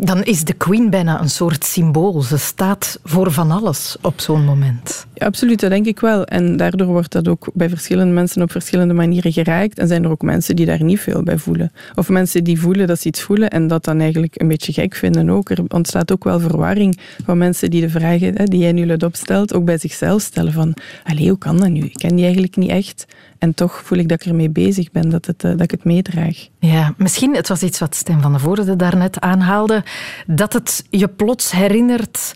dan 0.00 0.22
is 0.22 0.44
de 0.44 0.52
Queen 0.52 0.90
bijna 0.90 1.20
een 1.20 1.30
soort 1.30 1.64
symbool. 1.64 2.22
Ze 2.22 2.38
staat 2.38 3.00
voor 3.04 3.32
van 3.32 3.50
alles 3.50 3.96
op 4.00 4.20
zo'n 4.20 4.44
moment. 4.44 5.06
Absoluut, 5.18 5.60
dat 5.60 5.70
denk 5.70 5.86
ik 5.86 6.00
wel. 6.00 6.24
En 6.24 6.56
daardoor 6.56 6.86
wordt 6.86 7.12
dat 7.12 7.28
ook 7.28 7.50
bij 7.54 7.68
verschillende 7.68 8.12
mensen 8.12 8.42
op 8.42 8.50
verschillende 8.50 8.94
manieren 8.94 9.32
geraakt. 9.32 9.78
En 9.78 9.88
zijn 9.88 10.04
er 10.04 10.10
ook 10.10 10.22
mensen 10.22 10.56
die 10.56 10.66
daar 10.66 10.82
niet 10.82 11.00
veel 11.00 11.22
bij 11.22 11.38
voelen. 11.38 11.72
Of 11.94 12.08
mensen 12.08 12.44
die 12.44 12.60
voelen 12.60 12.86
dat 12.86 13.00
ze 13.00 13.08
iets 13.08 13.22
voelen 13.22 13.50
en 13.50 13.66
dat 13.66 13.84
dan 13.84 14.00
eigenlijk 14.00 14.40
een 14.40 14.48
beetje 14.48 14.72
gek 14.72 14.94
vinden 14.94 15.30
ook. 15.30 15.50
Er 15.50 15.62
ontstaat 15.68 16.12
ook 16.12 16.24
wel 16.24 16.40
verwarring 16.40 16.98
van 17.24 17.38
mensen 17.38 17.70
die 17.70 17.80
de 17.80 17.88
vragen 17.88 18.46
die 18.46 18.60
jij 18.60 18.72
nu 18.72 18.86
luid 18.86 19.02
opstelt, 19.02 19.54
ook 19.54 19.64
bij 19.64 19.78
zichzelf 19.78 20.22
stellen 20.22 20.52
van, 20.52 20.74
allee, 21.04 21.28
hoe 21.28 21.38
kan 21.38 21.56
dat 21.56 21.68
nu? 21.68 21.80
Ik 21.80 21.94
ken 21.94 22.14
die 22.14 22.24
eigenlijk 22.24 22.56
niet 22.56 22.70
echt. 22.70 23.06
En 23.38 23.54
toch 23.54 23.82
voel 23.84 23.98
ik 23.98 24.08
dat 24.08 24.20
ik 24.20 24.26
ermee 24.26 24.50
bezig 24.50 24.90
ben, 24.90 25.08
dat, 25.08 25.26
het, 25.26 25.44
eh, 25.44 25.50
dat 25.50 25.60
ik 25.60 25.70
het 25.70 25.84
meedraag. 25.84 26.48
Ja, 26.58 26.94
misschien, 26.96 27.34
het 27.34 27.48
was 27.48 27.62
iets 27.62 27.78
wat 27.78 27.94
Stijn 27.94 28.22
van 28.22 28.32
der 28.32 28.40
Voorde 28.40 28.76
daarnet 28.76 29.20
aanhaalde, 29.20 29.84
dat 30.26 30.52
het 30.52 30.84
je 30.90 31.08
plots 31.08 31.52
herinnert 31.52 32.34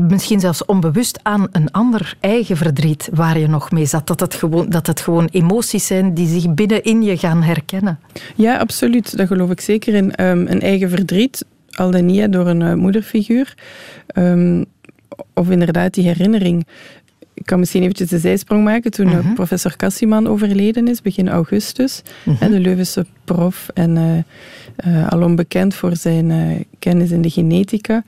misschien 0.00 0.40
zelfs 0.40 0.64
onbewust 0.64 1.18
aan 1.22 1.46
een 1.52 1.70
ander 1.70 2.16
eigen 2.20 2.56
verdriet 2.56 3.08
waar 3.12 3.38
je 3.38 3.48
nog 3.48 3.70
mee 3.70 3.86
zat. 3.86 4.06
Dat 4.06 4.20
het 4.20 4.34
gewoon, 4.34 4.68
dat 4.68 4.86
het 4.86 5.00
gewoon 5.00 5.28
emoties 5.32 5.86
zijn 5.86 6.14
die 6.14 6.28
zich 6.28 6.54
binnenin 6.54 7.02
je 7.02 7.18
gaan 7.18 7.42
herkennen. 7.42 7.98
Ja, 8.34 8.56
absoluut. 8.56 9.16
Daar 9.16 9.26
geloof 9.26 9.50
ik 9.50 9.60
zeker 9.60 9.94
in. 9.94 10.24
Um, 10.24 10.46
een 10.46 10.60
eigen 10.60 10.90
verdriet, 10.90 11.44
al 11.70 11.90
dan 11.90 12.06
niet 12.06 12.32
door 12.32 12.46
een 12.46 12.60
uh, 12.60 12.74
moederfiguur. 12.74 13.54
Um, 14.14 14.64
of 15.34 15.50
inderdaad 15.50 15.94
die 15.94 16.04
herinnering 16.04 16.66
ik 17.34 17.46
kan 17.46 17.58
misschien 17.58 17.82
eventjes 17.82 18.08
de 18.08 18.18
zijsprong 18.18 18.64
maken. 18.64 18.90
Toen 18.90 19.06
uh 19.06 19.12
-huh. 19.12 19.34
professor 19.34 19.76
Cassiman 19.76 20.26
overleden 20.26 20.88
is, 20.88 21.02
begin 21.02 21.28
augustus, 21.28 22.02
uh 22.24 22.40
-huh. 22.40 22.50
de 22.50 22.60
Leuvense 22.60 23.06
prof 23.24 23.68
en 23.74 23.96
uh, 23.96 24.94
uh, 24.94 25.08
al 25.08 25.22
onbekend 25.22 25.74
voor 25.74 25.96
zijn 25.96 26.64
kennis 26.78 27.10
in 27.10 27.22
de 27.22 27.30
genetica. 27.30 28.04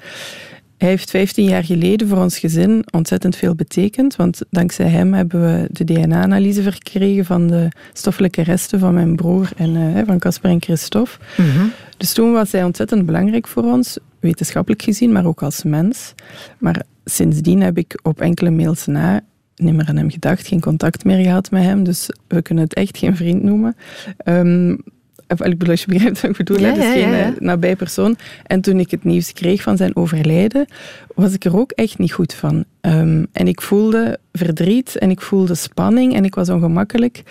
Hij 0.78 0.88
heeft 0.88 1.10
15 1.10 1.44
jaar 1.44 1.64
geleden 1.64 2.08
voor 2.08 2.18
ons 2.18 2.38
gezin 2.38 2.84
ontzettend 2.90 3.36
veel 3.36 3.54
betekend, 3.54 4.16
want 4.16 4.40
dankzij 4.50 4.88
hem 4.88 5.14
hebben 5.14 5.40
we 5.40 5.68
de 5.70 5.84
DNA-analyse 5.84 6.62
verkregen 6.62 7.24
van 7.24 7.46
de 7.46 7.68
stoffelijke 7.92 8.42
resten 8.42 8.78
van 8.78 8.94
mijn 8.94 9.16
broer 9.16 9.48
en 9.56 10.06
van 10.06 10.18
Casper 10.18 10.50
en 10.50 10.62
Christophe. 10.62 11.18
-huh. 11.36 11.62
Dus 11.96 12.12
toen 12.12 12.32
was 12.32 12.52
hij 12.52 12.64
ontzettend 12.64 13.06
belangrijk 13.06 13.46
voor 13.46 13.62
ons, 13.62 13.98
wetenschappelijk 14.20 14.82
gezien, 14.82 15.12
maar 15.12 15.26
ook 15.26 15.42
als 15.42 15.62
mens. 15.62 16.14
Maar 16.58 16.82
sindsdien 17.04 17.60
heb 17.60 17.78
ik 17.78 18.00
op 18.02 18.20
enkele 18.20 18.50
mails 18.50 18.86
na 18.86 19.20
niet 19.56 19.74
meer 19.74 19.88
aan 19.88 19.96
hem 19.96 20.10
gedacht, 20.10 20.46
geen 20.46 20.60
contact 20.60 21.04
meer 21.04 21.24
gehad 21.24 21.50
met 21.50 21.62
hem, 21.62 21.84
dus 21.84 22.10
we 22.28 22.42
kunnen 22.42 22.64
het 22.64 22.74
echt 22.74 22.98
geen 22.98 23.16
vriend 23.16 23.42
noemen. 23.42 23.76
Um, 24.24 24.78
ik 25.26 25.36
bedoel, 25.58 25.70
als 25.70 25.80
je 25.80 25.86
begrijpt 25.86 26.20
wat 26.20 26.30
ik 26.30 26.36
bedoel, 26.36 26.60
ja, 26.60 26.74
dus 26.74 26.84
ja, 26.84 26.92
geen 26.92 27.10
ja. 27.10 27.34
nabij 27.38 27.76
persoon. 27.76 28.16
En 28.42 28.60
toen 28.60 28.78
ik 28.78 28.90
het 28.90 29.04
nieuws 29.04 29.32
kreeg 29.32 29.62
van 29.62 29.76
zijn 29.76 29.96
overlijden, 29.96 30.66
was 31.14 31.32
ik 31.32 31.44
er 31.44 31.56
ook 31.56 31.70
echt 31.70 31.98
niet 31.98 32.12
goed 32.12 32.34
van. 32.34 32.64
Um, 32.80 33.26
en 33.32 33.48
ik 33.48 33.60
voelde 33.60 34.18
verdriet 34.32 34.96
en 34.96 35.10
ik 35.10 35.20
voelde 35.20 35.54
spanning 35.54 36.14
en 36.14 36.24
ik 36.24 36.34
was 36.34 36.48
ongemakkelijk. 36.48 37.22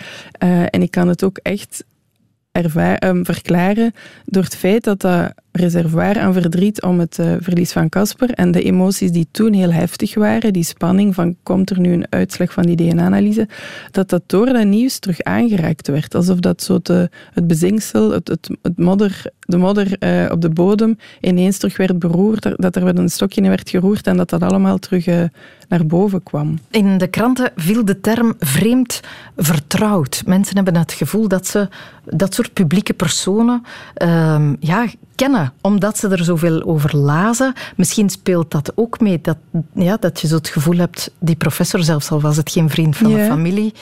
Uh, 0.42 0.62
en 0.62 0.82
ik 0.82 0.90
kan 0.90 1.08
het 1.08 1.24
ook 1.24 1.38
echt 1.42 1.84
ervaar, 2.52 3.08
um, 3.08 3.24
verklaren 3.24 3.94
door 4.24 4.42
het 4.42 4.56
feit 4.56 4.84
dat 4.84 5.00
dat 5.00 5.32
reservoir 5.56 6.18
aan 6.18 6.32
verdriet 6.32 6.82
om 6.82 6.98
het 6.98 7.18
uh, 7.18 7.34
verlies 7.40 7.72
van 7.72 7.88
Casper 7.88 8.30
en 8.30 8.50
de 8.50 8.62
emoties 8.62 9.10
die 9.10 9.28
toen 9.30 9.52
heel 9.52 9.72
heftig 9.72 10.14
waren, 10.14 10.52
die 10.52 10.64
spanning 10.64 11.14
van 11.14 11.36
komt 11.42 11.70
er 11.70 11.80
nu 11.80 11.92
een 11.92 12.06
uitslag 12.10 12.52
van 12.52 12.62
die 12.62 12.76
DNA-analyse, 12.76 13.48
dat 13.90 14.08
dat 14.08 14.22
door 14.26 14.46
dat 14.46 14.64
nieuws 14.64 14.98
terug 14.98 15.22
aangeraakt 15.22 15.88
werd. 15.88 16.14
Alsof 16.14 16.38
dat 16.40 16.62
zo 16.62 16.78
te, 16.78 17.10
het 17.32 17.46
bezinksel, 17.46 18.10
het, 18.10 18.28
het, 18.28 18.50
modder, 18.76 19.22
de 19.40 19.56
modder 19.56 19.96
uh, 20.00 20.30
op 20.32 20.40
de 20.40 20.50
bodem 20.50 20.98
ineens 21.20 21.58
terug 21.58 21.76
werd 21.76 21.98
beroerd, 21.98 22.48
dat 22.56 22.76
er 22.76 22.84
met 22.84 22.98
een 22.98 23.08
stokje 23.08 23.40
in 23.40 23.48
werd 23.48 23.70
geroerd 23.70 24.06
en 24.06 24.16
dat 24.16 24.30
dat 24.30 24.42
allemaal 24.42 24.78
terug 24.78 25.06
uh, 25.06 25.22
naar 25.68 25.86
boven 25.86 26.22
kwam. 26.22 26.58
In 26.70 26.98
de 26.98 27.06
kranten 27.06 27.52
viel 27.56 27.84
de 27.84 28.00
term 28.00 28.34
vreemd 28.38 29.00
vertrouwd. 29.36 30.22
Mensen 30.26 30.56
hebben 30.56 30.76
het 30.76 30.92
gevoel 30.92 31.28
dat 31.28 31.46
ze 31.46 31.68
dat 32.04 32.34
soort 32.34 32.52
publieke 32.52 32.94
personen 32.94 33.62
uh, 34.02 34.52
ja, 34.60 34.86
kennen, 35.16 35.52
omdat 35.60 35.98
ze 35.98 36.08
er 36.08 36.24
zoveel 36.24 36.62
over 36.62 36.96
lazen. 36.96 37.52
Misschien 37.76 38.10
speelt 38.10 38.50
dat 38.50 38.72
ook 38.74 39.00
mee, 39.00 39.20
dat, 39.20 39.36
ja, 39.74 39.96
dat 39.96 40.20
je 40.20 40.26
zo 40.26 40.36
het 40.36 40.48
gevoel 40.48 40.76
hebt, 40.76 41.10
die 41.18 41.36
professor 41.36 41.82
zelfs 41.82 42.10
al 42.10 42.20
was 42.20 42.36
het 42.36 42.50
geen 42.50 42.70
vriend 42.70 42.96
van 42.96 43.10
ja. 43.10 43.16
de 43.16 43.24
familie, 43.24 43.72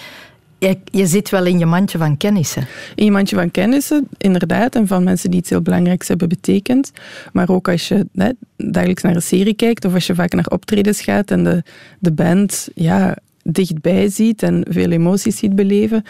je, 0.58 0.78
je, 0.84 1.06
zit 1.06 1.30
wel 1.30 1.46
in 1.46 1.58
je 1.58 1.66
mandje 1.66 1.98
van 1.98 2.16
kennissen. 2.16 2.66
In 2.94 3.04
je 3.04 3.10
mandje 3.10 3.36
van 3.36 3.50
kennissen, 3.50 4.08
inderdaad. 4.18 4.74
En 4.74 4.86
van 4.86 5.04
mensen 5.04 5.30
die 5.30 5.40
iets 5.40 5.50
heel 5.50 5.62
belangrijks 5.62 6.08
hebben 6.08 6.28
betekend. 6.28 6.90
Maar 7.32 7.48
ook 7.48 7.68
als 7.68 7.88
je 7.88 8.06
hè, 8.14 8.30
dagelijks 8.56 9.02
naar 9.02 9.14
een 9.14 9.22
serie 9.22 9.54
kijkt 9.54 9.84
of 9.84 9.94
als 9.94 10.06
je 10.06 10.14
vaak 10.14 10.32
naar 10.32 10.46
optredens 10.46 11.00
gaat 11.00 11.30
en 11.30 11.44
de, 11.44 11.62
de 11.98 12.12
band 12.12 12.68
ja, 12.74 13.16
dichtbij 13.42 14.08
ziet 14.08 14.42
en 14.42 14.66
veel 14.68 14.90
emoties 14.90 15.36
ziet 15.36 15.54
beleven. 15.54 16.04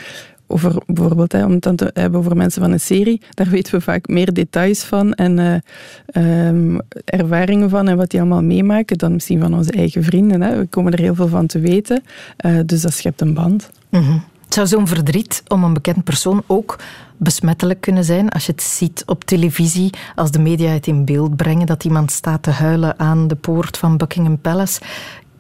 Over 0.55 0.83
bijvoorbeeld, 0.87 1.33
hè, 1.33 1.45
om 1.45 1.51
het 1.51 1.63
dan 1.63 1.77
te 1.77 1.91
hebben 1.95 2.21
over 2.21 2.37
mensen 2.37 2.63
van 2.63 2.73
een 2.73 2.81
serie, 2.81 3.21
daar 3.31 3.49
weten 3.49 3.75
we 3.75 3.81
vaak 3.81 4.09
meer 4.09 4.33
details 4.33 4.85
van 4.85 5.13
en 5.13 5.39
uh, 5.39 6.47
um, 6.47 6.81
ervaringen 7.05 7.71
van 7.71 7.89
en 7.89 7.97
wat 7.97 8.11
die 8.11 8.21
allemaal 8.21 8.43
meemaken 8.43 8.99
dan 8.99 9.13
misschien 9.13 9.41
van 9.41 9.55
onze 9.55 9.73
eigen 9.73 10.05
vrienden. 10.05 10.41
Hè. 10.41 10.59
We 10.59 10.67
komen 10.67 10.93
er 10.93 10.99
heel 10.99 11.15
veel 11.15 11.29
van 11.29 11.47
te 11.47 11.59
weten, 11.59 12.03
uh, 12.47 12.61
dus 12.67 12.83
dat 12.83 12.93
schept 12.93 13.21
een 13.21 13.35
band. 13.35 13.71
Mm 13.91 14.01
-hmm. 14.01 14.23
Zou 14.49 14.67
zo'n 14.67 14.87
verdriet 14.87 15.43
om 15.49 15.65
een 15.65 15.73
bekend 15.73 16.05
persoon 16.05 16.43
ook 16.47 16.79
besmettelijk 17.17 17.81
kunnen 17.81 18.05
zijn 18.05 18.29
als 18.29 18.47
je 18.47 18.53
het 18.53 18.63
ziet 18.63 19.03
op 19.07 19.25
televisie, 19.25 19.91
als 20.15 20.31
de 20.31 20.39
media 20.39 20.71
het 20.71 20.87
in 20.87 21.05
beeld 21.05 21.37
brengen, 21.37 21.67
dat 21.67 21.85
iemand 21.85 22.11
staat 22.11 22.43
te 22.43 22.51
huilen 22.51 22.99
aan 22.99 23.29
de 23.29 23.35
poort 23.35 23.77
van 23.77 23.97
Buckingham 23.97 24.39
Palace, 24.39 24.81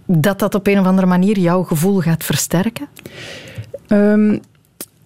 dat 0.06 0.38
dat 0.38 0.54
op 0.54 0.66
een 0.66 0.78
of 0.78 0.86
andere 0.86 1.06
manier 1.06 1.38
jouw 1.38 1.62
gevoel 1.62 2.00
gaat 2.00 2.24
versterken? 2.24 2.86
Um, 3.88 4.40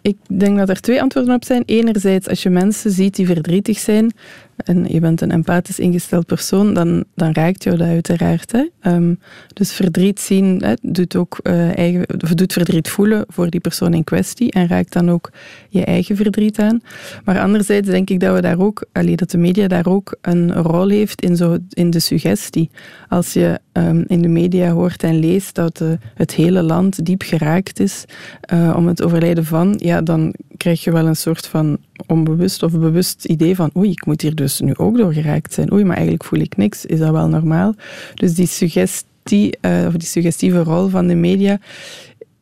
ik 0.02 0.16
denk 0.38 0.58
dat 0.58 0.68
er 0.68 0.80
twee 0.80 1.02
antwoorden 1.02 1.34
op 1.34 1.44
zijn. 1.44 1.62
Enerzijds, 1.66 2.28
als 2.28 2.42
je 2.42 2.50
mensen 2.50 2.90
ziet 2.90 3.16
die 3.16 3.26
verdrietig 3.26 3.78
zijn 3.78 4.12
en 4.56 4.84
je 4.88 5.00
bent 5.00 5.20
een 5.20 5.30
empathisch 5.30 5.78
ingesteld 5.78 6.26
persoon, 6.26 6.74
dan, 6.74 7.04
dan 7.14 7.32
raakt 7.32 7.64
jou 7.64 7.76
dat 7.76 7.86
uiteraard. 7.86 8.52
Hè? 8.52 8.92
Um, 8.92 9.18
dus 9.52 9.72
verdriet 9.72 10.20
zien 10.20 10.62
hè, 10.64 10.74
doet 10.82 11.16
ook 11.16 11.40
uh, 11.42 11.78
eigen, 11.78 12.04
doet 12.34 12.52
verdriet 12.52 12.88
voelen 12.88 13.24
voor 13.28 13.50
die 13.50 13.60
persoon 13.60 13.94
in 13.94 14.04
kwestie 14.04 14.52
en 14.52 14.68
raakt 14.68 14.92
dan 14.92 15.10
ook 15.10 15.30
je 15.68 15.84
eigen 15.84 16.16
verdriet 16.16 16.58
aan. 16.58 16.80
Maar 17.24 17.38
anderzijds 17.38 17.88
denk 17.88 18.10
ik 18.10 18.20
dat 18.20 18.34
we 18.34 18.40
daar 18.40 18.58
ook, 18.58 18.84
allee, 18.92 19.16
dat 19.16 19.30
de 19.30 19.38
media 19.38 19.68
daar 19.68 19.86
ook 19.86 20.16
een 20.20 20.54
rol 20.54 20.88
heeft 20.88 21.22
in, 21.22 21.36
zo, 21.36 21.58
in 21.68 21.90
de 21.90 22.00
suggestie. 22.00 22.70
Als 23.08 23.32
je 23.32 23.60
um, 23.72 24.04
in 24.06 24.22
de 24.22 24.28
media 24.28 24.70
hoort 24.70 25.02
en 25.02 25.18
leest 25.18 25.54
dat 25.54 25.80
uh, 25.80 25.88
het 26.14 26.34
hele 26.34 26.62
land 26.62 27.04
diep 27.04 27.22
geraakt 27.22 27.80
is 27.80 28.04
uh, 28.52 28.74
om 28.76 28.86
het 28.86 29.02
overlijden 29.02 29.44
van, 29.44 29.74
ja, 29.88 30.00
dan 30.02 30.34
krijg 30.56 30.84
je 30.84 30.92
wel 30.92 31.06
een 31.06 31.16
soort 31.16 31.46
van 31.46 31.78
onbewust 32.06 32.62
of 32.62 32.72
bewust 32.72 33.24
idee 33.24 33.54
van 33.56 33.70
oei, 33.76 33.90
ik 33.90 34.06
moet 34.06 34.20
hier 34.22 34.34
dus 34.34 34.60
nu 34.60 34.76
ook 34.76 34.96
door 34.96 35.12
geraakt 35.12 35.52
zijn. 35.52 35.72
Oei, 35.72 35.84
maar 35.84 35.96
eigenlijk 35.96 36.24
voel 36.24 36.40
ik 36.40 36.56
niks. 36.56 36.86
Is 36.86 36.98
dat 36.98 37.10
wel 37.10 37.28
normaal? 37.28 37.74
Dus 38.14 38.34
die 38.34 38.46
suggestie, 38.46 39.56
uh, 39.60 39.84
of 39.86 39.92
die 39.92 40.08
suggestieve 40.08 40.62
rol 40.62 40.88
van 40.88 41.06
de 41.06 41.14
media 41.14 41.58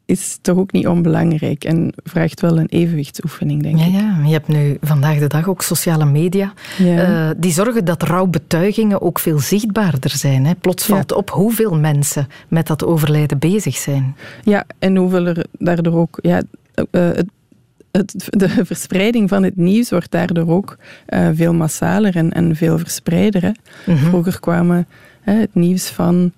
is 0.06 0.38
toch 0.42 0.56
ook 0.58 0.72
niet 0.72 0.86
onbelangrijk 0.86 1.64
en 1.64 1.92
vraagt 2.04 2.40
wel 2.40 2.58
een 2.58 2.66
evenwichtsoefening, 2.68 3.62
denk 3.62 3.78
ja, 3.78 3.84
ik. 3.84 3.92
Ja, 3.92 4.20
je 4.24 4.32
hebt 4.32 4.48
nu 4.48 4.76
vandaag 4.80 5.18
de 5.18 5.26
dag 5.26 5.48
ook 5.48 5.62
sociale 5.62 6.04
media 6.04 6.52
Ja. 6.78 7.28
eh, 7.28 7.34
die 7.36 7.52
zorgen 7.52 7.84
dat 7.84 8.02
rouwbetuigingen 8.02 9.02
ook 9.02 9.18
veel 9.18 9.38
zichtbaarder 9.38 10.10
zijn. 10.10 10.46
Hè. 10.46 10.54
Plots 10.54 10.86
Ja. 10.86 10.94
valt 10.94 11.12
op 11.12 11.30
hoeveel 11.30 11.74
mensen 11.78 12.26
met 12.48 12.66
dat 12.66 12.84
overlijden 12.84 13.38
bezig 13.38 13.76
zijn. 13.76 14.16
Ja, 14.42 14.64
en 14.78 14.96
hoeveel 14.96 15.26
er 15.26 15.46
daardoor 15.58 15.94
ook... 15.94 16.18
Ja, 16.22 16.42
eh, 16.74 16.84
het, 16.90 17.26
het, 17.96 18.26
de 18.28 18.64
verspreiding 18.64 19.28
van 19.28 19.42
het 19.42 19.56
nieuws 19.56 19.90
wordt 19.90 20.10
daardoor 20.10 20.48
ook 20.48 20.76
eh, 21.06 21.28
veel 21.34 21.54
massaler 21.54 22.16
en, 22.16 22.32
en 22.32 22.56
veel 22.56 22.78
verspreider. 22.78 23.42
Hè. 23.42 23.50
Mhm. 23.92 24.04
Vroeger 24.04 24.40
kwamen 24.40 24.86
hè, 25.20 25.32
het 25.32 25.54
nieuws 25.54 25.88
van 25.88 26.32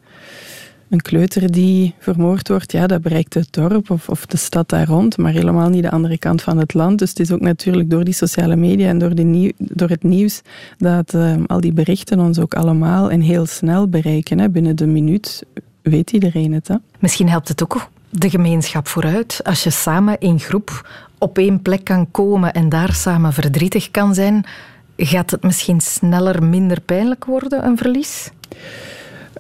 een 0.89 1.01
kleuter 1.01 1.51
die 1.53 1.95
vermoord 1.99 2.49
wordt, 2.49 2.73
ja, 2.73 2.87
dat 2.87 3.03
bereikt 3.03 3.35
het 3.35 3.53
dorp 3.53 3.91
of, 3.91 4.09
of 4.09 4.27
de 4.27 4.37
stad 4.37 4.69
daar 4.69 4.87
rond, 4.87 5.17
maar 5.17 5.33
helemaal 5.33 5.69
niet 5.69 5.83
de 5.83 5.91
andere 5.91 6.19
kant 6.19 6.43
van 6.43 6.59
het 6.59 6.75
land. 6.75 6.99
Dus 6.99 7.09
het 7.09 7.21
is 7.21 7.33
ook 7.33 7.41
natuurlijk 7.41 7.91
door 7.91 8.05
die 8.05 8.15
sociale 8.15 8.57
media 8.57 8.89
en 8.89 8.99
door, 8.99 9.15
de 9.15 9.23
nieuw, 9.23 9.51
door 9.59 9.89
het 9.89 10.03
nieuws 10.03 10.43
dat 10.79 11.15
eh, 11.15 11.35
al 11.47 11.61
die 11.61 11.73
berichten 11.73 12.21
ons 12.21 12.39
ook 12.39 12.55
allemaal 12.55 13.11
en 13.11 13.21
heel 13.21 13.47
snel 13.47 13.89
bereiken. 13.89 14.39
Hè. 14.39 14.49
Binnen 14.49 14.77
de 14.77 14.87
minuut 14.87 15.43
weet 15.83 16.11
iedereen 16.11 16.53
het. 16.53 16.69
Hè. 16.69 16.75
Misschien 16.99 17.29
helpt 17.29 17.49
het 17.49 17.63
ook 17.63 17.89
de 18.11 18.31
gemeenschap 18.31 18.89
vooruit. 18.89 19.41
Als 19.45 19.63
je 19.63 19.71
samen 19.71 20.19
in 20.19 20.41
groep 20.41 20.89
op 21.19 21.39
één 21.39 21.63
plek 21.63 21.85
kan 21.85 22.11
komen 22.11 22.53
en 22.53 22.69
daar 22.69 22.93
samen 22.93 23.33
verdrietig 23.33 23.91
kan 23.91 24.15
zijn, 24.15 24.45
gaat 24.97 25.31
het 25.31 25.43
misschien 25.43 25.81
sneller 25.81 26.43
minder 26.43 26.81
pijnlijk 26.81 27.25
worden, 27.25 27.65
een 27.65 27.77
verlies? 27.77 28.31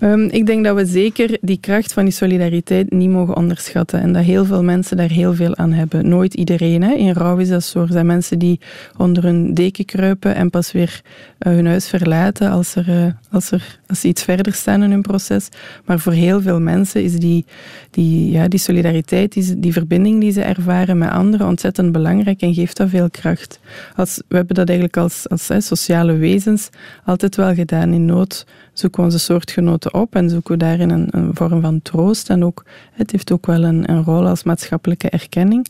Um, 0.00 0.28
ik 0.30 0.46
denk 0.46 0.64
dat 0.64 0.76
we 0.76 0.86
zeker 0.86 1.38
die 1.40 1.58
kracht 1.60 1.92
van 1.92 2.04
die 2.04 2.12
solidariteit 2.12 2.92
niet 2.92 3.10
mogen 3.10 3.36
onderschatten. 3.36 4.00
En 4.00 4.12
dat 4.12 4.24
heel 4.24 4.44
veel 4.44 4.62
mensen 4.62 4.96
daar 4.96 5.10
heel 5.10 5.34
veel 5.34 5.56
aan 5.56 5.72
hebben. 5.72 6.08
Nooit 6.08 6.34
iedereen. 6.34 6.82
Hè. 6.82 6.94
In 6.94 7.12
rouw 7.12 7.36
is 7.36 7.48
dat 7.48 7.74
zijn 7.88 8.06
mensen 8.06 8.38
die 8.38 8.60
onder 8.96 9.22
hun 9.22 9.54
deken 9.54 9.84
kruipen 9.84 10.34
en 10.34 10.50
pas 10.50 10.72
weer 10.72 11.00
uh, 11.38 11.52
hun 11.52 11.66
huis 11.66 11.88
verlaten 11.88 12.50
als, 12.50 12.74
er, 12.74 12.88
uh, 12.88 13.12
als, 13.30 13.50
er, 13.50 13.78
ze 13.96 14.08
iets 14.08 14.22
verder 14.22 14.52
staan 14.52 14.82
in 14.82 14.90
hun 14.90 15.02
proces. 15.02 15.48
Maar 15.84 15.98
voor 15.98 16.12
heel 16.12 16.40
veel 16.40 16.60
mensen 16.60 17.02
is 17.02 17.12
die, 17.12 17.44
die, 17.90 18.30
ja, 18.30 18.48
die 18.48 18.60
solidariteit, 18.60 19.32
die, 19.32 19.58
die 19.58 19.72
verbinding 19.72 20.20
die 20.20 20.32
ze 20.32 20.42
ervaren 20.42 20.98
met 20.98 21.10
anderen 21.10 21.46
ontzettend 21.46 21.92
belangrijk 21.92 22.40
en 22.40 22.54
geeft 22.54 22.76
dat 22.76 22.88
veel 22.88 23.10
kracht. 23.10 23.60
Als, 23.96 24.22
we 24.28 24.36
hebben 24.36 24.54
dat 24.54 24.68
eigenlijk 24.68 24.98
als, 24.98 25.28
als 25.28 25.48
sociale 25.58 26.16
wezens 26.16 26.68
altijd 27.04 27.36
wel 27.36 27.54
gedaan. 27.54 27.92
In 27.92 28.04
nood 28.04 28.46
zoeken 28.78 29.00
we 29.00 29.06
onze 29.06 29.18
soortgenoten 29.18 29.94
op 29.94 30.14
en 30.14 30.30
zoeken 30.30 30.52
we 30.52 30.58
daarin 30.58 30.90
een, 30.90 31.06
een, 31.10 31.30
vorm 31.32 31.60
van 31.60 31.82
troost. 31.82 32.30
En 32.30 32.44
ook, 32.44 32.64
het 32.92 33.10
heeft 33.10 33.32
ook 33.32 33.46
wel 33.46 33.64
een, 33.64 33.90
een, 33.90 34.04
rol 34.04 34.26
als 34.26 34.42
maatschappelijke 34.42 35.08
erkenning. 35.08 35.66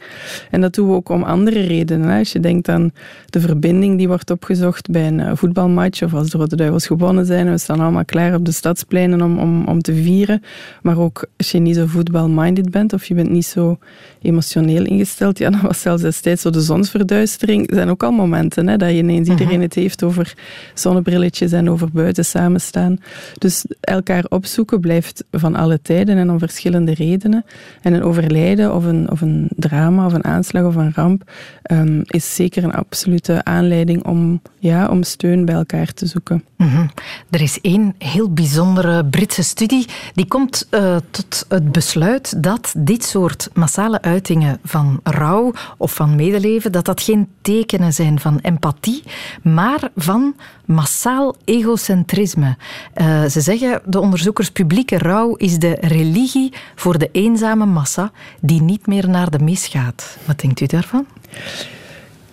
En 0.51 0.61
dat 0.61 0.75
doen 0.75 0.89
we 0.89 0.95
ook 0.95 1.09
om 1.09 1.23
andere 1.23 1.61
redenen. 1.61 2.09
Hè. 2.09 2.19
Als 2.19 2.33
je 2.33 2.41
denkt 2.41 2.69
aan 2.69 2.93
de 3.27 3.41
verbinding 3.41 3.97
die 3.99 4.09
wordt 4.09 4.31
opgezocht 4.31 4.91
bij 4.91 5.07
een 5.07 5.37
voetbalmatch 5.37 6.03
of 6.03 6.15
als 6.15 6.31
de 6.31 6.39
Rode 6.39 6.57
Duivels 6.57 6.87
gewonnen 6.87 7.27
zijn 7.27 7.47
en 7.47 7.53
we 7.53 7.59
staan 7.59 7.81
allemaal 7.81 8.05
klaar 8.05 8.35
op 8.35 8.45
de 8.45 8.53
stadspleinen 8.53 9.23
om, 9.23 9.39
om, 9.39 9.67
om 9.67 9.81
te 9.81 9.95
vieren. 9.95 10.43
Maar 10.83 10.99
ook 10.99 11.27
als 11.37 11.51
je 11.51 11.59
niet 11.59 11.77
zo 11.77 11.87
voetbalminded 11.87 12.71
bent 12.71 12.93
of 12.93 13.05
je 13.05 13.15
bent 13.15 13.31
niet 13.31 13.47
zo 13.47 13.79
emotioneel 14.23 14.85
ingesteld, 14.85 15.39
ja, 15.39 15.51
dan 15.51 15.61
was 15.61 15.81
zelfs 15.81 16.03
destijds 16.03 16.43
zo 16.43 16.51
de 16.51 16.61
zonsverduistering. 16.61 17.69
Er 17.71 17.75
zijn 17.75 17.91
ook 17.91 18.03
al 18.03 18.11
momenten 18.11 18.69
hè, 18.69 18.77
dat 18.77 18.91
je 18.91 18.97
ineens 18.97 19.29
iedereen 19.29 19.61
het 19.61 19.75
heeft 19.75 20.03
over 20.03 20.35
zonnebrilletjes 20.75 21.53
en 21.53 21.71
over 21.71 21.89
buiten 21.93 22.25
samenstaan. 22.25 22.98
Dus 23.39 23.65
elkaar 23.81 24.25
opzoeken 24.29 24.81
blijft 24.81 25.25
van 25.31 25.57
alle 25.57 25.83
tijden 25.83 26.17
en 26.17 26.31
om 26.31 26.39
verschillende 26.39 26.95
redenen. 26.95 27.45
En 27.83 27.93
een 27.93 28.03
overlijden 28.03 28.75
of 28.75 28.85
een, 28.85 29.11
of 29.11 29.21
een 29.21 29.49
drama 29.57 30.07
of 30.07 30.13
een 30.13 30.25
aanslag 30.25 30.65
of 30.65 30.75
een 30.75 30.93
ramp 30.95 31.31
um, 31.71 32.03
is 32.05 32.35
zeker 32.35 32.65
een 32.65 32.75
absolute 32.75 33.45
aanleiding 33.45 34.05
om, 34.05 34.41
ja, 34.59 34.89
om 34.89 35.03
steun 35.03 35.45
bij 35.45 35.55
elkaar 35.55 35.93
te 35.93 36.07
zoeken. 36.07 36.45
-hmm. 36.57 36.91
Er 37.31 37.41
is 37.41 37.61
één 37.61 37.95
heel 37.99 38.33
bijzondere 38.33 39.05
Britse 39.05 39.43
studie 39.43 39.87
die 40.15 40.27
komt 40.27 40.67
uh, 40.71 40.97
tot 41.11 41.45
het 41.49 41.73
besluit 41.73 42.43
dat 42.43 42.75
dit 42.79 43.05
soort 43.05 43.51
massale 43.55 44.03
uitingen 44.03 44.59
van 44.65 45.01
rouw 45.03 45.53
of 45.77 45.95
van 45.95 46.17
medeleven, 46.17 46.73
dat 46.73 46.85
dat 46.85 47.03
geen 47.03 47.29
tekenen 47.43 47.93
zijn 47.93 48.21
van 48.21 48.39
empathie, 48.43 49.03
maar 49.43 49.91
van 49.97 50.35
massaal 50.65 51.37
egocentrisme. 51.45 52.57
Uh, 52.97 53.25
ze 53.25 53.41
zeggen, 53.41 53.81
de 53.85 54.01
onderzoekers, 54.01 54.51
publieke 54.51 54.99
rouw 54.99 55.35
is 55.35 55.59
de 55.59 55.77
religie 55.81 56.53
voor 56.75 56.99
de 56.99 57.09
eenzame 57.13 57.67
massa 57.67 58.13
die 58.41 58.63
niet 58.63 58.87
meer 58.87 59.09
naar 59.09 59.31
de 59.31 59.39
mis 59.39 59.67
gaat. 59.67 60.19
Wat 60.25 60.41
denkt 60.41 60.61
u 60.61 60.67
daarvan? 60.67 61.07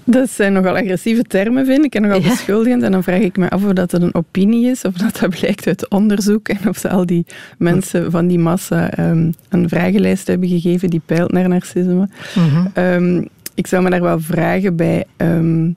Dat 0.07 0.29
zijn 0.29 0.53
nogal 0.53 0.77
agressieve 0.77 1.23
termen, 1.23 1.65
vind 1.65 1.85
ik, 1.85 1.95
en 1.95 2.01
nogal 2.01 2.21
ja. 2.21 2.29
beschuldigend. 2.29 2.83
En 2.83 2.91
dan 2.91 3.03
vraag 3.03 3.19
ik 3.19 3.37
me 3.37 3.49
af 3.49 3.63
of 3.63 3.73
dat 3.73 3.93
een 3.93 4.13
opinie 4.13 4.69
is, 4.69 4.81
of 4.81 4.93
dat 4.93 5.19
dat 5.19 5.29
blijkt 5.29 5.67
uit 5.67 5.89
onderzoek, 5.89 6.49
en 6.49 6.69
of 6.69 6.77
ze 6.77 6.89
al 6.89 7.05
die 7.05 7.25
mensen 7.57 8.11
van 8.11 8.27
die 8.27 8.39
massa 8.39 8.99
um, 8.99 9.33
een 9.49 9.69
vragenlijst 9.69 10.27
hebben 10.27 10.49
gegeven 10.49 10.89
die 10.89 11.01
peilt 11.05 11.31
naar 11.31 11.49
narcisme. 11.49 12.09
Mm 12.35 12.49
-hmm. 12.49 12.83
um, 12.83 13.27
ik 13.53 13.67
zou 13.67 13.83
me 13.83 13.89
daar 13.89 14.01
wel 14.01 14.19
vragen 14.19 14.75
bij, 14.75 15.05
um, 15.17 15.75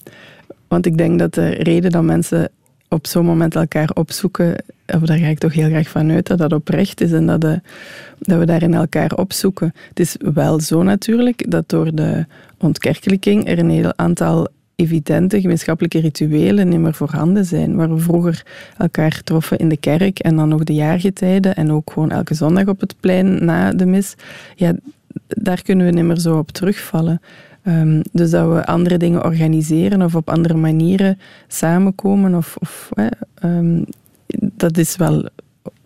want 0.69 0.87
ik 0.87 0.99
denk 0.99 1.19
dat 1.19 1.35
de 1.35 1.49
reden 1.49 1.91
dat 1.91 2.03
mensen 2.03 2.51
op 2.89 3.07
zo'n 3.07 3.25
moment 3.25 3.55
elkaar 3.55 3.91
opzoeken, 3.95 4.65
daar 4.87 5.19
ga 5.19 5.27
ik 5.27 5.39
toch 5.39 5.53
heel 5.53 5.69
graag 5.69 5.89
van 5.89 6.11
uit 6.11 6.27
dat 6.27 6.39
dat 6.39 6.53
oprecht 6.53 7.01
is 7.01 7.13
en 7.13 7.27
dat, 7.27 7.41
de, 7.41 7.61
dat 8.19 8.39
we 8.39 8.47
daarin 8.47 8.75
elkaar 8.75 9.13
opzoeken. 9.13 9.75
Het 9.89 10.01
is 10.01 10.17
wel 10.35 10.61
zo 10.61 10.83
natuurlijk 10.83 11.51
dat 11.51 11.69
door 11.69 11.95
de 11.95 12.27
ontkerkelijking 12.59 13.49
er 13.49 13.59
een 13.59 13.71
heel 13.71 13.93
aantal 13.97 14.49
evidente 14.77 15.41
gemeenschappelijke 15.41 16.01
rituelen 16.01 16.69
niet 16.69 16.79
meer 16.79 16.95
voorhanden 16.95 17.45
zijn. 17.45 17.77
Waar 17.77 17.95
we 17.95 18.01
vroeger 18.01 18.43
elkaar 18.77 19.21
troffen 19.25 19.59
in 19.59 19.69
de 19.69 19.77
kerk 19.77 20.19
en 20.19 20.37
dan 20.37 20.49
nog 20.49 20.65
de 20.65 20.75
jaargetijden 20.75 21.55
en 21.55 21.73
ook 21.73 21.91
gewoon 21.93 22.11
elke 22.11 22.35
zondag 22.35 22.67
op 22.67 22.81
het 22.81 22.95
plein 23.01 23.45
na 23.45 23.73
de 23.73 23.87
mis. 23.87 24.15
Ja, 24.55 24.73
daar 25.27 25.63
kunnen 25.63 25.87
we 25.87 25.93
niet 25.93 26.05
meer 26.05 26.19
zo 26.19 26.39
op 26.39 26.51
terugvallen. 26.51 27.21
Um, 27.69 28.03
dus 28.13 28.31
dat 28.31 28.49
we 28.49 28.67
andere 28.67 28.97
dingen 28.97 29.25
organiseren 29.25 30.03
of 30.03 30.15
op 30.15 30.31
andere 30.31 30.55
manieren 30.55 31.19
samenkomen. 31.49 32.35
Of, 32.35 32.57
of 32.61 32.91
um, 33.45 33.85
dat 34.39 34.77
is 34.77 34.97
wel 34.97 35.29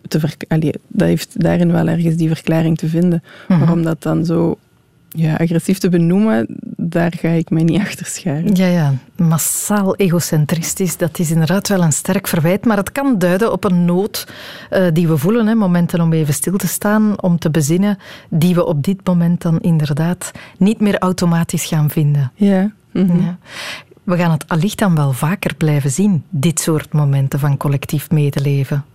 te 0.07 0.19
allee, 0.47 0.73
dat 0.87 1.07
heeft 1.07 1.41
daarin 1.41 1.71
wel 1.71 1.87
ergens 1.87 2.15
die 2.15 2.27
verklaring 2.27 2.77
te 2.77 2.87
vinden. 2.87 3.23
Mm-hmm. 3.23 3.65
Waarom 3.65 3.83
dat 3.83 4.01
dan 4.01 4.25
zo 4.25 4.57
ja, 5.13 5.35
agressief 5.35 5.77
te 5.77 5.89
benoemen, 5.89 6.45
daar 6.77 7.13
ga 7.19 7.27
ik 7.27 7.49
mij 7.49 7.63
niet 7.63 7.79
achter 7.85 8.05
scharen. 8.05 8.55
Ja, 8.55 8.65
ja, 8.65 8.93
massaal 9.15 9.95
egocentristisch, 9.95 10.97
dat 10.97 11.19
is 11.19 11.31
inderdaad 11.31 11.67
wel 11.67 11.81
een 11.81 11.91
sterk 11.91 12.27
verwijt, 12.27 12.65
maar 12.65 12.77
het 12.77 12.91
kan 12.91 13.17
duiden 13.19 13.51
op 13.51 13.63
een 13.63 13.85
nood 13.85 14.27
uh, 14.71 14.87
die 14.93 15.07
we 15.07 15.17
voelen, 15.17 15.47
hè, 15.47 15.55
momenten 15.55 16.01
om 16.01 16.13
even 16.13 16.33
stil 16.33 16.57
te 16.57 16.67
staan, 16.67 17.21
om 17.21 17.39
te 17.39 17.49
bezinnen, 17.49 17.97
die 18.29 18.55
we 18.55 18.65
op 18.65 18.83
dit 18.83 19.07
moment 19.07 19.41
dan 19.41 19.59
inderdaad 19.59 20.31
niet 20.57 20.79
meer 20.79 20.97
automatisch 20.97 21.65
gaan 21.65 21.89
vinden. 21.89 22.31
Ja. 22.35 22.71
Mm-hmm. 22.91 23.21
ja. 23.21 23.37
We 24.03 24.17
gaan 24.17 24.31
het 24.31 24.47
allicht 24.47 24.79
dan 24.79 24.95
wel 24.95 25.13
vaker 25.13 25.55
blijven 25.55 25.91
zien, 25.91 26.23
dit 26.29 26.59
soort 26.59 26.93
momenten 26.93 27.39
van 27.39 27.57
collectief 27.57 28.11
medeleven. 28.11 28.85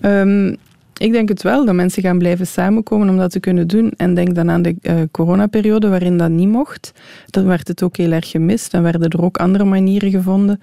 Um, 0.00 0.56
ik 0.98 1.12
denk 1.12 1.28
het 1.28 1.42
wel, 1.42 1.64
dat 1.64 1.74
mensen 1.74 2.02
gaan 2.02 2.18
blijven 2.18 2.46
samenkomen 2.46 3.08
om 3.08 3.16
dat 3.16 3.30
te 3.30 3.40
kunnen 3.40 3.66
doen. 3.66 3.92
En 3.96 4.14
denk 4.14 4.34
dan 4.34 4.50
aan 4.50 4.62
de 4.62 4.76
uh, 4.82 4.94
coronaperiode 5.10 5.88
waarin 5.88 6.18
dat 6.18 6.30
niet 6.30 6.48
mocht. 6.48 6.92
Dan 7.26 7.46
werd 7.46 7.68
het 7.68 7.82
ook 7.82 7.96
heel 7.96 8.12
erg 8.12 8.30
gemist. 8.30 8.70
Dan 8.70 8.82
werden 8.82 9.08
er 9.08 9.22
ook 9.22 9.36
andere 9.36 9.64
manieren 9.64 10.10
gevonden 10.10 10.60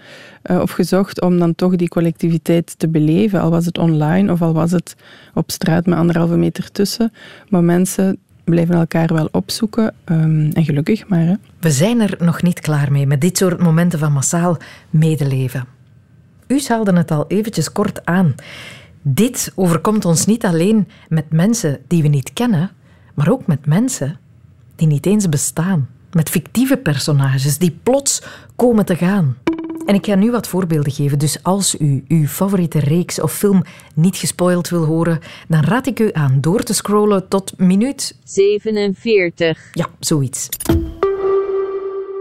uh, 0.51 0.59
of 0.59 0.71
gezocht 0.71 1.21
om 1.21 1.39
dan 1.39 1.55
toch 1.55 1.75
die 1.75 1.87
collectiviteit 1.87 2.79
te 2.79 2.87
beleven. 2.87 3.41
Al 3.41 3.49
was 3.49 3.65
het 3.65 3.77
online 3.77 4.31
of 4.31 4.41
al 4.41 4.53
was 4.53 4.71
het 4.71 4.95
op 5.33 5.51
straat 5.51 5.85
met 5.85 5.97
anderhalve 5.97 6.37
meter 6.37 6.71
tussen. 6.71 7.13
Maar 7.49 7.63
mensen 7.63 8.17
blijven 8.43 8.75
elkaar 8.75 9.13
wel 9.13 9.29
opzoeken. 9.31 9.93
Um, 10.05 10.49
en 10.53 10.65
gelukkig 10.65 11.07
maar. 11.07 11.25
Hè. 11.25 11.33
We 11.59 11.71
zijn 11.71 12.01
er 12.01 12.15
nog 12.19 12.41
niet 12.41 12.59
klaar 12.59 12.91
mee 12.91 13.07
met 13.07 13.21
dit 13.21 13.37
soort 13.37 13.59
momenten 13.61 13.99
van 13.99 14.11
massaal 14.11 14.57
medeleven. 14.89 15.65
U 16.47 16.61
haalde 16.67 16.93
het 16.93 17.11
al 17.11 17.25
eventjes 17.27 17.71
kort 17.71 18.05
aan. 18.05 18.35
Dit 19.05 19.51
overkomt 19.55 20.05
ons 20.05 20.25
niet 20.25 20.45
alleen 20.45 20.87
met 21.09 21.31
mensen 21.31 21.79
die 21.87 22.01
we 22.01 22.07
niet 22.07 22.33
kennen, 22.33 22.71
maar 23.13 23.31
ook 23.31 23.47
met 23.47 23.65
mensen 23.65 24.19
die 24.75 24.87
niet 24.87 25.05
eens 25.05 25.29
bestaan. 25.29 25.89
Met 26.11 26.29
fictieve 26.29 26.77
personages 26.77 27.57
die 27.57 27.79
plots 27.83 28.23
komen 28.55 28.85
te 28.85 28.95
gaan. 28.95 29.37
En 29.85 29.95
ik 29.95 30.05
ga 30.05 30.15
nu 30.15 30.31
wat 30.31 30.47
voorbeelden 30.47 30.91
geven. 30.91 31.19
Dus 31.19 31.43
als 31.43 31.79
u 31.79 32.03
uw 32.07 32.25
favoriete 32.25 32.79
reeks 32.79 33.21
of 33.21 33.33
film 33.33 33.63
niet 33.95 34.15
gespoild 34.15 34.69
wil 34.69 34.85
horen, 34.85 35.19
dan 35.47 35.63
raad 35.63 35.87
ik 35.87 35.99
u 35.99 36.09
aan 36.13 36.37
door 36.41 36.63
te 36.63 36.73
scrollen 36.73 37.27
tot 37.27 37.53
minuut 37.57 38.17
47. 38.23 39.67
Ja, 39.71 39.87
zoiets. 39.99 40.49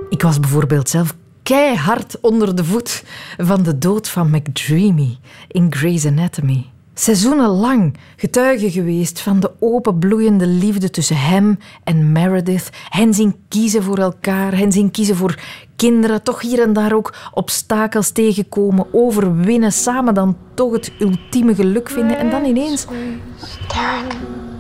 Ik 0.09 0.23
was 0.23 0.41
bijvoorbeeld 0.41 0.89
zelf 0.89 1.15
keihard 1.43 2.21
onder 2.21 2.57
de 2.57 2.65
voet 2.65 3.05
van 3.39 3.63
de 3.63 3.79
dood 3.79 4.09
van 4.09 4.31
McDreamy 4.31 5.17
in 5.49 5.67
Grey's 5.75 6.07
Anatomy. 6.07 6.67
Seizoenenlang 6.95 7.97
getuige 8.17 8.71
geweest 8.71 9.21
van 9.21 9.41
de 9.41 9.51
openbloeiende 9.59 10.47
liefde 10.47 10.91
tussen 10.91 11.17
hem 11.17 11.59
en 11.85 12.13
Meredith. 12.13 12.71
Hen 12.89 13.15
zien 13.15 13.35
kiezen 13.49 13.83
voor 13.83 13.99
elkaar, 13.99 14.57
hen 14.57 14.73
zien 14.73 14.91
kiezen 14.91 15.17
voor 15.17 15.39
kinderen. 15.77 16.23
Toch 16.23 16.41
hier 16.41 16.63
en 16.63 16.73
daar 16.73 16.93
ook 16.93 17.15
obstakels 17.35 18.11
tegenkomen, 18.11 18.87
overwinnen, 18.93 19.73
samen 19.73 20.15
dan 20.15 20.37
toch 20.55 20.73
het 20.73 20.93
ultieme 20.99 21.55
geluk 21.55 21.91
vinden. 21.91 22.19
En 22.19 22.31
dan 22.31 22.45
ineens... 22.45 22.87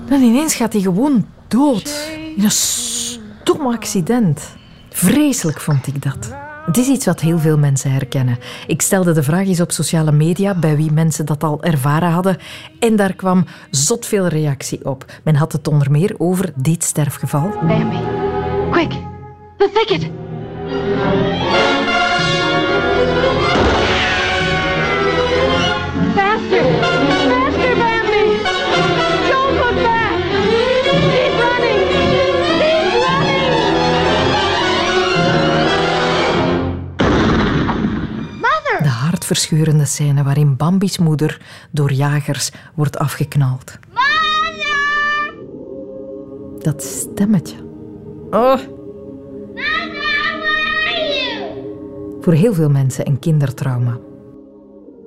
Dan 0.06 0.22
ineens 0.22 0.54
gaat 0.54 0.72
hij 0.72 0.82
gewoon 0.82 1.26
dood. 1.48 2.10
In 2.36 2.44
een 2.44 2.50
stom 2.50 3.66
accident. 3.66 4.56
Vreselijk 4.90 5.60
vond 5.60 5.86
ik 5.86 6.02
dat. 6.02 6.51
Het 6.66 6.76
is 6.76 6.88
iets 6.88 7.06
wat 7.06 7.20
heel 7.20 7.38
veel 7.38 7.58
mensen 7.58 7.92
herkennen. 7.92 8.38
Ik 8.66 8.82
stelde 8.82 9.12
de 9.12 9.22
vraag 9.22 9.46
eens 9.46 9.60
op 9.60 9.70
sociale 9.72 10.12
media 10.12 10.54
bij 10.54 10.76
wie 10.76 10.92
mensen 10.92 11.26
dat 11.26 11.44
al 11.44 11.62
ervaren 11.62 12.10
hadden. 12.10 12.36
En 12.78 12.96
daar 12.96 13.14
kwam 13.14 13.44
zot 13.70 14.06
veel 14.06 14.26
reactie 14.26 14.84
op. 14.84 15.04
Men 15.24 15.34
had 15.34 15.52
het 15.52 15.68
onder 15.68 15.90
meer 15.90 16.14
over 16.18 16.52
dit 16.56 16.84
sterfgeval. 16.84 17.52
Bambi, 17.66 17.98
quick, 18.70 18.90
the 19.56 19.70
thicket. 19.74 20.10
Faster, 26.14 26.64
faster, 27.28 27.74
Bambi. 27.76 28.24
Don't 29.30 29.54
look 29.54 29.82
back. 29.82 30.12
Keep 31.10 31.38
running. 31.38 32.21
Hartverscheurende 39.22 39.84
scène 39.84 40.22
waarin 40.22 40.56
Bambi's 40.56 40.98
moeder 40.98 41.40
door 41.70 41.92
jagers 41.92 42.50
wordt 42.74 42.98
afgeknald. 42.98 43.78
Dat 46.58 46.82
stemmetje. 46.82 47.56
Oh. 48.30 48.58
Voor 52.20 52.32
heel 52.32 52.54
veel 52.54 52.70
mensen 52.70 53.06
een 53.06 53.18
kindertrauma. 53.18 53.98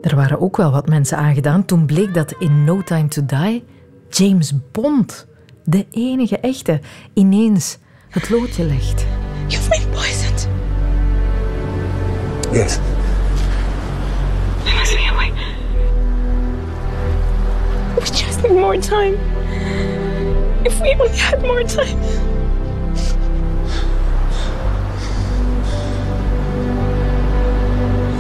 Er 0.02 0.16
waren 0.16 0.42
ook 0.42 0.58
wel 0.58 0.72
wat 0.72 0.88
mensen 0.88 1.18
aangedaan 1.18 1.66
toen 1.66 1.86
bleek 1.86 2.14
dat 2.14 2.36
in 2.40 2.64
No 2.64 2.82
Time 2.84 3.08
to 3.08 3.26
Die 3.26 3.64
James 4.10 4.54
Bond, 4.72 5.28
de 5.64 5.86
enige 5.92 6.40
echte, 6.40 6.80
ineens 7.14 7.78
het 8.10 8.30
loodje 8.30 8.64
legt. 8.64 9.06
You've 9.48 9.70
been 9.70 9.90
poisoned. 9.90 10.48
Yes. 12.52 12.80
More 18.50 18.78
time. 18.78 19.16
If 20.66 20.80
we 20.80 20.94
only 20.94 21.18
had 21.18 21.42
more 21.42 21.64
time. 21.64 22.00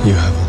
You 0.05 0.13
have 0.13 0.44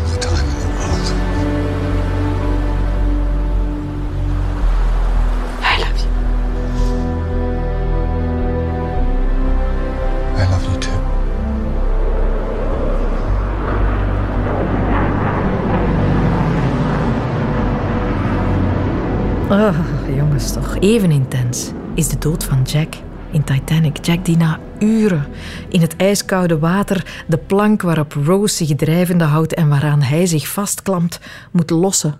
toch. 20.45 20.77
Even 20.79 21.11
intens 21.11 21.71
is 21.95 22.07
de 22.07 22.17
dood 22.17 22.43
van 22.43 22.61
Jack 22.61 22.93
in 23.31 23.43
Titanic. 23.43 24.05
Jack 24.05 24.25
die 24.25 24.37
na 24.37 24.59
uren 24.79 25.27
in 25.69 25.81
het 25.81 25.95
ijskoude 25.95 26.59
water 26.59 27.23
de 27.27 27.37
plank 27.37 27.81
waarop 27.81 28.13
Rose 28.13 28.55
zich 28.65 28.75
drijvende 28.75 29.23
houdt 29.23 29.53
en 29.53 29.69
waaraan 29.69 30.01
hij 30.01 30.25
zich 30.25 30.47
vastklampt, 30.47 31.19
moet 31.51 31.69
lossen 31.69 32.19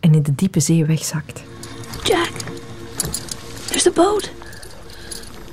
en 0.00 0.14
in 0.14 0.22
de 0.22 0.34
diepe 0.34 0.60
zee 0.60 0.84
wegzakt. 0.84 1.42
Jack. 2.02 2.32
There's 3.66 3.86
a 3.86 3.90
boat. 3.90 4.30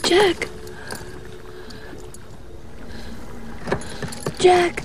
Jack. 0.02 0.48
Jack. 4.38 4.82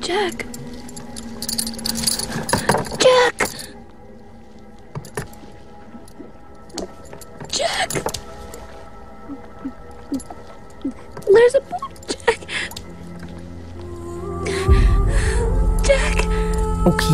Jack. 0.00 0.55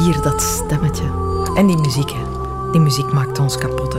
Hier 0.03 0.23
dat 0.23 0.43
stemmetje. 0.43 1.05
En 1.55 1.67
die 1.67 1.77
muziek, 1.77 2.11
hè. 2.11 2.23
Die 2.71 2.81
muziek 2.81 3.13
maakt 3.13 3.39
ons 3.39 3.59
kapot. 3.59 3.95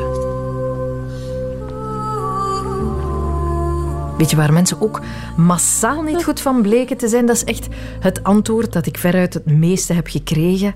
Weet 4.18 4.30
je 4.30 4.36
waar 4.36 4.54
mensen 4.54 4.82
ook 4.82 5.02
massaal 5.38 6.02
niet 6.02 6.24
goed 6.24 6.42
van 6.42 6.62
bleken 6.62 6.98
te 6.98 7.08
zijn? 7.08 7.26
Dat 7.26 7.36
is 7.36 7.44
echt 7.44 7.68
het 8.00 8.24
antwoord 8.24 8.74
dat 8.74 8.86
ik 8.86 8.98
veruit 8.98 9.34
het 9.34 9.46
meeste 9.46 9.94
heb 9.94 10.08
gekregen. 10.08 10.76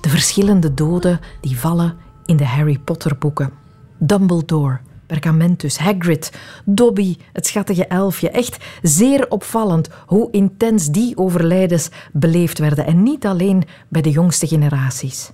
De 0.00 0.08
verschillende 0.08 0.74
doden 0.74 1.20
die 1.40 1.58
vallen 1.58 1.96
in 2.24 2.36
de 2.36 2.46
Harry 2.46 2.78
Potter 2.78 3.16
boeken. 3.18 3.50
Dumbledore, 3.98 4.78
Pergamentus, 5.12 5.78
Hagrid, 5.78 6.32
Dobby, 6.64 7.16
het 7.32 7.46
schattige 7.46 7.86
elfje. 7.86 8.30
Echt 8.30 8.64
zeer 8.82 9.30
opvallend 9.30 9.88
hoe 10.06 10.28
intens 10.30 10.86
die 10.86 11.16
overlijdens 11.16 11.88
beleefd 12.12 12.58
werden. 12.58 12.86
En 12.86 13.02
niet 13.02 13.26
alleen 13.26 13.62
bij 13.88 14.02
de 14.02 14.10
jongste 14.10 14.46
generaties. 14.46 15.30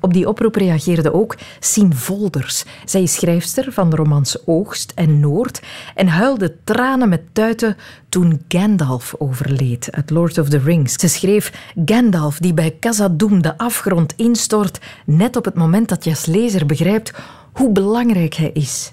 Op 0.00 0.12
die 0.12 0.28
oproep 0.28 0.54
reageerde 0.54 1.12
ook 1.12 1.36
Sien 1.60 1.96
Volders. 1.96 2.64
Zij 2.84 3.02
is 3.02 3.14
schrijfster 3.14 3.72
van 3.72 3.90
de 3.90 3.96
romans 3.96 4.46
Oogst 4.46 4.92
en 4.94 5.20
Noord 5.20 5.62
en 5.94 6.08
huilde 6.08 6.54
tranen 6.64 7.08
met 7.08 7.22
tuiten 7.32 7.76
toen 8.08 8.42
Gandalf 8.48 9.14
overleed 9.18 9.88
uit 9.92 10.10
Lord 10.10 10.38
of 10.38 10.48
the 10.48 10.58
Rings. 10.58 10.94
Ze 10.94 11.08
schreef 11.08 11.72
Gandalf 11.84 12.38
die 12.38 12.54
bij 12.54 12.76
Khazad-dûm 12.80 13.36
de 13.40 13.58
afgrond 13.58 14.12
instort 14.16 14.80
net 15.06 15.36
op 15.36 15.44
het 15.44 15.54
moment 15.54 15.88
dat 15.88 16.04
je 16.04 16.10
als 16.10 16.26
lezer 16.26 16.66
begrijpt 16.66 17.12
hoe 17.52 17.72
belangrijk 17.72 18.34
hij 18.34 18.50
is. 18.52 18.92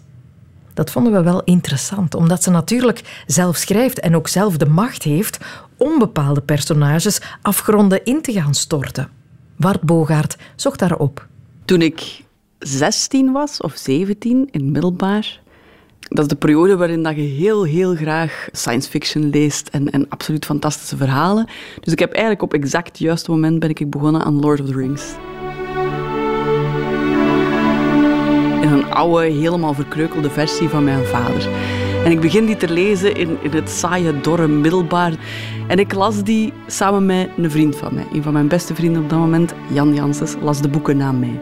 Dat 0.74 0.92
vonden 0.92 1.14
we 1.14 1.24
wel 1.24 1.44
interessant, 1.44 2.16
omdat 2.16 2.44
ze 2.44 2.50
natuurlijk 2.50 3.24
zelf 3.26 3.56
schrijft 3.56 4.00
en 4.00 4.16
ook 4.16 4.28
zelf 4.28 4.58
de 4.58 4.66
macht 4.66 5.04
heeft 5.04 5.38
om 5.78 6.00
bepaalde 6.00 6.42
personages 6.42 7.22
afgronden 7.42 8.04
in 8.04 8.22
te 8.22 8.32
gaan 8.32 8.54
storten. 8.54 9.10
Bart 9.56 9.82
Bogaert 9.82 10.38
zocht 10.56 10.80
daarop. 10.80 11.28
Toen 11.66 11.82
ik 11.82 12.24
16 12.60 13.32
was, 13.32 13.62
of 13.62 13.76
17, 13.76 14.48
in 14.52 14.72
middelbaar, 14.72 15.40
dat 16.00 16.20
is 16.20 16.28
de 16.28 16.36
periode 16.36 16.76
waarin 16.78 17.04
dat 17.04 17.16
je 17.16 17.22
heel, 17.22 17.64
heel 17.64 17.96
graag 17.96 18.48
science 18.52 18.90
fiction 18.90 19.30
leest 19.30 19.68
en, 19.68 19.92
en 19.92 20.10
absoluut 20.10 20.46
fantastische 20.46 20.98
verhalen. 20.98 21.48
Dus 21.80 21.94
ik 21.94 22.00
heb 22.00 22.12
eigenlijk 22.12 22.42
op 22.42 22.54
exact 22.54 22.88
het 22.88 22.98
juiste 22.98 23.32
moment 23.32 23.60
ben 23.60 23.70
ik 23.70 23.90
begonnen 23.90 24.24
aan 24.24 24.40
Lord 24.40 24.62
of 24.62 24.68
the 24.68 24.74
Rings. 24.74 25.14
Helemaal 29.08 29.74
verkreukelde 29.74 30.30
versie 30.30 30.70
van 30.70 30.84
mijn 30.84 31.06
vader. 31.06 31.48
En 32.04 32.12
ik 32.12 32.20
begin 32.20 32.46
die 32.46 32.58
te 32.58 32.70
lezen 32.70 33.16
in, 33.16 33.38
in 33.42 33.52
het 33.52 33.70
saaie, 33.70 34.22
dorre 34.22 34.48
middelbaar. 34.48 35.14
En 35.68 35.80
ik 35.80 35.94
las 35.94 36.24
die 36.24 36.54
samen 36.68 37.06
met 37.06 37.30
een 37.38 37.52
vriend 37.52 37.76
van 37.76 37.94
mij. 37.94 38.06
Een 38.14 38.24
van 38.24 38.34
mijn 38.34 38.48
beste 38.48 38.76
vrienden 38.76 39.02
op 39.02 39.10
dat 39.10 39.20
moment, 39.20 39.54
Jan 39.68 39.94
Janssens, 39.94 40.36
las 40.42 40.62
de 40.62 40.70
boeken 40.70 40.98
na 40.98 41.12
mij. 41.12 41.42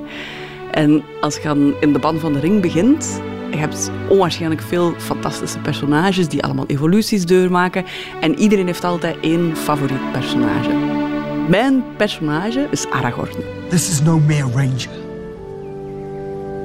En 0.72 1.04
als 1.22 1.38
je 1.38 1.76
in 1.80 1.94
de 1.94 2.00
band 2.00 2.20
van 2.20 2.34
de 2.34 2.40
ring 2.40 2.62
begint, 2.62 3.22
je 3.52 3.90
onwaarschijnlijk 4.10 4.62
veel 4.62 4.94
fantastische 4.98 5.60
personages 5.60 6.28
die 6.28 6.44
allemaal 6.44 6.66
evoluties 6.66 7.26
doormaken. 7.26 7.86
En 8.22 8.40
iedereen 8.40 8.66
heeft 8.66 8.84
altijd 8.84 9.18
één 9.22 9.56
favoriet 9.56 10.12
personage. 10.12 10.70
Mijn 11.50 11.84
personage 11.98 12.68
is 12.72 12.90
Aragorn. 12.90 13.30
This 13.70 13.90
is 13.90 14.02
no 14.02 14.20
mere 14.20 14.48
ranger. 14.54 14.90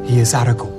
He 0.06 0.20
is 0.20 0.32
Aragorn, 0.32 0.71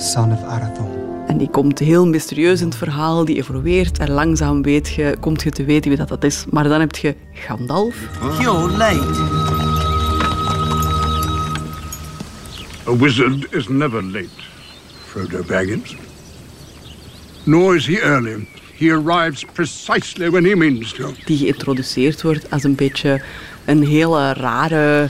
son 0.00 0.32
of 0.32 0.42
Arathorn. 0.44 1.10
En 1.26 1.38
die 1.38 1.50
komt 1.50 1.78
heel 1.78 2.06
mysterieus 2.06 2.60
in 2.60 2.66
het 2.66 2.76
verhaal, 2.76 3.24
die 3.24 3.36
evolueert 3.36 3.98
en 3.98 4.10
langzaam 4.10 4.62
weet 4.62 4.88
je, 4.88 5.16
komt 5.20 5.42
je 5.42 5.50
te 5.50 5.64
weten 5.64 5.88
wie 5.88 5.98
dat, 5.98 6.08
dat 6.08 6.24
is. 6.24 6.44
Maar 6.50 6.64
dan 6.64 6.80
heb 6.80 6.96
je 6.96 7.14
Gandalf. 7.32 7.96
You're 8.38 8.76
late. 8.76 9.48
A 12.88 12.96
wizard 12.96 13.46
is 13.54 13.68
never 13.68 14.02
late, 14.02 14.28
Frodo 15.06 15.42
Baggins. 15.46 15.96
Nor 17.44 17.76
is 17.76 17.86
he 17.86 18.00
early. 18.00 18.48
He 18.76 18.92
arrives 18.92 19.44
precisely 19.52 20.30
when 20.30 20.44
he 20.44 20.56
means 20.56 20.92
to. 20.92 21.12
Die 21.24 21.38
geïntroduceerd 21.38 22.22
wordt 22.22 22.50
als 22.50 22.64
een 22.64 22.74
beetje 22.74 23.20
een 23.64 23.86
hele 23.86 24.32
rare 24.32 25.08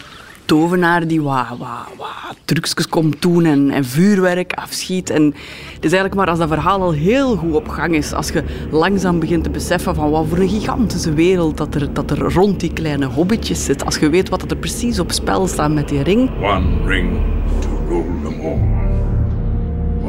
tovenaar 0.50 1.06
die 1.06 1.20
wat, 1.22 1.54
wat, 1.58 1.94
wat 1.98 2.36
trucjes 2.44 2.88
komt 2.88 3.22
doen 3.22 3.44
en, 3.44 3.70
en 3.70 3.84
vuurwerk 3.84 4.52
afschiet. 4.52 5.10
En 5.10 5.24
het 5.74 5.84
is 5.84 5.92
eigenlijk 5.92 6.14
maar 6.14 6.28
als 6.28 6.38
dat 6.38 6.48
verhaal 6.48 6.82
al 6.82 6.92
heel 6.92 7.36
goed 7.36 7.54
op 7.54 7.68
gang 7.68 7.94
is, 7.94 8.12
als 8.12 8.28
je 8.28 8.44
langzaam 8.70 9.20
begint 9.20 9.44
te 9.44 9.50
beseffen 9.50 9.94
van 9.94 10.10
wat 10.10 10.26
voor 10.28 10.38
een 10.38 10.48
gigantische 10.48 11.12
wereld 11.12 11.56
dat 11.56 11.74
er, 11.74 11.92
dat 11.92 12.10
er 12.10 12.32
rond 12.32 12.60
die 12.60 12.72
kleine 12.72 13.06
hobbitjes 13.06 13.64
zit, 13.64 13.84
als 13.84 13.98
je 13.98 14.08
weet 14.08 14.28
wat 14.28 14.50
er 14.50 14.56
precies 14.56 14.98
op 14.98 15.12
spel 15.12 15.46
staat 15.46 15.72
met 15.72 15.88
die 15.88 16.02
ring. 16.02 16.30
One 16.42 16.86
ring 16.86 17.20
to 17.60 17.68
rule 17.88 18.22
them 18.22 18.40
all. 18.40 18.60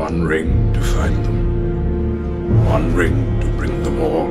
One 0.07 0.27
ring 0.27 0.73
to 0.73 0.81
find 0.81 1.23
them. 1.23 1.39
One 2.67 2.95
ring 2.95 3.15
to 3.39 3.47
bring 3.57 3.83
them 3.83 3.99
all. 3.99 4.29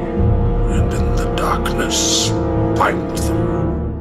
And 0.71 0.93
in 0.93 1.17
the 1.17 1.33
darkness, 1.35 2.33
find 2.75 3.17
them. 3.17 3.60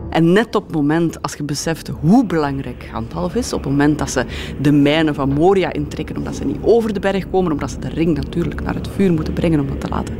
En 0.10 0.34
net 0.34 0.56
op 0.56 0.64
het 0.64 0.76
moment, 0.76 1.22
als 1.22 1.34
je 1.34 1.44
beseft 1.44 1.92
hoe 2.02 2.26
belangrijk 2.26 2.90
Gandalf 2.92 3.36
is, 3.36 3.54
op 3.54 3.64
het 3.64 3.72
moment 3.72 3.98
dat 3.98 4.10
ze 4.10 4.26
de 4.62 4.72
mijnen 4.72 5.16
van 5.16 5.30
Moria 5.30 5.74
intrekken, 5.74 6.18
omdat 6.18 6.36
ze 6.36 6.46
niet 6.46 6.58
over 6.62 6.94
de 6.94 7.00
berg 7.00 7.30
komen, 7.30 7.52
omdat 7.52 7.72
ze 7.72 7.80
de 7.80 7.90
ring 7.90 8.16
natuurlijk 8.16 8.64
naar 8.64 8.76
het 8.76 8.90
vuur 8.96 9.14
moeten 9.14 9.34
brengen 9.34 9.60
om 9.60 9.68
dat 9.68 9.82
te 9.82 9.88
laten 9.88 10.16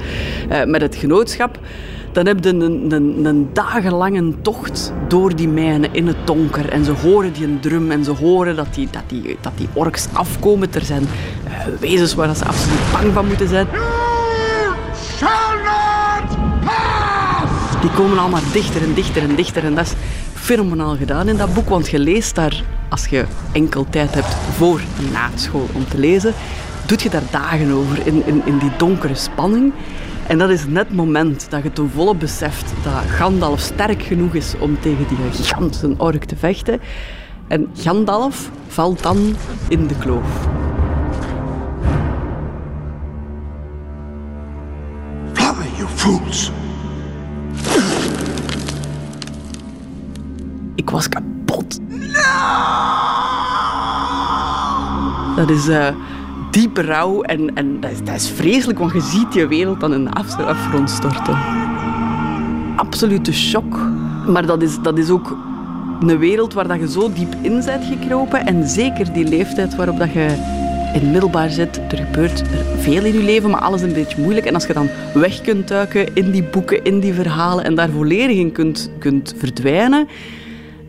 uh, 0.52 0.64
met 0.64 0.82
het 0.82 0.96
genootschap, 0.96 1.60
dan 2.12 2.26
heb 2.26 2.44
je 2.44 2.50
een, 2.50 3.26
een, 3.26 3.50
dagenlange 3.54 4.42
tocht 4.42 4.94
door 5.08 5.36
die 5.36 5.48
mijnen 5.48 5.94
in 5.94 6.08
het 6.08 6.18
donker. 6.26 6.70
En 6.70 6.86
ze 6.86 6.92
horen 6.92 7.34
die 7.34 7.44
een 7.44 7.60
drum 7.60 7.92
en 7.92 8.04
ze 8.04 8.12
horen 8.12 8.56
dat 8.56 8.74
die, 8.74 8.88
dat 8.92 9.04
die, 9.08 9.38
dat 9.42 9.52
die 9.56 9.68
orks 9.74 10.08
afkomen. 10.14 10.74
Er 10.74 10.86
zijn 10.86 11.04
uh, 11.04 11.80
wezens 11.80 12.14
waar 12.14 12.36
ze 12.36 12.46
absoluut 12.46 12.92
bang 12.92 13.14
van 13.14 13.28
moeten 13.28 13.48
zijn. 13.48 13.68
Die 17.82 17.92
komen 17.92 18.18
allemaal 18.18 18.42
dichter 18.54 18.82
en 18.82 18.94
dichter 18.94 19.24
en 19.24 19.36
dichter. 19.36 19.64
En 19.64 19.76
dat 19.76 19.86
is 19.86 19.94
fenomenaal 20.34 20.96
gedaan 20.96 21.28
in 21.28 21.38
dat 21.38 21.54
boek. 21.54 21.70
Want 21.70 21.90
je 21.90 22.00
leest 22.00 22.36
daar, 22.36 22.64
als 22.90 23.06
je 23.06 23.26
enkel 23.52 23.86
tijd 23.90 24.14
hebt 24.14 24.36
voor 24.58 24.80
en 24.98 25.12
na 25.12 25.30
school 25.36 25.68
om 25.74 25.88
te 25.88 25.98
lezen, 25.98 26.34
doet 26.86 27.02
je 27.02 27.10
daar 27.10 27.24
dagen 27.32 27.72
over 27.72 28.08
in, 28.08 28.26
in, 28.26 28.42
in 28.46 28.58
die 28.58 28.72
donkere 28.78 29.16
spanning. 29.16 29.74
En 30.28 30.38
dat 30.38 30.50
is 30.50 30.66
net 30.66 30.88
het 30.88 30.96
moment 30.96 31.48
dat 31.50 31.64
je 31.64 31.74
ten 31.74 31.90
volle 31.94 32.16
beseft 32.16 32.74
dat 32.84 32.94
Gandalf 33.08 33.60
sterk 33.60 34.04
genoeg 34.04 34.34
is 34.34 34.54
om 34.60 34.80
tegen 34.80 35.08
die 35.08 35.18
gigantische 35.32 35.94
ork 35.98 36.24
te 36.24 36.36
vechten. 36.36 36.80
En 37.48 37.68
Gandalf 37.78 38.50
valt 38.68 39.04
dan 39.04 39.36
in 39.68 39.88
de 39.88 39.96
kloof. 39.96 40.48
Fly, 45.34 45.68
you 45.78 45.88
fools! 45.96 46.52
Ik 50.80 50.90
was 50.90 51.10
kapot. 51.10 51.80
Dat 55.36 55.50
is 55.50 55.68
uh, 55.68 55.88
diepe 56.52 56.82
rouw 56.82 57.22
en, 57.22 57.56
en 57.56 57.80
dat, 57.80 57.92
is, 57.92 58.04
dat 58.04 58.16
is 58.16 58.30
vreselijk, 58.30 58.80
want 58.80 58.92
je 58.92 59.02
ziet 59.02 59.34
je 59.34 59.48
wereld 59.48 59.80
dan 59.80 59.94
in 59.94 60.04
de 60.04 60.12
afgrond 60.46 60.90
storten. 60.90 61.38
Absolute 62.76 63.34
shock. 63.34 63.80
Maar 64.28 64.46
dat 64.46 64.62
is, 64.62 64.82
dat 64.82 64.98
is 64.98 65.10
ook 65.10 65.38
een 66.00 66.18
wereld 66.18 66.54
waar 66.54 66.68
dat 66.68 66.80
je 66.80 66.90
zo 66.90 67.14
diep 67.14 67.36
in 67.42 67.62
bent 67.66 67.84
gekropen. 67.86 68.46
En 68.46 68.68
zeker 68.68 69.14
die 69.14 69.26
leeftijd 69.26 69.76
waarop 69.76 70.00
dat 70.00 70.14
je 70.14 70.28
in 70.94 71.12
middelbaar 71.12 71.50
zit. 71.50 71.82
Er 71.92 71.98
gebeurt 71.98 72.40
er 72.40 72.66
veel 72.80 73.06
in 73.06 73.14
je 73.14 73.24
leven, 73.24 73.50
maar 73.50 73.62
alles 73.62 73.82
een 73.82 73.94
beetje 73.94 74.22
moeilijk. 74.22 74.46
En 74.46 74.54
als 74.54 74.66
je 74.66 74.74
dan 74.74 74.90
weg 75.14 75.42
kunt 75.42 75.68
duiken 75.68 76.16
in 76.16 76.32
die 76.32 76.44
boeken, 76.44 76.84
in 76.84 77.00
die 77.00 77.14
verhalen 77.14 77.64
en 77.64 77.76
daar 77.76 77.90
volledig 77.90 78.38
in 78.38 78.52
kunt, 78.52 78.92
kunt 79.00 79.34
verdwijnen, 79.38 80.08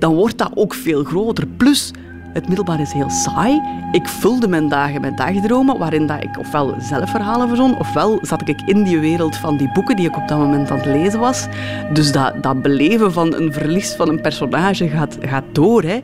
dan 0.01 0.15
wordt 0.15 0.39
dat 0.39 0.51
ook 0.55 0.75
veel 0.75 1.05
groter. 1.05 1.47
Plus, 1.47 1.91
het 2.33 2.47
middelbaar 2.47 2.81
is 2.81 2.93
heel 2.93 3.11
saai. 3.11 3.61
Ik 3.93 4.09
vulde 4.09 4.49
mijn 4.49 4.69
dagen 4.69 5.01
met 5.01 5.17
dagdromen, 5.17 5.79
waarin 5.79 6.07
dat 6.07 6.23
ik 6.23 6.39
ofwel 6.39 6.75
zelf 6.79 7.11
verhalen 7.11 7.49
verzon, 7.49 7.79
ofwel 7.79 8.19
zat 8.23 8.49
ik 8.49 8.61
in 8.67 8.83
die 8.83 8.99
wereld 8.99 9.37
van 9.37 9.57
die 9.57 9.71
boeken 9.73 9.97
die 9.97 10.09
ik 10.09 10.17
op 10.17 10.29
dat 10.29 10.39
moment 10.39 10.71
aan 10.71 10.77
het 10.77 10.87
lezen 10.87 11.21
was. 11.21 11.47
Dus 11.93 12.13
dat, 12.13 12.43
dat 12.43 12.63
beleven 12.63 13.13
van 13.13 13.35
een 13.35 13.53
verlies 13.53 13.93
van 13.93 14.09
een 14.09 14.21
personage 14.21 14.89
gaat, 14.89 15.17
gaat 15.21 15.45
door. 15.53 15.83
Hè 15.83 16.01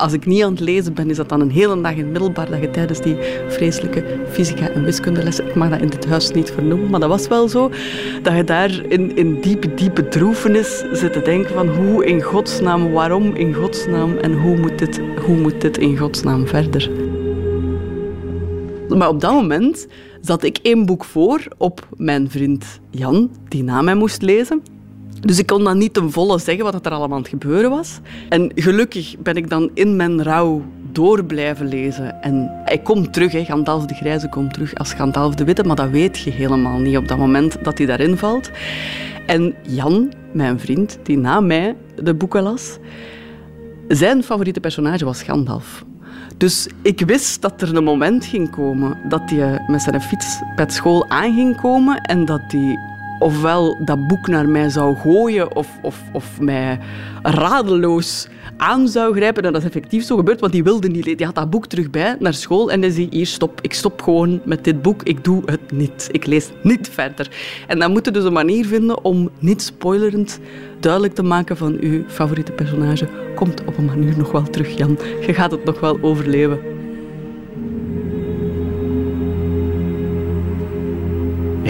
als 0.00 0.12
ik 0.12 0.26
niet 0.26 0.42
aan 0.42 0.50
het 0.50 0.60
lezen 0.60 0.94
ben, 0.94 1.10
is 1.10 1.16
dat 1.16 1.28
dan 1.28 1.40
een 1.40 1.50
hele 1.50 1.80
dag 1.80 1.94
in 1.94 2.12
middelbaar 2.12 2.50
dat 2.50 2.60
je 2.60 2.70
tijdens 2.70 3.00
die 3.00 3.16
vreselijke 3.48 4.04
fysica- 4.30 4.68
en 4.68 4.84
wiskundelessen, 4.84 5.46
ik 5.46 5.54
mag 5.54 5.70
dat 5.70 5.80
in 5.80 5.88
dit 5.88 6.06
huis 6.06 6.30
niet 6.30 6.50
vernoemen, 6.50 6.90
maar 6.90 7.00
dat 7.00 7.08
was 7.08 7.28
wel 7.28 7.48
zo, 7.48 7.70
dat 8.22 8.36
je 8.36 8.44
daar 8.44 8.84
in, 8.88 9.16
in 9.16 9.40
diepe, 9.40 9.74
diepe 9.74 10.08
droefenis 10.08 10.84
zit 10.92 11.12
te 11.12 11.22
denken 11.22 11.54
van 11.54 11.68
hoe 11.68 12.06
in 12.06 12.22
godsnaam, 12.22 12.92
waarom 12.92 13.34
in 13.34 13.54
godsnaam 13.54 14.16
en 14.16 14.40
hoe 14.40 14.56
moet 14.56 14.78
dit, 14.78 15.00
hoe 15.26 15.36
moet 15.36 15.60
dit 15.60 15.78
in 15.78 15.96
godsnaam 15.96 16.46
verder. 16.46 16.90
Maar 18.88 19.08
op 19.08 19.20
dat 19.20 19.32
moment 19.32 19.86
zat 20.20 20.42
ik 20.42 20.58
één 20.62 20.86
boek 20.86 21.04
voor 21.04 21.40
op 21.58 21.86
mijn 21.96 22.30
vriend 22.30 22.80
Jan, 22.90 23.30
die 23.48 23.62
na 23.62 23.82
mij 23.82 23.94
moest 23.94 24.22
lezen. 24.22 24.62
Dus 25.20 25.38
ik 25.38 25.46
kon 25.46 25.64
dan 25.64 25.78
niet 25.78 25.94
ten 25.94 26.10
volle 26.10 26.38
zeggen 26.38 26.64
wat 26.64 26.86
er 26.86 26.92
allemaal 26.92 27.16
aan 27.16 27.22
het 27.22 27.30
gebeuren 27.30 27.70
was. 27.70 27.98
En 28.28 28.52
gelukkig 28.54 29.16
ben 29.18 29.34
ik 29.34 29.50
dan 29.50 29.70
in 29.74 29.96
mijn 29.96 30.22
rouw 30.22 30.62
door 30.92 31.24
blijven 31.24 31.68
lezen. 31.68 32.22
En 32.22 32.50
hij 32.64 32.78
komt 32.78 33.12
terug, 33.12 33.32
hè. 33.32 33.44
Gandalf 33.44 33.86
de 33.86 33.94
Grijze 33.94 34.28
komt 34.28 34.52
terug 34.52 34.74
als 34.74 34.92
Gandalf 34.92 35.34
de 35.34 35.44
Witte, 35.44 35.64
maar 35.64 35.76
dat 35.76 35.90
weet 35.90 36.18
je 36.18 36.30
helemaal 36.30 36.78
niet 36.78 36.96
op 36.96 37.08
dat 37.08 37.18
moment 37.18 37.64
dat 37.64 37.78
hij 37.78 37.86
daarin 37.86 38.16
valt. 38.16 38.50
En 39.26 39.54
Jan, 39.62 40.12
mijn 40.32 40.60
vriend, 40.60 40.98
die 41.02 41.18
na 41.18 41.40
mij 41.40 41.76
de 42.02 42.14
boeken 42.14 42.42
las, 42.42 42.78
zijn 43.88 44.22
favoriete 44.22 44.60
personage 44.60 45.04
was 45.04 45.22
Gandalf. 45.22 45.84
Dus 46.36 46.68
ik 46.82 47.00
wist 47.00 47.42
dat 47.42 47.62
er 47.62 47.76
een 47.76 47.84
moment 47.84 48.24
ging 48.24 48.50
komen 48.50 48.98
dat 49.08 49.22
hij 49.30 49.64
met 49.66 49.82
zijn 49.82 50.00
fiets 50.00 50.40
bij 50.56 50.70
school 50.70 51.08
aan 51.08 51.34
ging 51.34 51.60
komen 51.60 52.00
en 52.00 52.24
dat 52.24 52.40
hij 52.48 52.78
ofwel 53.20 53.84
dat 53.84 54.06
boek 54.06 54.26
naar 54.26 54.48
mij 54.48 54.68
zou 54.68 54.96
gooien 54.96 55.56
of, 55.56 55.68
of, 55.82 56.02
of 56.12 56.40
mij 56.40 56.78
radeloos 57.22 58.28
aan 58.56 58.88
zou 58.88 59.14
grijpen. 59.14 59.42
En 59.42 59.52
dat 59.52 59.60
is 59.60 59.68
effectief 59.68 60.04
zo 60.04 60.16
gebeurd, 60.16 60.40
want 60.40 60.52
die 60.52 60.62
wilde 60.62 60.88
niet 60.88 61.04
lezen. 61.04 61.16
Die 61.16 61.26
had 61.26 61.34
dat 61.34 61.50
boek 61.50 61.66
terug 61.66 61.90
bij 61.90 62.16
naar 62.18 62.34
school 62.34 62.70
en 62.70 62.80
hij 62.80 62.90
zei, 62.90 63.06
hier, 63.10 63.26
stop. 63.26 63.60
Ik 63.60 63.74
stop 63.74 64.02
gewoon 64.02 64.40
met 64.44 64.64
dit 64.64 64.82
boek. 64.82 65.02
Ik 65.02 65.24
doe 65.24 65.42
het 65.44 65.72
niet. 65.72 66.08
Ik 66.12 66.26
lees 66.26 66.50
niet 66.62 66.88
verder. 66.88 67.30
En 67.66 67.78
dan 67.78 67.92
moet 67.92 68.04
je 68.04 68.10
dus 68.10 68.24
een 68.24 68.32
manier 68.32 68.66
vinden 68.66 69.04
om 69.04 69.30
niet 69.38 69.62
spoilerend 69.62 70.40
duidelijk 70.80 71.14
te 71.14 71.22
maken 71.22 71.56
van 71.56 71.76
uw 71.80 72.02
favoriete 72.06 72.52
personage. 72.52 73.08
Komt 73.34 73.64
op 73.64 73.78
een 73.78 73.84
manier 73.84 74.16
nog 74.16 74.32
wel 74.32 74.42
terug, 74.42 74.76
Jan. 74.76 74.98
Je 75.26 75.34
gaat 75.34 75.50
het 75.50 75.64
nog 75.64 75.80
wel 75.80 75.98
overleven. 76.00 76.79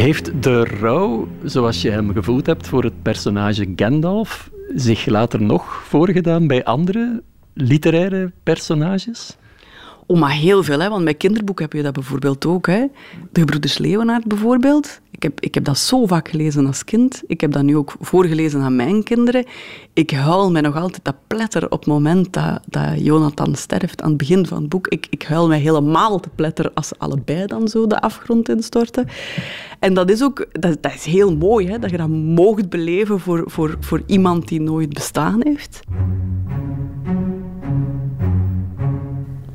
Heeft 0.00 0.42
de 0.42 0.64
rouw, 0.64 1.28
zoals 1.44 1.82
je 1.82 1.90
hem 1.90 2.12
gevoeld 2.12 2.46
hebt 2.46 2.66
voor 2.66 2.84
het 2.84 3.02
personage 3.02 3.72
Gandalf, 3.76 4.50
zich 4.74 5.06
later 5.06 5.42
nog 5.42 5.82
voorgedaan 5.84 6.46
bij 6.46 6.64
andere 6.64 7.22
literaire 7.54 8.32
personages? 8.42 9.36
Oh, 10.10 10.18
maar 10.18 10.32
heel 10.32 10.62
veel, 10.62 10.80
hè? 10.80 10.88
want 10.88 11.04
bij 11.04 11.14
kinderboeken 11.14 11.64
heb 11.64 11.72
je 11.72 11.82
dat 11.82 11.92
bijvoorbeeld 11.92 12.46
ook. 12.46 12.66
Hè? 12.66 12.86
De 13.32 13.40
Gebroeders 13.40 13.78
Leeuwenaard 13.78 14.24
bijvoorbeeld. 14.24 15.00
Ik 15.10 15.22
heb, 15.22 15.40
ik 15.40 15.54
heb 15.54 15.64
dat 15.64 15.78
zo 15.78 16.06
vaak 16.06 16.28
gelezen 16.28 16.66
als 16.66 16.84
kind. 16.84 17.22
Ik 17.26 17.40
heb 17.40 17.52
dat 17.52 17.62
nu 17.62 17.76
ook 17.76 17.94
voorgelezen 18.00 18.60
aan 18.60 18.76
mijn 18.76 19.02
kinderen. 19.02 19.44
Ik 19.92 20.10
huil 20.10 20.50
mij 20.50 20.60
nog 20.60 20.76
altijd 20.76 21.04
dat 21.04 21.14
pletter 21.26 21.64
op 21.64 21.78
het 21.78 21.86
moment 21.86 22.32
dat, 22.32 22.60
dat 22.66 23.04
Jonathan 23.04 23.54
sterft 23.54 24.02
aan 24.02 24.08
het 24.08 24.18
begin 24.18 24.46
van 24.46 24.60
het 24.60 24.68
boek. 24.68 24.88
Ik, 24.88 25.06
ik 25.10 25.22
huil 25.22 25.48
mij 25.48 25.58
helemaal 25.58 26.20
te 26.20 26.28
pletter 26.34 26.70
als 26.74 26.88
ze 26.88 26.94
allebei 26.98 27.46
dan 27.46 27.68
zo 27.68 27.86
de 27.86 28.00
afgrond 28.00 28.48
instorten. 28.48 29.08
En 29.78 29.94
dat 29.94 30.10
is 30.10 30.22
ook 30.22 30.46
dat, 30.52 30.82
dat 30.82 30.94
is 30.94 31.04
heel 31.04 31.36
mooi, 31.36 31.68
hè? 31.68 31.78
dat 31.78 31.90
je 31.90 31.96
dat 31.96 32.08
moogt 32.08 32.68
beleven 32.68 33.20
voor, 33.20 33.42
voor, 33.46 33.76
voor 33.80 34.02
iemand 34.06 34.48
die 34.48 34.60
nooit 34.60 34.92
bestaan 34.92 35.40
heeft. 35.42 35.80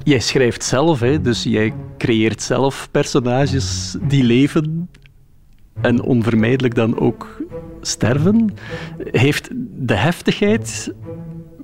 Jij 0.06 0.20
schrijft 0.20 0.64
zelf, 0.64 1.00
hè? 1.00 1.22
dus 1.22 1.44
jij 1.44 1.74
creëert 1.98 2.42
zelf 2.42 2.88
personages 2.92 3.96
die 4.08 4.24
leven 4.24 4.90
en 5.82 6.02
onvermijdelijk 6.02 6.76
dan 6.76 7.00
ook 7.00 7.42
sterven. 7.82 8.54
Heeft 9.12 9.50
de 9.72 9.96
heftigheid 9.96 10.94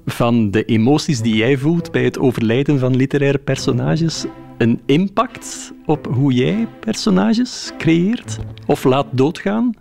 van 0.05 0.51
de 0.51 0.65
emoties 0.65 1.21
die 1.21 1.35
jij 1.35 1.57
voelt 1.57 1.91
bij 1.91 2.03
het 2.03 2.19
overlijden 2.19 2.79
van 2.79 2.95
literaire 2.95 3.37
personages 3.37 4.25
een 4.57 4.81
impact 4.85 5.73
op 5.85 6.07
hoe 6.13 6.33
jij 6.33 6.67
personages 6.79 7.71
creëert 7.77 8.37
of 8.65 8.83
laat 8.83 9.07
doodgaan? 9.11 9.73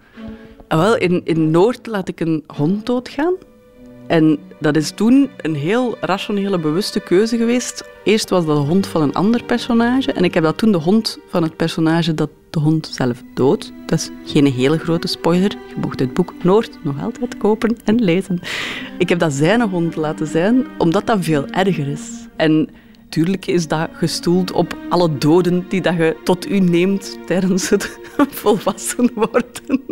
Ah, 0.69 0.79
wel, 0.79 0.97
in, 0.97 1.21
in 1.25 1.51
Noord 1.51 1.87
laat 1.87 2.09
ik 2.09 2.21
een 2.21 2.45
hond 2.47 2.87
doodgaan. 2.87 3.35
En 4.11 4.39
dat 4.61 4.77
is 4.77 4.91
toen 4.91 5.31
een 5.37 5.55
heel 5.55 5.97
rationele, 6.01 6.59
bewuste 6.59 7.01
keuze 7.01 7.37
geweest. 7.37 7.85
Eerst 8.05 8.31
was 8.31 8.47
dat 8.47 8.57
de 8.57 8.63
hond 8.63 8.87
van 8.87 9.03
een 9.03 9.15
ander 9.15 9.45
personage. 9.45 10.13
En 10.13 10.25
ik 10.25 10.35
heb 10.35 10.43
dat 10.43 10.59
toen 10.59 10.73
de 10.73 10.79
hond 10.79 11.19
van 11.29 11.43
het 11.43 11.57
personage 11.57 12.15
dat 12.15 12.31
de 12.51 12.59
hond 12.61 12.91
zelf 12.93 13.23
dood. 13.35 13.73
Dat 13.87 13.99
is 13.99 14.11
geen 14.33 14.47
hele 14.47 14.79
grote 14.79 15.09
spoiler. 15.09 15.51
Je 15.51 15.75
mocht 15.81 16.01
het 16.01 16.15
boek 16.15 16.35
Noord 16.43 16.79
nog 16.83 17.03
altijd 17.03 17.37
kopen 17.37 17.77
en 17.85 18.03
lezen. 18.03 18.41
Ik 18.99 19.09
heb 19.09 19.19
dat 19.19 19.33
zijn 19.33 19.69
hond 19.69 19.97
laten 19.97 20.27
zijn, 20.27 20.67
omdat 20.79 21.07
dat 21.07 21.19
veel 21.21 21.47
erger 21.47 21.89
is. 21.89 22.11
En 22.37 22.69
Tuurlijk 23.11 23.47
is 23.47 23.69
dat 23.69 23.89
gestoeld 23.93 24.53
op 24.53 24.77
alle 24.89 25.19
doden 25.19 25.65
die 25.69 25.81
dat 25.81 25.97
je 25.97 26.17
tot 26.25 26.51
u 26.51 26.59
neemt 26.59 27.19
tijdens 27.27 27.69
het 27.69 27.99
volwassen 28.41 29.11
worden. 29.15 29.83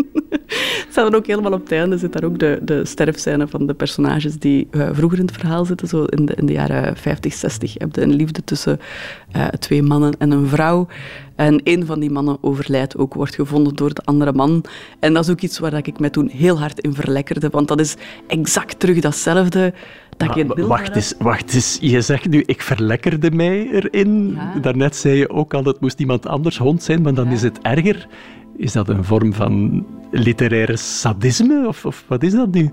staat 0.91 1.11
er 1.11 1.17
ook 1.17 1.27
helemaal 1.27 1.53
op 1.53 1.61
het 1.61 1.73
einde, 1.73 1.99
zit 1.99 2.13
daar 2.13 2.25
ook 2.25 2.39
de, 2.39 2.59
de 2.63 2.85
sterfscène 2.85 3.49
van 3.49 3.67
de 3.67 3.75
personages 3.75 4.39
die 4.39 4.69
uh, 4.71 4.89
vroeger 4.93 5.19
in 5.19 5.27
het 5.27 5.37
verhaal 5.37 5.65
zitten, 5.65 5.89
zo 5.89 6.05
in 6.05 6.27
de, 6.27 6.35
in 6.35 6.47
de 6.47 6.53
jaren 6.53 6.97
50, 6.97 7.33
60. 7.33 7.73
Je 7.73 7.79
hebt 7.79 7.97
een 7.97 8.15
liefde 8.15 8.45
tussen 8.45 8.81
uh, 9.37 9.47
twee 9.47 9.83
mannen 9.83 10.15
en 10.19 10.31
een 10.31 10.47
vrouw. 10.47 10.87
En 11.37 11.61
een 11.65 11.87
van 11.87 12.01
die 12.01 12.11
mannen 12.11 12.39
overlijdt 12.41 12.97
ook, 12.97 13.15
wordt 13.15 13.35
gevonden 13.35 13.75
door 13.75 13.95
de 13.95 14.03
andere 14.05 14.33
man. 14.33 14.65
En 15.01 15.15
dat 15.15 15.25
is 15.25 15.31
ook 15.31 15.41
iets 15.41 15.59
waar 15.59 15.75
ik 15.75 15.99
mij 15.99 16.11
toen 16.11 16.29
heel 16.29 16.59
hard 16.59 16.81
in 16.81 16.95
verlekkerde, 16.95 17.49
want 17.49 17.69
dat 17.69 17.81
is 17.81 17.97
exact 18.27 18.81
terug 18.81 19.01
datzelfde 19.01 19.73
dat 20.19 20.35
je 20.35 20.45
maar, 20.45 20.67
wacht 20.67 20.97
eens, 20.97 21.15
wacht 21.19 21.55
eens. 21.55 21.79
Je 21.81 22.01
zegt 22.01 22.29
nu, 22.29 22.43
ik 22.47 22.63
verlekkerde 22.63 23.31
mij 23.31 23.69
erin. 23.71 24.33
Ja. 24.35 24.61
Daarnet 24.61 24.97
zei 24.97 25.17
je 25.17 25.31
ook 25.31 25.55
al, 25.55 25.63
dat 25.63 25.81
moest 25.81 26.01
iemand 26.01 26.27
anders 26.27 26.59
hond 26.59 26.83
zijn, 26.83 27.03
maar 27.03 27.15
dan 27.15 27.27
ja. 27.27 27.33
is 27.33 27.43
het 27.43 27.59
erger. 27.63 28.07
Is 28.59 28.73
dat 28.73 28.89
een 28.89 29.05
vorm 29.05 29.33
van 29.33 29.87
literaire 30.11 30.77
sadisme? 30.77 31.65
Of, 31.67 31.85
of 31.87 32.05
wat 32.09 32.23
is 32.23 32.33
dat 32.33 32.51
nu? 32.51 32.71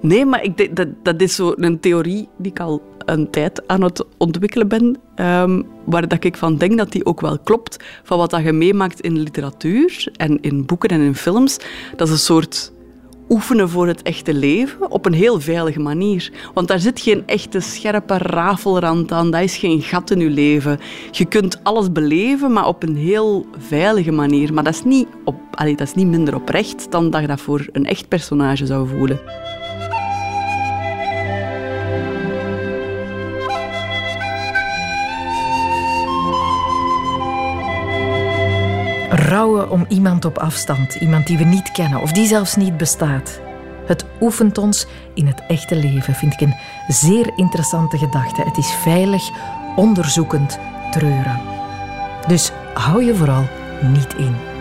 Nee, 0.00 0.26
maar 0.26 0.42
ik 0.42 0.56
denk, 0.56 0.76
dat, 0.76 0.88
dat 1.02 1.20
is 1.20 1.38
een 1.38 1.80
theorie 1.80 2.28
die 2.38 2.50
ik 2.50 2.60
al 2.60 2.82
een 2.98 3.30
tijd 3.30 3.68
aan 3.68 3.82
het 3.82 4.04
ontwikkelen 4.18 4.68
ben, 4.68 4.96
um, 5.16 5.66
waar 5.84 6.08
dat 6.08 6.24
ik 6.24 6.36
van 6.36 6.56
denk 6.56 6.78
dat 6.78 6.92
die 6.92 7.06
ook 7.06 7.20
wel 7.20 7.38
klopt, 7.38 7.84
van 8.02 8.18
wat 8.18 8.30
dat 8.30 8.42
je 8.42 8.52
meemaakt 8.52 9.00
in 9.00 9.18
literatuur 9.18 10.08
en 10.16 10.40
in 10.40 10.66
boeken 10.66 10.88
en 10.88 11.00
in 11.00 11.14
films. 11.14 11.58
Dat 11.96 12.06
is 12.06 12.12
een 12.12 12.18
soort 12.18 12.72
oefenen 13.28 13.68
voor 13.68 13.86
het 13.86 14.02
echte 14.02 14.34
leven 14.34 14.90
op 14.90 15.06
een 15.06 15.12
heel 15.12 15.40
veilige 15.40 15.80
manier. 15.80 16.32
Want 16.54 16.68
daar 16.68 16.80
zit 16.80 17.00
geen 17.00 17.22
echte 17.26 17.60
scherpe 17.60 18.18
rafelrand 18.18 19.12
aan, 19.12 19.30
dat 19.30 19.40
is 19.40 19.56
geen 19.56 19.82
gat 19.82 20.10
in 20.10 20.18
je 20.18 20.30
leven. 20.30 20.80
Je 21.10 21.24
kunt 21.24 21.60
alles 21.62 21.92
beleven, 21.92 22.52
maar 22.52 22.66
op 22.66 22.82
een 22.82 22.96
heel 22.96 23.46
veilige 23.58 24.12
manier. 24.12 24.52
Maar 24.52 24.64
dat 24.64 24.74
is 24.74 24.84
niet, 24.84 25.08
op, 25.24 25.36
dat 25.56 25.80
is 25.80 25.94
niet 25.94 26.06
minder 26.06 26.34
oprecht 26.34 26.86
dan 26.90 27.10
dat 27.10 27.20
je 27.20 27.26
dat 27.26 27.40
voor 27.40 27.66
een 27.72 27.86
echt 27.86 28.08
personage 28.08 28.66
zou 28.66 28.88
voelen. 28.88 29.20
Rouwen 39.08 39.70
om 39.70 39.84
iemand 39.88 40.24
op 40.24 40.38
afstand, 40.38 40.94
iemand 40.94 41.26
die 41.26 41.38
we 41.38 41.44
niet 41.44 41.72
kennen 41.72 42.00
of 42.00 42.12
die 42.12 42.26
zelfs 42.26 42.56
niet 42.56 42.76
bestaat. 42.76 43.40
Het 43.86 44.04
oefent 44.20 44.58
ons 44.58 44.86
in 45.14 45.26
het 45.26 45.42
echte 45.48 45.76
leven, 45.76 46.14
vind 46.14 46.32
ik 46.32 46.40
een 46.40 46.54
zeer 46.88 47.32
interessante 47.36 47.98
gedachte. 47.98 48.42
Het 48.42 48.56
is 48.56 48.72
veilig, 48.72 49.30
onderzoekend, 49.76 50.58
treuren. 50.90 51.40
Dus 52.26 52.52
hou 52.74 53.04
je 53.04 53.14
vooral 53.14 53.44
niet 53.92 54.14
in. 54.16 54.53